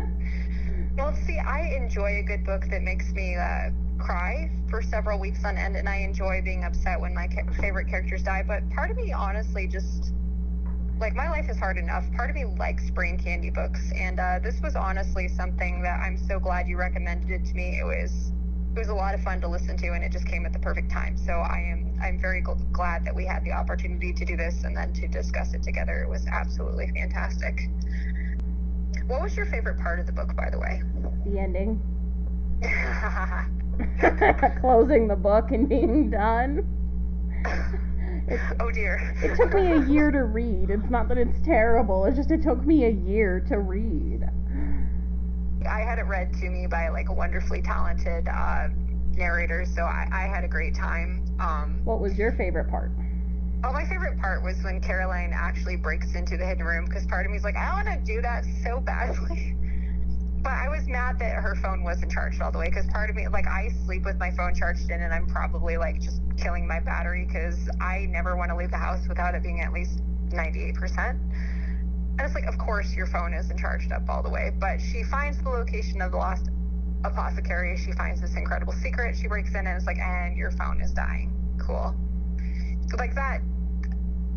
well, 0.97 1.15
see, 1.15 1.39
I 1.39 1.75
enjoy 1.77 2.19
a 2.19 2.23
good 2.23 2.45
book 2.45 2.67
that 2.71 2.83
makes 2.83 3.13
me 3.13 3.37
uh, 3.37 3.71
cry 3.99 4.51
for 4.69 4.83
several 4.83 5.19
weeks 5.19 5.45
on 5.45 5.57
end, 5.57 5.77
and 5.77 5.89
I 5.89 5.97
enjoy 5.99 6.43
being 6.45 6.65
upset 6.65 7.01
when 7.01 7.15
my 7.15 7.29
ca- 7.29 7.51
favorite 7.61 7.89
characters 7.89 8.23
die. 8.23 8.45
But 8.47 8.69
part 8.71 8.91
of 8.91 8.97
me, 8.97 9.13
honestly, 9.13 9.67
just 9.67 10.13
like 10.99 11.15
my 11.15 11.31
life 11.31 11.49
is 11.49 11.57
hard 11.57 11.79
enough. 11.79 12.05
Part 12.13 12.31
of 12.31 12.37
me 12.37 12.45
likes 12.45 12.91
brain 12.91 13.19
candy 13.19 13.51
books, 13.51 13.93
and 13.97 14.21
uh, 14.21 14.41
this 14.43 14.61
was 14.61 14.77
honestly 14.77 15.29
something 15.29 15.81
that 15.83 16.01
I'm 16.01 16.19
so 16.19 16.39
glad 16.39 16.69
you 16.69 16.77
recommended 16.77 17.31
it 17.31 17.45
to 17.47 17.55
me. 17.55 17.79
It 17.81 17.85
was 17.85 18.33
it 18.75 18.79
was 18.79 18.89
a 18.89 18.95
lot 18.95 19.15
of 19.15 19.23
fun 19.23 19.41
to 19.41 19.49
listen 19.49 19.77
to, 19.77 19.93
and 19.93 20.03
it 20.03 20.11
just 20.11 20.27
came 20.27 20.45
at 20.45 20.53
the 20.53 20.59
perfect 20.59 20.91
time. 20.91 21.17
So 21.17 21.33
I 21.33 21.59
am 21.71 21.97
I'm 22.03 22.21
very 22.21 22.43
gl- 22.43 22.61
glad 22.73 23.05
that 23.05 23.15
we 23.15 23.25
had 23.25 23.45
the 23.45 23.53
opportunity 23.53 24.13
to 24.13 24.25
do 24.25 24.37
this 24.37 24.65
and 24.65 24.77
then 24.77 24.93
to 24.95 25.07
discuss 25.09 25.55
it 25.55 25.63
together. 25.63 26.03
It 26.03 26.09
was 26.09 26.27
absolutely 26.27 26.91
fantastic. 26.95 27.69
What 29.07 29.23
was 29.23 29.37
your 29.37 29.47
favorite 29.47 29.79
part 29.79 30.01
of 30.01 30.07
the 30.07 30.13
book, 30.13 30.35
by 30.35 30.51
the 30.51 30.59
way? 30.59 30.83
The 31.25 31.39
ending. 31.39 31.81
Closing 34.61 35.09
the 35.09 35.17
book 35.17 35.51
and 35.51 35.69
being 35.69 36.11
done. 36.11 36.67
oh 38.61 38.71
dear. 38.71 39.15
it 39.23 39.37
took 39.37 39.55
me 39.55 39.73
a 39.73 39.85
year 39.87 40.11
to 40.11 40.25
read. 40.25 40.71
It's 40.71 40.91
not 40.91 41.09
that 41.09 41.19
it's 41.19 41.39
terrible. 41.45 42.07
It's 42.07 42.17
just 42.17 42.31
it 42.31 42.43
took 42.43 42.65
me 42.67 42.87
a 42.87 42.91
year 42.91 43.45
to 43.49 43.59
read. 43.59 44.14
I 45.67 45.81
had 45.81 45.99
it 45.99 46.07
read 46.07 46.33
to 46.35 46.51
me 46.51 46.67
by 46.67 46.89
like 46.89 47.09
a 47.09 47.13
wonderfully 47.13 47.63
talented 47.63 48.29
uh, 48.29 48.69
narrator, 49.17 49.65
so 49.65 49.83
I, 49.83 50.09
I, 50.13 50.23
had 50.27 50.45
a 50.45 50.49
great 50.49 50.75
time. 50.75 51.25
Um, 51.41 51.81
what 51.85 52.01
was 52.01 52.19
your 52.19 52.33
favorite 52.33 52.69
part? 52.69 52.91
Oh, 53.65 53.73
my 53.73 53.87
favorite 53.87 54.19
part 54.19 54.43
was 54.43 54.63
when 54.63 54.81
Caroline 54.81 55.33
actually 55.35 55.77
breaks 55.77 56.15
into 56.15 56.37
the 56.37 56.45
hidden 56.45 56.65
room 56.65 56.85
because 56.85 57.07
part 57.07 57.25
of 57.25 57.33
me 57.33 57.39
is 57.39 57.45
like, 57.45 57.57
I 57.57 57.73
want 57.73 57.89
to 57.89 58.13
do 58.13 58.21
that 58.21 58.45
so 58.63 58.81
badly. 58.81 59.57
but 60.43 60.53
I 60.53 60.69
was 60.69 60.87
mad 60.87 61.19
that 61.21 61.37
her 61.37 61.57
phone 61.63 61.83
wasn't 61.83 62.13
charged 62.13 62.43
all 62.43 62.53
the 62.53 62.59
way 62.59 62.67
because 62.67 62.87
part 62.87 63.09
of 63.09 63.17
me, 63.17 63.27
like, 63.29 63.47
I 63.47 63.71
sleep 63.87 64.05
with 64.05 64.19
my 64.19 64.31
phone 64.33 64.55
charged 64.55 64.91
in 64.91 65.01
and 65.01 65.15
I'm 65.15 65.27
probably 65.27 65.79
like 65.79 66.01
just 66.01 66.21
killing 66.37 66.67
my 66.67 66.81
battery 66.81 67.25
because 67.25 67.71
I 67.81 68.07
never 68.11 68.37
want 68.37 68.51
to 68.51 68.57
leave 68.57 68.71
the 68.71 68.77
house 68.77 69.09
without 69.09 69.35
it 69.35 69.43
being 69.43 69.63
at 69.63 69.73
least 69.73 70.01
98%. 70.29 71.19
And 72.17 72.21
it's 72.21 72.35
like, 72.35 72.47
of 72.47 72.59
course, 72.59 72.95
your 72.95 73.07
phone 73.07 73.35
isn't 73.35 73.59
charged 73.59 73.93
up 73.93 74.09
all 74.09 74.23
the 74.23 74.31
way. 74.31 74.53
But 74.59 74.81
she 74.81 75.03
finds 75.05 75.43
the 75.43 75.51
location 75.51 76.01
of 76.01 76.13
the 76.13 76.17
lost 76.17 76.49
apothecary. 77.05 77.77
She 77.77 77.93
finds 77.93 78.21
this 78.21 78.37
incredible 78.37 78.73
secret. 78.73 79.17
She 79.17 79.29
breaks 79.29 79.51
in 79.51 79.67
and 79.67 79.77
it's 79.77 79.87
like, 79.87 79.99
and 79.99 80.37
your 80.37 80.53
phone 80.53 80.81
is 80.81 80.93
dying. 80.93 81.33
Cool. 81.59 81.95
Like 82.97 83.15
that 83.17 83.41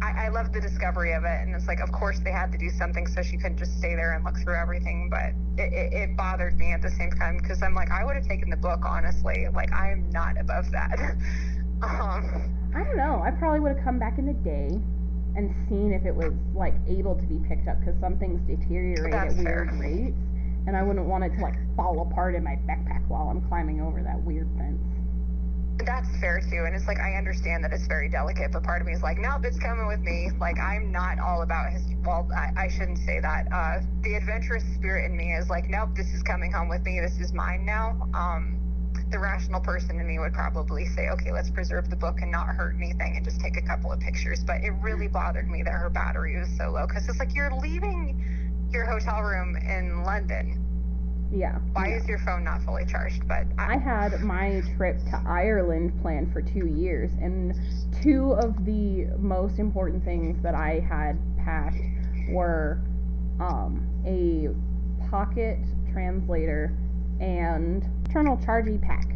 I, 0.02 0.26
I 0.26 0.30
love 0.30 0.54
the 0.54 0.62
discovery 0.62 1.14
of 1.14 1.24
it, 1.24 1.42
and 1.42 1.56
it's 1.56 1.68
like, 1.68 1.80
of 1.80 1.92
course, 1.92 2.20
they 2.20 2.32
had 2.32 2.52
to 2.52 2.58
do 2.58 2.70
something 2.70 3.08
so 3.08 3.22
she 3.24 3.38
couldn't 3.38 3.58
just 3.58 3.78
stay 3.78 3.96
there 3.96 4.14
and 4.14 4.24
look 4.24 4.38
through 4.38 4.56
everything. 4.56 5.10
But 5.10 5.34
it, 5.62 5.74
it, 5.74 5.94
it 5.94 6.18
bothered 6.18 6.58
me 6.58 6.72
at 6.72 6.82
the 6.82 6.92
same 6.92 7.12
time 7.12 7.38
because 7.38 7.64
I'm 7.64 7.74
like, 7.74 7.90
I 7.92 8.06
would 8.06 8.16
have 8.16 8.28
taken 8.28 8.50
the 8.50 8.58
book 8.58 8.82
honestly. 8.86 9.48
Like, 9.54 9.74
I 9.74 9.92
am 9.92 10.10
not 10.12 10.40
above 10.40 10.72
that. 10.72 11.00
um, 11.82 12.54
I 12.76 12.84
don't 12.84 12.98
know. 12.98 13.22
I 13.26 13.32
probably 13.32 13.60
would 13.60 13.76
have 13.76 13.84
come 13.84 13.98
back 13.98 14.18
in 14.18 14.28
the 14.28 14.34
day 14.34 14.80
and 15.38 15.54
seen 15.70 15.94
if 15.94 16.04
it 16.06 16.14
was 16.14 16.34
like 16.56 16.74
able 16.88 17.16
to 17.16 17.22
be 17.24 17.40
picked 17.48 17.68
up 17.68 17.80
because 17.80 17.94
some 18.02 18.18
things 18.18 18.42
deteriorate 18.50 19.14
That's 19.14 19.38
at 19.38 19.40
weird 19.40 19.70
fair. 19.70 19.80
rates, 19.80 20.18
and 20.66 20.76
I 20.76 20.82
wouldn't 20.82 21.06
want 21.06 21.24
it 21.24 21.38
to 21.38 21.42
like 21.42 21.56
fall 21.78 22.02
apart 22.02 22.34
in 22.36 22.44
my 22.44 22.58
backpack 22.68 23.08
while 23.08 23.30
I'm 23.30 23.48
climbing 23.48 23.80
over 23.80 24.02
that 24.02 24.20
weird 24.20 24.50
fence. 24.58 24.82
That's 25.86 26.10
fair 26.20 26.42
too. 26.42 26.66
And 26.66 26.76
it's 26.76 26.88
like, 26.88 27.00
I 27.00 27.14
understand 27.14 27.64
that 27.64 27.72
it's 27.72 27.86
very 27.86 28.10
delicate, 28.10 28.52
but 28.52 28.64
part 28.64 28.82
of 28.82 28.88
me 28.88 28.94
is 28.94 29.04
like, 29.04 29.20
nope, 29.20 29.46
it's 29.46 29.60
coming 29.60 29.86
with 29.86 30.02
me. 30.02 30.32
Like, 30.40 30.60
I'm 30.60 30.92
not 30.92 31.20
all 31.20 31.44
about 31.44 31.72
his, 31.72 31.84
well, 32.04 32.28
I, 32.36 32.66
I 32.66 32.68
shouldn't 32.68 32.98
say 32.98 33.20
that. 33.22 33.48
Uh, 33.54 33.80
the 34.02 34.16
adventurous 34.16 34.64
spirit 34.74 35.06
in 35.06 35.16
me 35.16 35.34
is 35.34 35.50
like, 35.50 35.70
nope, 35.70 35.90
this 35.96 36.08
is 36.08 36.24
coming 36.24 36.52
home 36.52 36.68
with 36.68 36.84
me. 36.84 37.00
This 37.00 37.20
is 37.20 37.32
mine 37.32 37.64
now. 37.64 38.10
Um, 38.14 38.58
the 39.10 39.20
rational 39.20 39.62
person 39.62 40.00
in 40.00 40.08
me 40.08 40.20
would 40.20 40.34
probably 40.34 40.86
say, 40.86 41.10
okay, 41.10 41.32
let's 41.32 41.50
preserve 41.50 41.90
the 41.90 41.96
book 41.96 42.18
and 42.22 42.32
not 42.32 42.48
hurt 42.48 42.76
anything 42.76 43.16
and 43.16 43.26
just 43.26 43.40
take 43.40 43.58
a 43.58 43.62
couple 43.62 43.92
of 43.92 44.00
pictures. 44.00 44.44
But 44.44 44.58
it 44.64 44.72
really 44.82 45.08
bothered 45.08 45.50
me 45.50 45.64
that 45.64 45.72
her 45.72 45.90
battery 45.90 46.38
was 46.38 46.50
so 46.58 46.72
low 46.72 46.86
because 46.88 47.08
it's 47.08 47.20
like 47.20 47.34
you're 47.34 47.54
leaving 47.54 48.24
your 48.72 48.86
hotel 48.86 49.22
room 49.22 49.56
in 49.56 50.04
London. 50.04 50.64
Yeah. 51.32 51.60
Why 51.74 51.90
yeah. 51.90 51.98
is 51.98 52.08
your 52.08 52.20
phone 52.20 52.44
not 52.44 52.64
fully 52.64 52.86
charged? 52.86 53.28
But 53.28 53.46
I, 53.58 53.76
I 53.76 53.78
had 53.78 54.22
my 54.22 54.62
trip 54.76 54.98
to 55.06 55.22
Ireland 55.26 56.00
planned 56.02 56.32
for 56.32 56.42
two 56.42 56.68
years, 56.68 57.12
and 57.22 57.54
two 58.02 58.34
of 58.34 58.66
the 58.66 59.08
most 59.20 59.60
important 59.60 60.04
things 60.06 60.42
that 60.44 60.56
I 60.56 60.86
had 60.88 61.18
packed 61.38 61.82
were 62.30 62.80
um, 63.40 63.88
a 64.06 64.50
pocket 65.10 65.60
translator 65.92 66.74
and 67.20 67.86
external 68.06 68.38
charging 68.38 68.80
pack. 68.80 69.08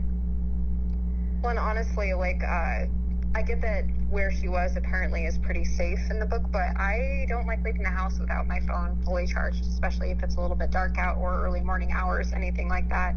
Well, 1.41 1.52
and 1.52 1.60
honestly, 1.60 2.14
like, 2.14 2.41
uh, 2.43 2.86
I 3.34 3.41
get 3.41 3.62
that 3.62 3.86
where 4.10 4.32
she 4.32 4.47
was 4.49 4.76
apparently 4.76 5.24
is 5.26 5.38
pretty 5.38 5.64
safe 5.64 5.99
in 6.10 6.20
the 6.20 6.26
book, 6.26 6.43
but 6.52 6.76
I 6.78 7.26
don't 7.30 7.47
like 7.47 7.64
leaving 7.64 7.82
the 7.84 7.89
house 7.89 8.20
without 8.20 8.47
my 8.47 8.60
phone 8.62 9.02
fully 9.06 9.26
charged, 9.26 9.64
especially 9.66 10.12
if 10.12 10.22
it's 10.22 10.36
a 10.36 10.41
little 10.41 10.58
bit 10.58 10.70
dark 10.72 10.97
out 10.97 11.18
or 11.18 11.43
early 11.45 11.62
morning 11.62 11.91
hours, 11.93 12.34
anything 12.34 12.68
like 12.68 12.89
that. 12.89 13.16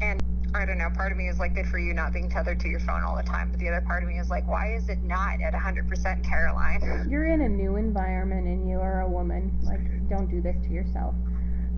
And 0.00 0.22
I 0.54 0.64
don't 0.64 0.78
know, 0.78 0.88
part 0.90 1.12
of 1.12 1.18
me 1.18 1.28
is 1.28 1.38
like, 1.38 1.54
good 1.54 1.66
for 1.66 1.78
you 1.78 1.92
not 1.94 2.12
being 2.12 2.28
tethered 2.30 2.58
to 2.60 2.68
your 2.68 2.80
phone 2.80 3.02
all 3.02 3.14
the 3.16 3.22
time. 3.22 3.50
But 3.50 3.60
the 3.60 3.68
other 3.68 3.82
part 3.82 4.02
of 4.02 4.08
me 4.08 4.18
is 4.18 4.30
like, 4.30 4.48
why 4.48 4.74
is 4.74 4.88
it 4.88 5.02
not 5.04 5.40
at 5.42 5.52
100% 5.52 6.24
Caroline? 6.24 7.06
You're 7.10 7.26
in 7.26 7.42
a 7.42 7.48
new 7.48 7.76
environment 7.76 8.46
and 8.48 8.68
you 8.68 8.80
are 8.80 9.02
a 9.02 9.08
woman. 9.08 9.56
Like, 9.62 10.08
don't 10.08 10.28
do 10.28 10.40
this 10.40 10.56
to 10.64 10.70
yourself. 10.72 11.14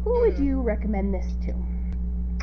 Who 0.04 0.20
would 0.20 0.36
Mm. 0.36 0.44
you 0.44 0.60
recommend 0.62 1.12
this 1.12 1.34
to? 1.46 1.54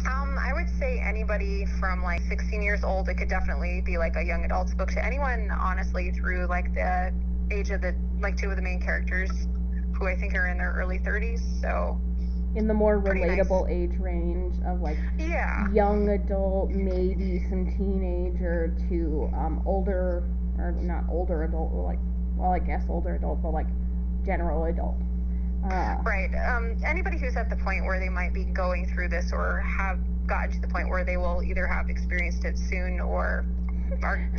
Um, 0.07 0.37
I 0.39 0.53
would 0.53 0.69
say 0.79 0.99
anybody 1.05 1.65
from 1.79 2.03
like 2.03 2.21
16 2.21 2.61
years 2.61 2.83
old. 2.83 3.09
It 3.09 3.15
could 3.15 3.29
definitely 3.29 3.81
be 3.85 3.97
like 3.97 4.15
a 4.15 4.23
young 4.23 4.45
adult's 4.45 4.73
book 4.73 4.89
to 4.91 5.05
anyone, 5.05 5.51
honestly, 5.51 6.11
through 6.11 6.47
like 6.47 6.73
the 6.73 7.13
age 7.51 7.69
of 7.71 7.81
the 7.81 7.95
like 8.19 8.37
two 8.37 8.49
of 8.49 8.55
the 8.55 8.61
main 8.61 8.81
characters, 8.81 9.29
who 9.97 10.07
I 10.07 10.15
think 10.15 10.35
are 10.35 10.47
in 10.47 10.57
their 10.57 10.73
early 10.77 10.99
30s. 10.99 11.41
So 11.61 11.99
In 12.55 12.67
the 12.67 12.73
more 12.73 12.99
Pretty 13.01 13.25
nice. 13.25 13.39
relatable 13.47 13.69
age 13.69 13.99
range 13.99 14.55
of 14.65 14.81
like 14.81 14.97
yeah, 15.17 15.71
young 15.71 16.09
adult, 16.09 16.69
maybe 16.71 17.43
some 17.49 17.65
teenager 17.77 18.75
to 18.89 19.29
um, 19.35 19.61
older, 19.65 20.23
or 20.57 20.71
not 20.79 21.03
older 21.09 21.43
adult, 21.43 21.73
like, 21.73 21.99
well, 22.35 22.51
I 22.51 22.59
guess 22.59 22.83
older 22.89 23.15
adult, 23.15 23.41
but 23.41 23.51
like 23.51 23.67
general 24.25 24.65
adult. 24.65 24.95
Uh, 25.63 25.97
right. 26.05 26.29
Um, 26.47 26.77
anybody 26.85 27.17
who's 27.17 27.35
at 27.35 27.49
the 27.49 27.57
point 27.57 27.83
where 27.85 27.99
they 27.99 28.09
might 28.09 28.33
be 28.33 28.45
going 28.45 28.85
through 28.93 29.09
this 29.09 29.31
or 29.33 29.59
have 29.59 29.99
gotten 30.25 30.51
to 30.51 30.61
the 30.61 30.67
point 30.67 30.89
where 30.89 31.03
they 31.03 31.17
will 31.17 31.43
either 31.43 31.67
have 31.67 31.89
experienced 31.89 32.45
it 32.45 32.57
soon 32.57 32.99
or 32.99 33.45
are 34.03 34.31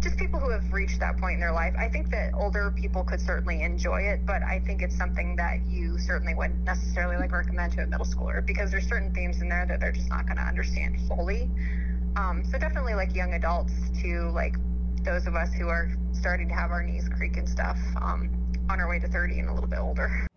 just 0.00 0.16
people 0.16 0.40
who 0.40 0.50
have 0.50 0.72
reached 0.72 0.98
that 0.98 1.16
point 1.18 1.34
in 1.34 1.40
their 1.40 1.52
life. 1.52 1.74
I 1.78 1.88
think 1.88 2.10
that 2.10 2.34
older 2.34 2.72
people 2.76 3.04
could 3.04 3.20
certainly 3.20 3.62
enjoy 3.62 4.02
it, 4.02 4.26
but 4.26 4.42
I 4.42 4.60
think 4.66 4.82
it's 4.82 4.96
something 4.96 5.36
that 5.36 5.64
you 5.68 5.98
certainly 5.98 6.34
wouldn't 6.34 6.64
necessarily 6.64 7.16
like 7.16 7.30
recommend 7.30 7.72
to 7.74 7.82
a 7.82 7.86
middle 7.86 8.06
schooler 8.06 8.44
because 8.44 8.70
there's 8.70 8.88
certain 8.88 9.14
themes 9.14 9.40
in 9.40 9.48
there 9.48 9.66
that 9.66 9.78
they're 9.78 9.92
just 9.92 10.08
not 10.08 10.26
going 10.26 10.38
to 10.38 10.42
understand 10.42 10.96
fully. 11.06 11.50
Um, 12.16 12.42
so 12.50 12.58
definitely 12.58 12.94
like 12.94 13.14
young 13.14 13.34
adults 13.34 13.72
to 14.02 14.30
like 14.30 14.56
those 15.04 15.26
of 15.26 15.34
us 15.34 15.52
who 15.54 15.68
are 15.68 15.90
starting 16.12 16.48
to 16.48 16.54
have 16.54 16.70
our 16.70 16.82
knees 16.82 17.08
creak 17.16 17.36
and 17.36 17.48
stuff 17.48 17.78
um, 18.00 18.28
on 18.68 18.80
our 18.80 18.88
way 18.88 18.98
to 18.98 19.08
30 19.08 19.40
and 19.40 19.48
a 19.48 19.54
little 19.54 19.68
bit 19.68 19.78
older. 19.78 20.28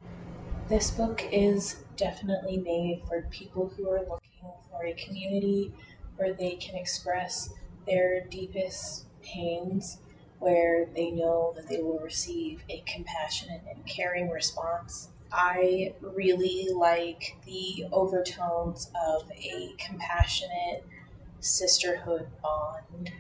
This 0.67 0.91
book 0.91 1.23
is 1.31 1.83
definitely 1.95 2.57
made 2.57 3.03
for 3.07 3.21
people 3.29 3.71
who 3.75 3.89
are 3.89 3.99
looking 3.99 4.51
for 4.69 4.85
a 4.85 4.93
community 4.93 5.71
where 6.17 6.33
they 6.33 6.55
can 6.55 6.75
express 6.75 7.53
their 7.85 8.25
deepest 8.25 9.05
pains, 9.21 9.99
where 10.39 10.87
they 10.95 11.11
know 11.11 11.53
that 11.55 11.67
they 11.67 11.81
will 11.81 11.99
receive 11.99 12.63
a 12.69 12.83
compassionate 12.87 13.61
and 13.69 13.85
caring 13.85 14.29
response. 14.29 15.09
I 15.31 15.93
really 16.01 16.69
like 16.73 17.37
the 17.45 17.85
overtones 17.91 18.89
of 19.07 19.29
a 19.31 19.73
compassionate 19.77 20.85
sisterhood 21.39 22.27
bond 22.41 23.11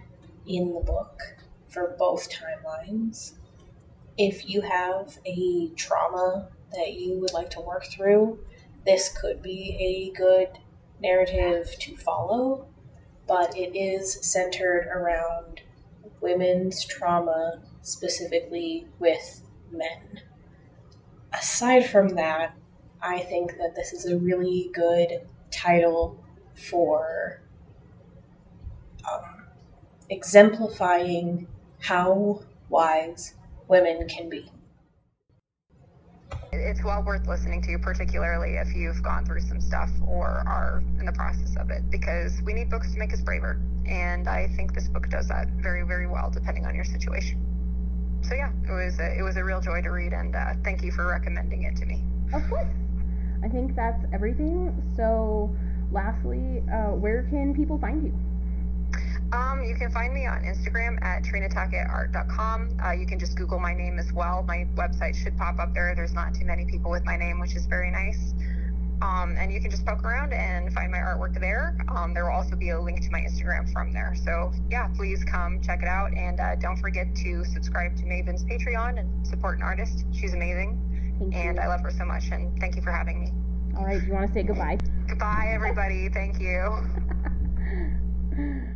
in 0.47 0.73
the 0.73 0.79
book 0.79 1.19
for 1.67 1.95
both 1.99 2.29
timelines. 2.29 3.33
If 4.17 4.49
you 4.49 4.61
have 4.61 5.17
a 5.25 5.69
trauma 5.75 6.49
that 6.73 6.93
you 6.93 7.19
would 7.19 7.33
like 7.33 7.49
to 7.51 7.61
work 7.61 7.85
through, 7.85 8.39
this 8.85 9.09
could 9.09 9.41
be 9.41 9.77
a 9.79 10.17
good 10.17 10.57
narrative 11.01 11.75
to 11.79 11.97
follow, 11.97 12.67
but 13.27 13.57
it 13.57 13.75
is 13.75 14.13
centered 14.25 14.87
around 14.87 15.61
women's 16.21 16.85
trauma, 16.85 17.61
specifically 17.81 18.87
with 18.99 19.41
men. 19.71 20.21
Aside 21.33 21.85
from 21.85 22.09
that, 22.09 22.55
I 23.01 23.19
think 23.19 23.57
that 23.57 23.75
this 23.75 23.91
is 23.91 24.05
a 24.05 24.17
really 24.17 24.69
good 24.73 25.27
title 25.51 26.23
for 26.53 27.41
um, 29.11 29.43
exemplifying 30.09 31.47
how 31.79 32.43
wise 32.69 33.33
women 33.67 34.07
can 34.07 34.29
be. 34.29 34.51
It's 36.51 36.83
well 36.83 37.03
worth 37.03 37.27
listening 37.27 37.61
to, 37.63 37.77
particularly 37.79 38.55
if 38.55 38.73
you've 38.73 39.01
gone 39.03 39.25
through 39.25 39.41
some 39.41 39.59
stuff 39.59 39.89
or 40.07 40.27
are 40.27 40.83
in 40.99 41.05
the 41.05 41.11
process 41.11 41.55
of 41.57 41.69
it, 41.69 41.89
because 41.89 42.41
we 42.43 42.53
need 42.53 42.69
books 42.69 42.91
to 42.93 42.97
make 42.97 43.13
us 43.13 43.21
braver. 43.21 43.59
And 43.85 44.27
I 44.27 44.47
think 44.55 44.73
this 44.73 44.87
book 44.87 45.09
does 45.09 45.27
that 45.27 45.47
very, 45.61 45.83
very 45.83 46.07
well, 46.07 46.31
depending 46.31 46.65
on 46.65 46.73
your 46.73 46.85
situation. 46.85 47.41
So 48.21 48.33
yeah, 48.33 48.51
it 48.63 48.71
was 48.71 48.99
a, 48.99 49.19
it 49.19 49.21
was 49.21 49.37
a 49.37 49.43
real 49.43 49.61
joy 49.61 49.81
to 49.81 49.89
read, 49.89 50.13
and 50.13 50.35
uh, 50.35 50.53
thank 50.63 50.81
you 50.81 50.91
for 50.91 51.07
recommending 51.07 51.63
it 51.63 51.75
to 51.77 51.85
me. 51.85 52.03
Of 52.33 52.47
course. 52.49 52.67
I 53.43 53.49
think 53.49 53.75
that's 53.75 54.03
everything. 54.13 54.73
So, 54.95 55.55
lastly, 55.91 56.63
uh, 56.73 56.95
where 56.95 57.23
can 57.29 57.53
people 57.53 57.77
find 57.77 58.03
you? 58.03 58.13
Um, 59.33 59.63
you 59.63 59.75
can 59.75 59.91
find 59.91 60.13
me 60.13 60.25
on 60.27 60.43
Instagram 60.43 61.01
at 61.03 61.23
trinatacketart.com. 61.23 62.77
Uh, 62.83 62.91
you 62.91 63.05
can 63.05 63.19
just 63.19 63.35
Google 63.37 63.59
my 63.59 63.73
name 63.73 63.97
as 63.99 64.13
well. 64.13 64.43
My 64.43 64.67
website 64.75 65.15
should 65.15 65.37
pop 65.37 65.59
up 65.59 65.73
there. 65.73 65.93
There's 65.95 66.13
not 66.13 66.33
too 66.33 66.45
many 66.45 66.65
people 66.65 66.91
with 66.91 67.03
my 67.05 67.17
name, 67.17 67.39
which 67.39 67.55
is 67.55 67.65
very 67.65 67.91
nice. 67.91 68.33
Um, 69.01 69.35
and 69.37 69.51
you 69.51 69.59
can 69.59 69.69
just 69.69 69.85
poke 69.85 70.03
around 70.03 70.31
and 70.31 70.71
find 70.73 70.91
my 70.91 70.99
artwork 70.99 71.37
there. 71.39 71.75
Um, 71.93 72.13
there 72.13 72.23
will 72.25 72.31
also 72.31 72.55
be 72.55 72.69
a 72.69 72.79
link 72.79 73.01
to 73.01 73.11
my 73.11 73.19
Instagram 73.19 73.71
from 73.73 73.91
there. 73.91 74.15
So, 74.23 74.53
yeah, 74.69 74.87
please 74.95 75.23
come 75.23 75.59
check 75.61 75.81
it 75.81 75.87
out. 75.87 76.13
And 76.15 76.39
uh, 76.39 76.55
don't 76.55 76.77
forget 76.77 77.13
to 77.15 77.43
subscribe 77.43 77.95
to 77.97 78.03
Maevyn's 78.03 78.43
Patreon 78.45 78.99
and 78.99 79.27
support 79.27 79.57
an 79.57 79.63
artist. 79.63 80.05
She's 80.13 80.33
amazing. 80.33 80.79
Thank 81.19 81.35
And 81.35 81.57
you. 81.57 81.61
I 81.61 81.67
love 81.67 81.81
her 81.81 81.91
so 81.91 82.05
much. 82.05 82.29
And 82.31 82.57
thank 82.59 82.75
you 82.75 82.81
for 82.81 82.91
having 82.91 83.19
me. 83.19 83.31
All 83.77 83.85
right, 83.85 84.01
you 84.01 84.13
want 84.13 84.27
to 84.27 84.33
say 84.33 84.43
goodbye? 84.43 84.77
Goodbye, 85.09 85.51
everybody. 85.53 86.07
Thank 86.09 86.39
you. 86.39 86.71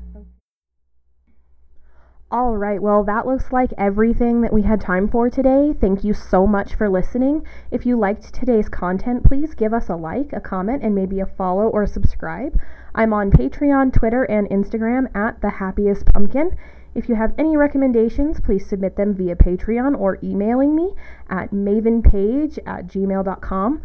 All 2.32 2.56
right, 2.56 2.80
well, 2.80 3.04
that 3.06 3.26
looks 3.26 3.52
like 3.52 3.74
everything 3.76 4.42
that 4.42 4.54
we 4.54 4.62
had 4.62 4.80
time 4.80 5.08
for 5.08 5.32
today. 5.32 5.74
Thank 5.74 6.04
you 6.04 6.14
so 6.14 6.46
much 6.46 6.76
for 6.76 6.88
listening. 6.88 7.44
If 7.72 7.88
you 7.88 7.98
liked 7.98 8.32
today's 8.32 8.70
content, 8.70 9.24
please 9.24 9.56
give 9.56 9.74
us 9.74 9.90
a 9.90 9.96
like, 9.96 10.32
a 10.32 10.40
comment, 10.40 10.84
and 10.84 10.94
maybe 10.94 11.20
a 11.20 11.26
follow 11.26 11.64
or 11.64 11.88
subscribe. 11.88 12.56
I'm 12.94 13.14
on 13.14 13.32
Patreon, 13.32 13.94
Twitter, 13.94 14.26
and 14.26 14.48
Instagram 14.50 15.08
at 15.16 15.42
The 15.42 15.50
Happiest 15.50 16.06
Pumpkin. 16.06 16.56
If 16.94 17.10
you 17.10 17.16
have 17.16 17.34
any 17.36 17.58
recommendations, 17.58 18.40
please 18.40 18.70
submit 18.70 18.96
them 18.96 19.16
via 19.16 19.36
Patreon 19.36 20.00
or 20.00 20.20
emailing 20.22 20.76
me 20.76 20.94
at 21.32 21.50
maevynpaige 21.50 22.60
at 22.64 22.86
gmail.com. 22.86 23.82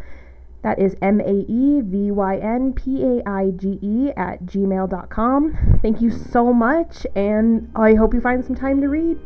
That 0.64 0.78
is 0.78 0.96
M 1.02 1.20
A 1.20 1.44
E 1.46 1.82
V 1.82 2.10
Y 2.10 2.36
N 2.38 2.72
P 2.72 3.04
A 3.04 3.28
I 3.28 3.50
G 3.50 3.78
E 3.82 4.10
at 4.16 4.46
gmail.com. 4.46 5.78
Thank 5.82 6.00
you 6.00 6.10
so 6.10 6.54
much, 6.54 7.06
and 7.14 7.70
I 7.76 7.94
hope 7.94 8.14
you 8.14 8.22
find 8.22 8.42
some 8.42 8.56
time 8.56 8.80
to 8.80 8.88
read. 8.88 9.18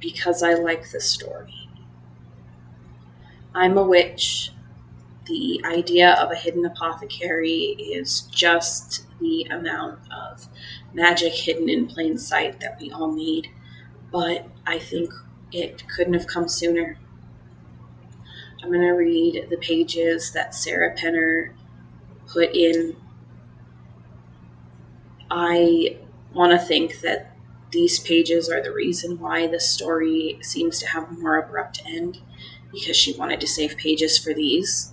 Because 0.00 0.42
I 0.42 0.54
like 0.54 0.90
the 0.90 1.00
story. 1.00 1.68
I'm 3.54 3.76
a 3.76 3.84
witch. 3.84 4.52
The 5.26 5.62
idea 5.64 6.14
of 6.14 6.30
a 6.32 6.36
hidden 6.36 6.64
apothecary 6.66 7.76
is 7.78 8.22
just 8.22 9.06
the 9.20 9.44
amount 9.44 10.00
of 10.12 10.48
magic 10.92 11.32
hidden 11.34 11.68
in 11.68 11.86
plain 11.86 12.18
sight 12.18 12.60
that 12.60 12.78
we 12.80 12.90
all 12.90 13.12
need, 13.12 13.48
but 14.10 14.46
I 14.66 14.78
think 14.78 15.12
it 15.52 15.84
couldn't 15.88 16.14
have 16.14 16.26
come 16.26 16.48
sooner. 16.48 16.98
I'm 18.62 18.68
going 18.70 18.82
to 18.82 18.90
read 18.92 19.46
the 19.50 19.56
pages 19.56 20.32
that 20.32 20.54
Sarah 20.54 20.94
Penner 20.94 21.52
put 22.26 22.54
in. 22.54 22.96
I 25.30 25.98
want 26.34 26.52
to 26.52 26.58
think 26.58 27.00
that 27.00 27.36
these 27.70 28.00
pages 28.00 28.48
are 28.48 28.62
the 28.62 28.72
reason 28.72 29.18
why 29.18 29.46
the 29.46 29.60
story 29.60 30.38
seems 30.42 30.78
to 30.80 30.88
have 30.88 31.08
a 31.08 31.12
more 31.12 31.36
abrupt 31.36 31.82
end 31.86 32.18
because 32.72 32.96
she 32.96 33.12
wanted 33.12 33.40
to 33.40 33.46
save 33.46 33.76
pages 33.76 34.18
for 34.18 34.34
these. 34.34 34.92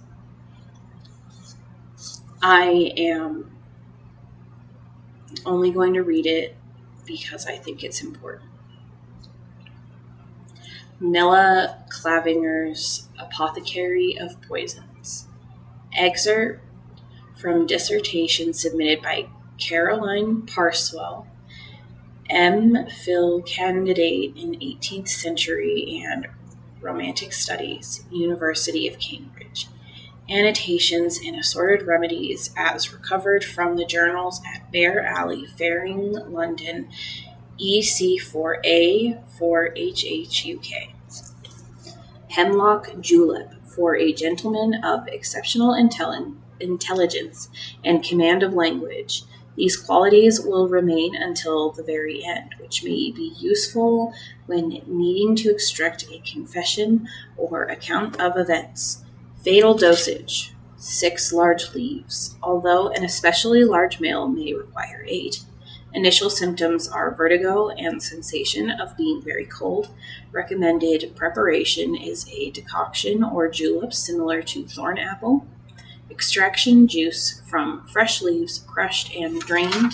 I 2.41 2.93
am 2.97 3.51
only 5.45 5.71
going 5.71 5.93
to 5.93 6.03
read 6.03 6.25
it 6.25 6.55
because 7.05 7.45
I 7.45 7.57
think 7.57 7.84
it's 7.84 8.01
important. 8.01 8.49
Nella 10.99 11.84
Clavinger's 11.89 13.07
Apothecary 13.19 14.17
of 14.19 14.41
Poisons. 14.41 15.28
Excerpt 15.93 16.63
from 17.36 17.67
dissertation 17.67 18.53
submitted 18.53 19.01
by 19.01 19.28
Caroline 19.59 20.43
Parcewell, 20.43 21.28
M. 22.30 22.88
Phil 22.88 23.41
candidate 23.41 24.36
in 24.36 24.51
18th 24.51 25.07
century 25.07 26.03
and 26.05 26.28
Romantic 26.82 27.32
Studies, 27.32 28.03
University 28.11 28.88
of 28.88 28.99
Cambridge. 28.99 29.67
Annotations 30.30 31.19
and 31.25 31.38
assorted 31.38 31.88
remedies 31.88 32.53
as 32.57 32.91
recovered 32.91 33.45
from 33.45 33.78
the 33.78 33.86
journals 33.86 34.41
at 34.53 34.71
Bear 34.73 35.01
Alley, 35.05 35.45
Faring, 35.45 36.11
London, 36.11 36.89
EC4A 37.59 39.23
4HHUK. 39.39 40.93
Hemlock 42.30 42.99
Julep 42.99 43.53
for 43.63 43.95
a 43.95 44.11
gentleman 44.11 44.84
of 44.84 45.07
exceptional 45.07 45.73
intelli- 45.73 46.36
intelligence 46.59 47.49
and 47.84 48.03
command 48.03 48.43
of 48.43 48.53
language. 48.53 49.23
These 49.57 49.75
qualities 49.75 50.39
will 50.39 50.69
remain 50.69 51.15
until 51.15 51.71
the 51.71 51.83
very 51.83 52.23
end, 52.23 52.53
which 52.59 52.83
may 52.83 53.11
be 53.11 53.33
useful 53.39 54.13
when 54.45 54.83
needing 54.85 55.35
to 55.37 55.49
extract 55.49 56.05
a 56.11 56.19
confession 56.19 57.09
or 57.35 57.63
account 57.63 58.21
of 58.21 58.37
events. 58.37 59.03
Fatal 59.43 59.73
dosage 59.73 60.53
six 60.79 61.33
large 61.33 61.73
leaves, 61.73 62.35
although 62.41 62.89
an 62.89 63.03
especially 63.03 63.63
large 63.63 63.99
male 63.99 64.27
may 64.27 64.53
require 64.53 65.03
eight. 65.07 65.41
Initial 65.93 66.29
symptoms 66.29 66.87
are 66.87 67.15
vertigo 67.15 67.69
and 67.69 68.01
sensation 68.03 68.69
of 68.69 68.95
being 68.95 69.21
very 69.23 69.45
cold. 69.45 69.89
Recommended 70.31 71.15
preparation 71.15 71.95
is 71.95 72.27
a 72.29 72.51
decoction 72.51 73.23
or 73.23 73.49
julep 73.49 73.93
similar 73.93 74.43
to 74.43 74.67
thorn 74.67 74.99
apple. 74.99 75.47
Extraction 76.09 76.87
juice 76.87 77.41
from 77.49 77.85
fresh 77.87 78.21
leaves 78.21 78.59
crushed 78.67 79.13
and 79.15 79.39
drained. 79.41 79.93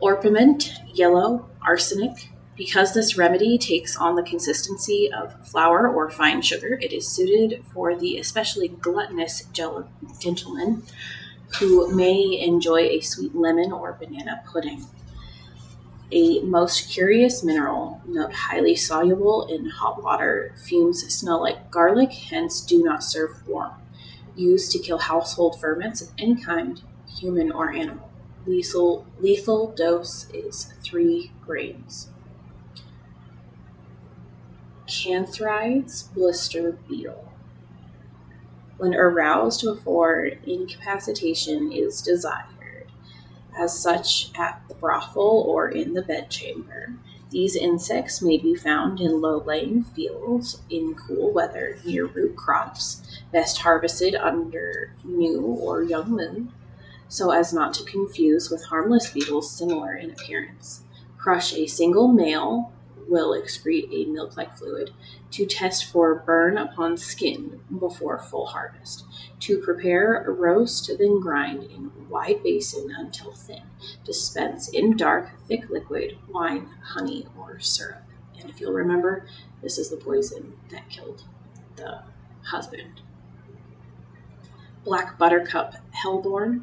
Orpiment, 0.00 0.70
yellow, 0.92 1.48
arsenic. 1.66 2.30
Because 2.56 2.94
this 2.94 3.18
remedy 3.18 3.58
takes 3.58 3.96
on 3.96 4.14
the 4.14 4.22
consistency 4.22 5.10
of 5.12 5.34
flour 5.48 5.88
or 5.88 6.08
fine 6.08 6.40
sugar, 6.40 6.78
it 6.80 6.92
is 6.92 7.08
suited 7.08 7.64
for 7.72 7.96
the 7.96 8.16
especially 8.18 8.68
gluttonous 8.68 9.42
gentleman 10.20 10.82
who 11.58 11.92
may 11.94 12.38
enjoy 12.40 12.80
a 12.80 13.00
sweet 13.00 13.34
lemon 13.34 13.72
or 13.72 13.96
banana 13.98 14.42
pudding. 14.46 14.86
A 16.12 16.40
most 16.40 16.90
curious 16.90 17.42
mineral, 17.42 18.00
note 18.06 18.32
highly 18.32 18.76
soluble 18.76 19.46
in 19.46 19.66
hot 19.66 20.02
water, 20.02 20.54
fumes 20.56 21.02
smell 21.12 21.40
like 21.40 21.70
garlic, 21.70 22.12
hence 22.12 22.60
do 22.60 22.84
not 22.84 23.02
serve 23.02 23.46
warm. 23.48 23.72
Used 24.36 24.70
to 24.72 24.78
kill 24.78 24.98
household 24.98 25.56
vermins 25.60 26.02
of 26.02 26.12
any 26.18 26.36
kind, 26.36 26.82
human 27.08 27.50
or 27.50 27.72
animal. 27.72 28.10
Lethal, 28.46 29.06
lethal 29.18 29.72
dose 29.76 30.28
is 30.34 30.74
3 30.82 31.32
grains. 31.40 32.10
Cantharides 34.86 36.12
blister 36.12 36.78
beetle. 36.86 37.32
When 38.76 38.94
aroused 38.94 39.62
before 39.62 40.26
incapacitation 40.46 41.72
is 41.72 42.02
desired, 42.02 42.53
as 43.56 43.78
such 43.78 44.30
at 44.36 44.62
the 44.68 44.74
brothel 44.74 45.44
or 45.46 45.68
in 45.68 45.94
the 45.94 46.02
bedchamber, 46.02 46.94
these 47.30 47.56
insects 47.56 48.22
may 48.22 48.38
be 48.38 48.54
found 48.54 49.00
in 49.00 49.20
low-lying 49.20 49.82
fields 49.82 50.62
in 50.70 50.94
cool 50.94 51.32
weather 51.32 51.76
near 51.84 52.06
root 52.06 52.36
crops, 52.36 53.20
best 53.32 53.58
harvested 53.58 54.14
under 54.14 54.92
new 55.02 55.40
or 55.42 55.82
young 55.82 56.10
moon, 56.10 56.52
so 57.08 57.30
as 57.30 57.52
not 57.52 57.74
to 57.74 57.84
confuse 57.84 58.50
with 58.50 58.64
harmless 58.66 59.10
beetles 59.10 59.50
similar 59.50 59.94
in 59.94 60.10
appearance. 60.10 60.82
Crush 61.18 61.54
a 61.54 61.66
single 61.66 62.08
male 62.08 62.72
will 63.08 63.30
excrete 63.32 63.92
a 63.92 64.10
milk-like 64.10 64.56
fluid 64.56 64.90
to 65.30 65.46
test 65.46 65.84
for 65.84 66.14
burn 66.14 66.56
upon 66.56 66.96
skin 66.96 67.60
before 67.78 68.18
full 68.18 68.46
harvest. 68.46 69.04
To 69.40 69.58
prepare, 69.58 70.24
roast, 70.26 70.90
then 70.98 71.20
grind 71.20 71.64
in 71.64 71.90
wide 72.08 72.42
basin 72.42 72.94
until 72.96 73.32
thin. 73.32 73.62
Dispense 74.04 74.68
in 74.68 74.96
dark, 74.96 75.30
thick 75.48 75.68
liquid, 75.70 76.18
wine, 76.28 76.68
honey, 76.82 77.26
or 77.38 77.58
syrup. 77.60 78.02
And 78.40 78.48
if 78.48 78.60
you'll 78.60 78.72
remember, 78.72 79.26
this 79.62 79.78
is 79.78 79.90
the 79.90 79.96
poison 79.96 80.56
that 80.70 80.88
killed 80.88 81.24
the 81.76 82.02
husband. 82.44 83.00
Black 84.84 85.18
Buttercup 85.18 85.76
Hellebore 85.92 86.62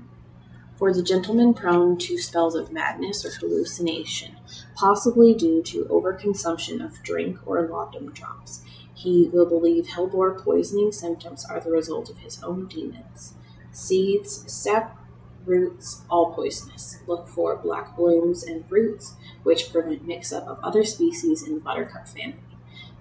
for 0.82 0.92
the 0.92 1.04
gentleman 1.04 1.54
prone 1.54 1.96
to 1.96 2.18
spells 2.18 2.56
of 2.56 2.72
madness 2.72 3.24
or 3.24 3.30
hallucination, 3.30 4.36
possibly 4.74 5.32
due 5.32 5.62
to 5.62 5.86
overconsumption 5.86 6.84
of 6.84 7.04
drink 7.04 7.38
or 7.46 7.68
laudanum 7.68 8.12
drops. 8.12 8.64
He 8.92 9.30
will 9.32 9.46
believe 9.46 9.86
hellebore 9.86 10.44
poisoning 10.44 10.92
symptoms 10.92 11.46
are 11.46 11.60
the 11.60 11.70
result 11.70 12.10
of 12.10 12.18
his 12.18 12.42
own 12.42 12.66
demons. 12.66 13.36
Seeds, 13.72 14.52
sap, 14.52 14.98
roots, 15.46 16.02
all 16.10 16.34
poisonous. 16.34 16.98
Look 17.06 17.28
for 17.28 17.58
black 17.58 17.96
blooms 17.96 18.42
and 18.42 18.66
roots, 18.68 19.14
which 19.44 19.72
prevent 19.72 20.08
mix-up 20.08 20.48
of 20.48 20.58
other 20.64 20.84
species 20.84 21.44
in 21.44 21.54
the 21.54 21.62
buttercup 21.62 22.08
family. 22.08 22.40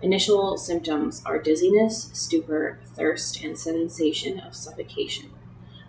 Initial 0.02 0.58
symptoms 0.58 1.22
are 1.24 1.38
dizziness, 1.38 2.10
stupor, 2.12 2.78
thirst, 2.84 3.42
and 3.42 3.58
sensation 3.58 4.38
of 4.38 4.54
suffocation 4.54 5.30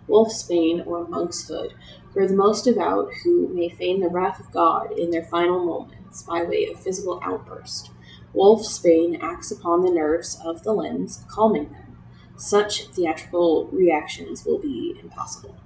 wolfsbane, 0.08 0.86
or 0.86 1.06
monk's 1.06 1.46
hood, 1.46 1.74
for 2.12 2.26
the 2.26 2.34
most 2.34 2.64
devout 2.64 3.10
who 3.24 3.48
may 3.48 3.68
feign 3.68 4.00
the 4.00 4.08
wrath 4.08 4.40
of 4.40 4.52
God 4.52 4.92
in 4.92 5.10
their 5.10 5.24
final 5.24 5.64
moments 5.64 6.22
by 6.22 6.42
way 6.42 6.66
of 6.66 6.80
physical 6.80 7.20
outburst. 7.22 7.90
Wolfsbane 8.34 9.18
acts 9.20 9.50
upon 9.50 9.82
the 9.82 9.90
nerves 9.90 10.40
of 10.44 10.62
the 10.62 10.72
limbs, 10.72 11.24
calming 11.28 11.70
them. 11.70 11.98
Such 12.36 12.88
theatrical 12.88 13.66
reactions 13.66 14.44
will 14.44 14.58
be 14.58 14.96
impossible. 15.02 15.56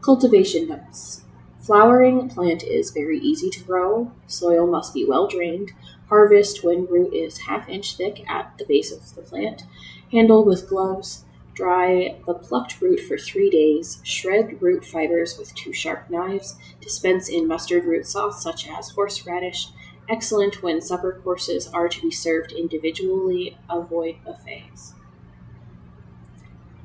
Cultivation 0.00 0.68
notes. 0.68 1.22
Flowering 1.60 2.28
plant 2.28 2.64
is 2.64 2.90
very 2.90 3.18
easy 3.20 3.48
to 3.50 3.62
grow. 3.62 4.10
Soil 4.26 4.66
must 4.66 4.92
be 4.92 5.04
well 5.04 5.28
drained. 5.28 5.72
Harvest 6.08 6.64
when 6.64 6.86
root 6.86 7.14
is 7.14 7.38
half 7.42 7.68
inch 7.68 7.96
thick 7.96 8.28
at 8.28 8.58
the 8.58 8.64
base 8.64 8.90
of 8.90 9.14
the 9.14 9.22
plant. 9.22 9.62
Handle 10.10 10.44
with 10.44 10.68
gloves. 10.68 11.24
Dry 11.54 12.18
the 12.26 12.32
plucked 12.34 12.80
root 12.80 13.00
for 13.00 13.18
three 13.18 13.50
days. 13.50 14.00
Shred 14.04 14.62
root 14.62 14.86
fibers 14.86 15.36
with 15.38 15.54
two 15.54 15.72
sharp 15.72 16.08
knives. 16.08 16.56
Dispense 16.80 17.28
in 17.28 17.46
mustard 17.46 17.84
root 17.84 18.06
sauce 18.06 18.42
such 18.42 18.66
as 18.68 18.90
horseradish. 18.90 19.68
Excellent 20.08 20.62
when 20.62 20.80
supper 20.80 21.20
courses 21.22 21.68
are 21.68 21.88
to 21.88 22.00
be 22.00 22.10
served 22.10 22.52
individually. 22.52 23.58
Avoid 23.68 24.16
buffets. 24.24 24.94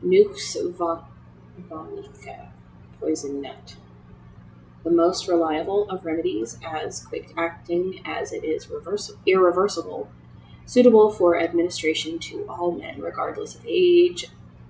Nux 0.02 0.56
vomica, 1.70 2.50
poison 3.00 3.42
nut. 3.42 3.78
The 4.84 4.92
most 4.92 5.28
reliable 5.28 5.90
of 5.90 6.06
remedies, 6.06 6.60
as 6.64 7.06
quick 7.06 7.34
acting 7.36 8.02
as 8.06 8.32
it 8.32 8.44
is 8.44 8.70
irreversible, 9.26 10.10
suitable 10.66 11.10
for 11.10 11.40
administration 11.40 12.20
to 12.20 12.46
all 12.48 12.72
men, 12.72 13.02
regardless 13.02 13.56
of 13.56 13.66
age, 13.66 14.28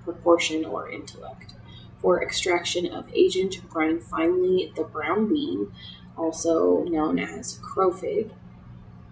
proportion, 0.08 0.64
or 0.64 0.90
intellect. 0.90 1.54
For 2.00 2.24
extraction 2.24 2.86
of 2.88 3.12
agent, 3.14 3.68
grind 3.70 4.04
finely 4.04 4.72
the 4.76 4.84
brown 4.84 5.28
bean, 5.28 5.72
also 6.16 6.84
known 6.86 7.20
as 7.20 7.60
crowfig, 7.60 8.32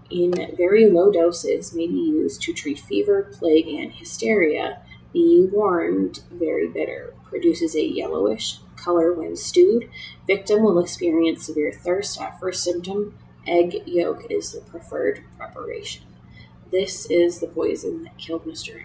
in 0.09 0.33
very 0.55 0.89
low 0.89 1.11
doses 1.11 1.73
may 1.73 1.87
be 1.87 1.97
used 1.97 2.41
to 2.43 2.53
treat 2.53 2.79
fever, 2.79 3.23
plague, 3.23 3.67
and 3.67 3.91
hysteria. 3.91 4.81
Be 5.11 5.47
warned, 5.51 6.21
very 6.31 6.67
bitter, 6.67 7.13
produces 7.25 7.75
a 7.75 7.83
yellowish 7.83 8.59
color 8.75 9.13
when 9.13 9.35
stewed. 9.35 9.89
Victim 10.27 10.61
will 10.61 10.79
experience 10.79 11.45
severe 11.45 11.71
thirst 11.71 12.21
at 12.21 12.39
first 12.39 12.63
symptom. 12.63 13.17
Egg 13.47 13.83
yolk 13.87 14.25
is 14.29 14.51
the 14.51 14.61
preferred 14.61 15.23
preparation. 15.37 16.03
This 16.71 17.05
is 17.09 17.39
the 17.39 17.47
poison 17.47 18.03
that 18.03 18.17
killed 18.17 18.45
Mr. 18.45 18.83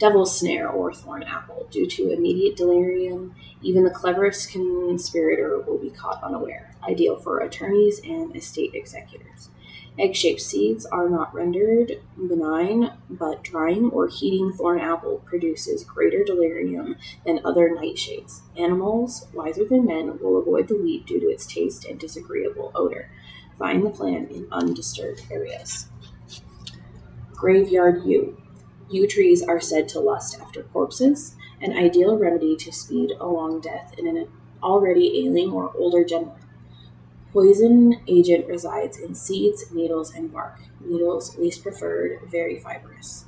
Devil's 0.00 0.36
snare 0.36 0.70
or 0.70 0.94
thorn 0.94 1.22
apple. 1.22 1.68
Due 1.70 1.86
to 1.86 2.10
immediate 2.10 2.56
delirium, 2.56 3.34
even 3.60 3.84
the 3.84 3.90
cleverest 3.90 4.50
conspirator 4.50 5.60
will 5.60 5.76
be 5.76 5.90
caught 5.90 6.22
unaware. 6.22 6.74
Ideal 6.82 7.16
for 7.16 7.40
attorneys 7.40 8.00
and 8.00 8.34
estate 8.34 8.74
executors. 8.74 9.50
Egg 9.98 10.16
shaped 10.16 10.40
seeds 10.40 10.86
are 10.86 11.10
not 11.10 11.34
rendered 11.34 12.00
benign, 12.16 12.92
but 13.10 13.42
drying 13.42 13.90
or 13.90 14.08
heating 14.08 14.50
thorn 14.52 14.80
apple 14.80 15.22
produces 15.26 15.84
greater 15.84 16.24
delirium 16.24 16.96
than 17.26 17.44
other 17.44 17.68
nightshades. 17.68 18.40
Animals, 18.56 19.26
wiser 19.34 19.66
than 19.66 19.84
men, 19.84 20.18
will 20.18 20.38
avoid 20.38 20.68
the 20.68 20.76
weed 20.76 21.04
due 21.04 21.20
to 21.20 21.26
its 21.26 21.44
taste 21.44 21.84
and 21.84 22.00
disagreeable 22.00 22.72
odor. 22.74 23.10
Find 23.58 23.84
the 23.84 23.90
plant 23.90 24.30
in 24.30 24.48
undisturbed 24.50 25.24
areas. 25.30 25.88
Graveyard 27.32 28.04
yew. 28.06 28.40
Yew 28.90 29.06
trees 29.06 29.40
are 29.40 29.60
said 29.60 29.88
to 29.90 30.00
lust 30.00 30.40
after 30.40 30.64
corpses, 30.64 31.36
an 31.60 31.76
ideal 31.76 32.18
remedy 32.18 32.56
to 32.56 32.72
speed 32.72 33.12
along 33.20 33.60
death 33.60 33.94
in 33.96 34.08
an 34.08 34.26
already 34.60 35.24
ailing 35.24 35.52
or 35.52 35.72
older 35.76 36.04
gentleman. 36.04 36.42
Poison 37.32 38.00
agent 38.08 38.48
resides 38.48 38.98
in 38.98 39.14
seeds, 39.14 39.70
needles, 39.72 40.12
and 40.12 40.32
bark. 40.32 40.58
Needles, 40.80 41.38
least 41.38 41.62
preferred, 41.62 42.18
very 42.28 42.58
fibrous. 42.58 43.26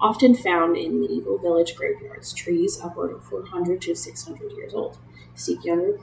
Often 0.00 0.36
found 0.36 0.76
in 0.76 1.00
medieval 1.00 1.36
village 1.38 1.74
graveyards, 1.74 2.32
trees 2.32 2.80
upward 2.80 3.10
of 3.10 3.24
400 3.24 3.82
to 3.82 3.96
600 3.96 4.52
years 4.52 4.72
old. 4.72 4.98
Seek 5.34 5.64
younger 5.64 5.98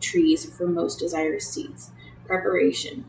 trees, 0.00 0.44
for 0.44 0.68
most 0.68 1.00
desirous 1.00 1.48
seeds. 1.48 1.90
Preparation 2.24 3.04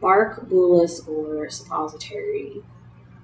bark, 0.00 0.48
bolus, 0.48 1.06
or 1.06 1.50
suppository. 1.50 2.62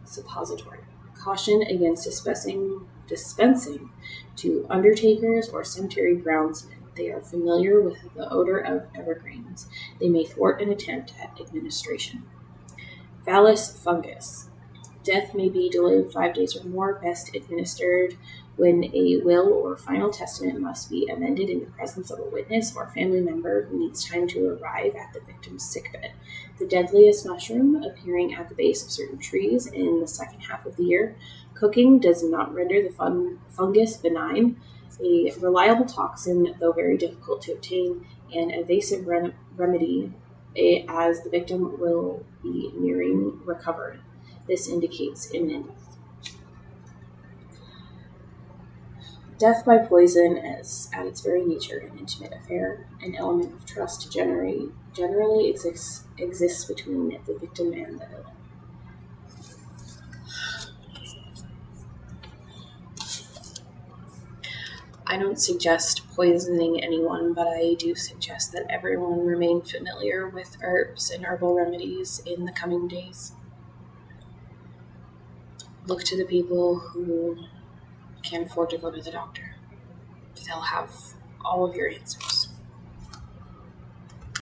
Suppository. 0.04 0.81
Caution 1.18 1.62
against 1.62 2.04
dispensing, 2.04 2.86
dispensing 3.06 3.90
to 4.36 4.66
undertakers 4.68 5.48
or 5.48 5.64
cemetery 5.64 6.16
groundsmen 6.16 6.82
they 6.94 7.10
are 7.10 7.20
familiar 7.22 7.80
with 7.80 7.96
the 8.14 8.30
odor 8.30 8.58
of 8.58 8.86
evergreens. 8.94 9.66
They 9.98 10.08
may 10.08 10.24
thwart 10.24 10.60
an 10.60 10.70
attempt 10.70 11.14
at 11.20 11.40
administration. 11.40 12.24
Vallus 13.24 13.72
fungus. 13.72 14.48
Death 15.02 15.34
may 15.34 15.48
be 15.48 15.68
delayed 15.68 16.12
five 16.12 16.34
days 16.34 16.56
or 16.56 16.64
more, 16.64 16.94
best 16.94 17.34
administered 17.34 18.16
when 18.56 18.84
a 18.94 19.18
will 19.24 19.52
or 19.52 19.76
final 19.76 20.10
testament 20.10 20.60
must 20.60 20.90
be 20.90 21.06
amended 21.08 21.48
in 21.50 21.60
the 21.60 21.66
presence 21.66 22.10
of 22.10 22.18
a 22.20 22.24
witness 22.30 22.74
or 22.76 22.86
family 22.88 23.20
member 23.20 23.64
who 23.66 23.78
needs 23.78 24.04
time 24.08 24.26
to 24.28 24.46
arrive 24.48 24.94
at 24.94 25.12
the 25.12 25.20
victim's 25.20 25.64
sickbed. 25.64 26.12
The 26.58 26.66
deadliest 26.66 27.26
mushroom 27.26 27.82
appearing 27.82 28.34
at 28.34 28.48
the 28.48 28.54
base 28.54 28.82
of 28.84 28.90
certain 28.90 29.18
trees 29.18 29.66
in 29.66 30.00
the 30.00 30.08
second 30.08 30.40
half 30.40 30.64
of 30.66 30.76
the 30.76 30.84
year. 30.84 31.16
Cooking 31.54 31.98
does 31.98 32.22
not 32.22 32.54
render 32.54 32.82
the 32.82 32.90
fun- 32.90 33.38
fungus 33.48 33.96
benign, 33.96 34.56
a 35.02 35.32
reliable 35.40 35.84
toxin, 35.86 36.54
though 36.60 36.72
very 36.72 36.96
difficult 36.96 37.42
to 37.42 37.52
obtain, 37.52 38.06
an 38.34 38.50
evasive 38.50 39.06
rem- 39.06 39.34
remedy 39.56 40.12
as 40.88 41.22
the 41.22 41.30
victim 41.30 41.78
will 41.78 42.24
be 42.42 42.72
nearing 42.76 43.40
recovery. 43.44 43.98
This 44.46 44.68
indicates 44.68 45.32
imminent 45.32 45.68
death. 45.68 45.91
Death 49.42 49.64
by 49.64 49.76
poison 49.76 50.36
is, 50.36 50.88
at 50.94 51.04
its 51.04 51.20
very 51.20 51.44
nature, 51.44 51.78
an 51.78 51.98
intimate 51.98 52.32
affair. 52.32 52.86
An 53.00 53.16
element 53.16 53.52
of 53.52 53.66
trust 53.66 54.12
generally, 54.12 54.70
generally 54.92 55.48
exists, 55.48 56.04
exists 56.16 56.64
between 56.64 57.08
the 57.26 57.36
victim 57.40 57.72
and 57.72 57.98
the 57.98 58.06
villain. 58.06 58.36
I 65.08 65.16
don't 65.18 65.40
suggest 65.40 66.08
poisoning 66.10 66.80
anyone, 66.80 67.32
but 67.32 67.48
I 67.48 67.74
do 67.74 67.96
suggest 67.96 68.52
that 68.52 68.70
everyone 68.70 69.26
remain 69.26 69.60
familiar 69.62 70.28
with 70.28 70.56
herbs 70.62 71.10
and 71.10 71.24
herbal 71.24 71.56
remedies 71.56 72.22
in 72.24 72.44
the 72.44 72.52
coming 72.52 72.86
days. 72.86 73.32
Look 75.88 76.04
to 76.04 76.16
the 76.16 76.26
people 76.26 76.78
who 76.78 77.38
can 78.22 78.44
afford 78.44 78.70
to 78.70 78.78
go 78.78 78.90
to 78.90 79.00
the 79.00 79.10
doctor. 79.10 79.56
They'll 80.46 80.60
have 80.60 80.90
all 81.44 81.64
of 81.64 81.74
your 81.76 81.88
answers. 81.90 82.31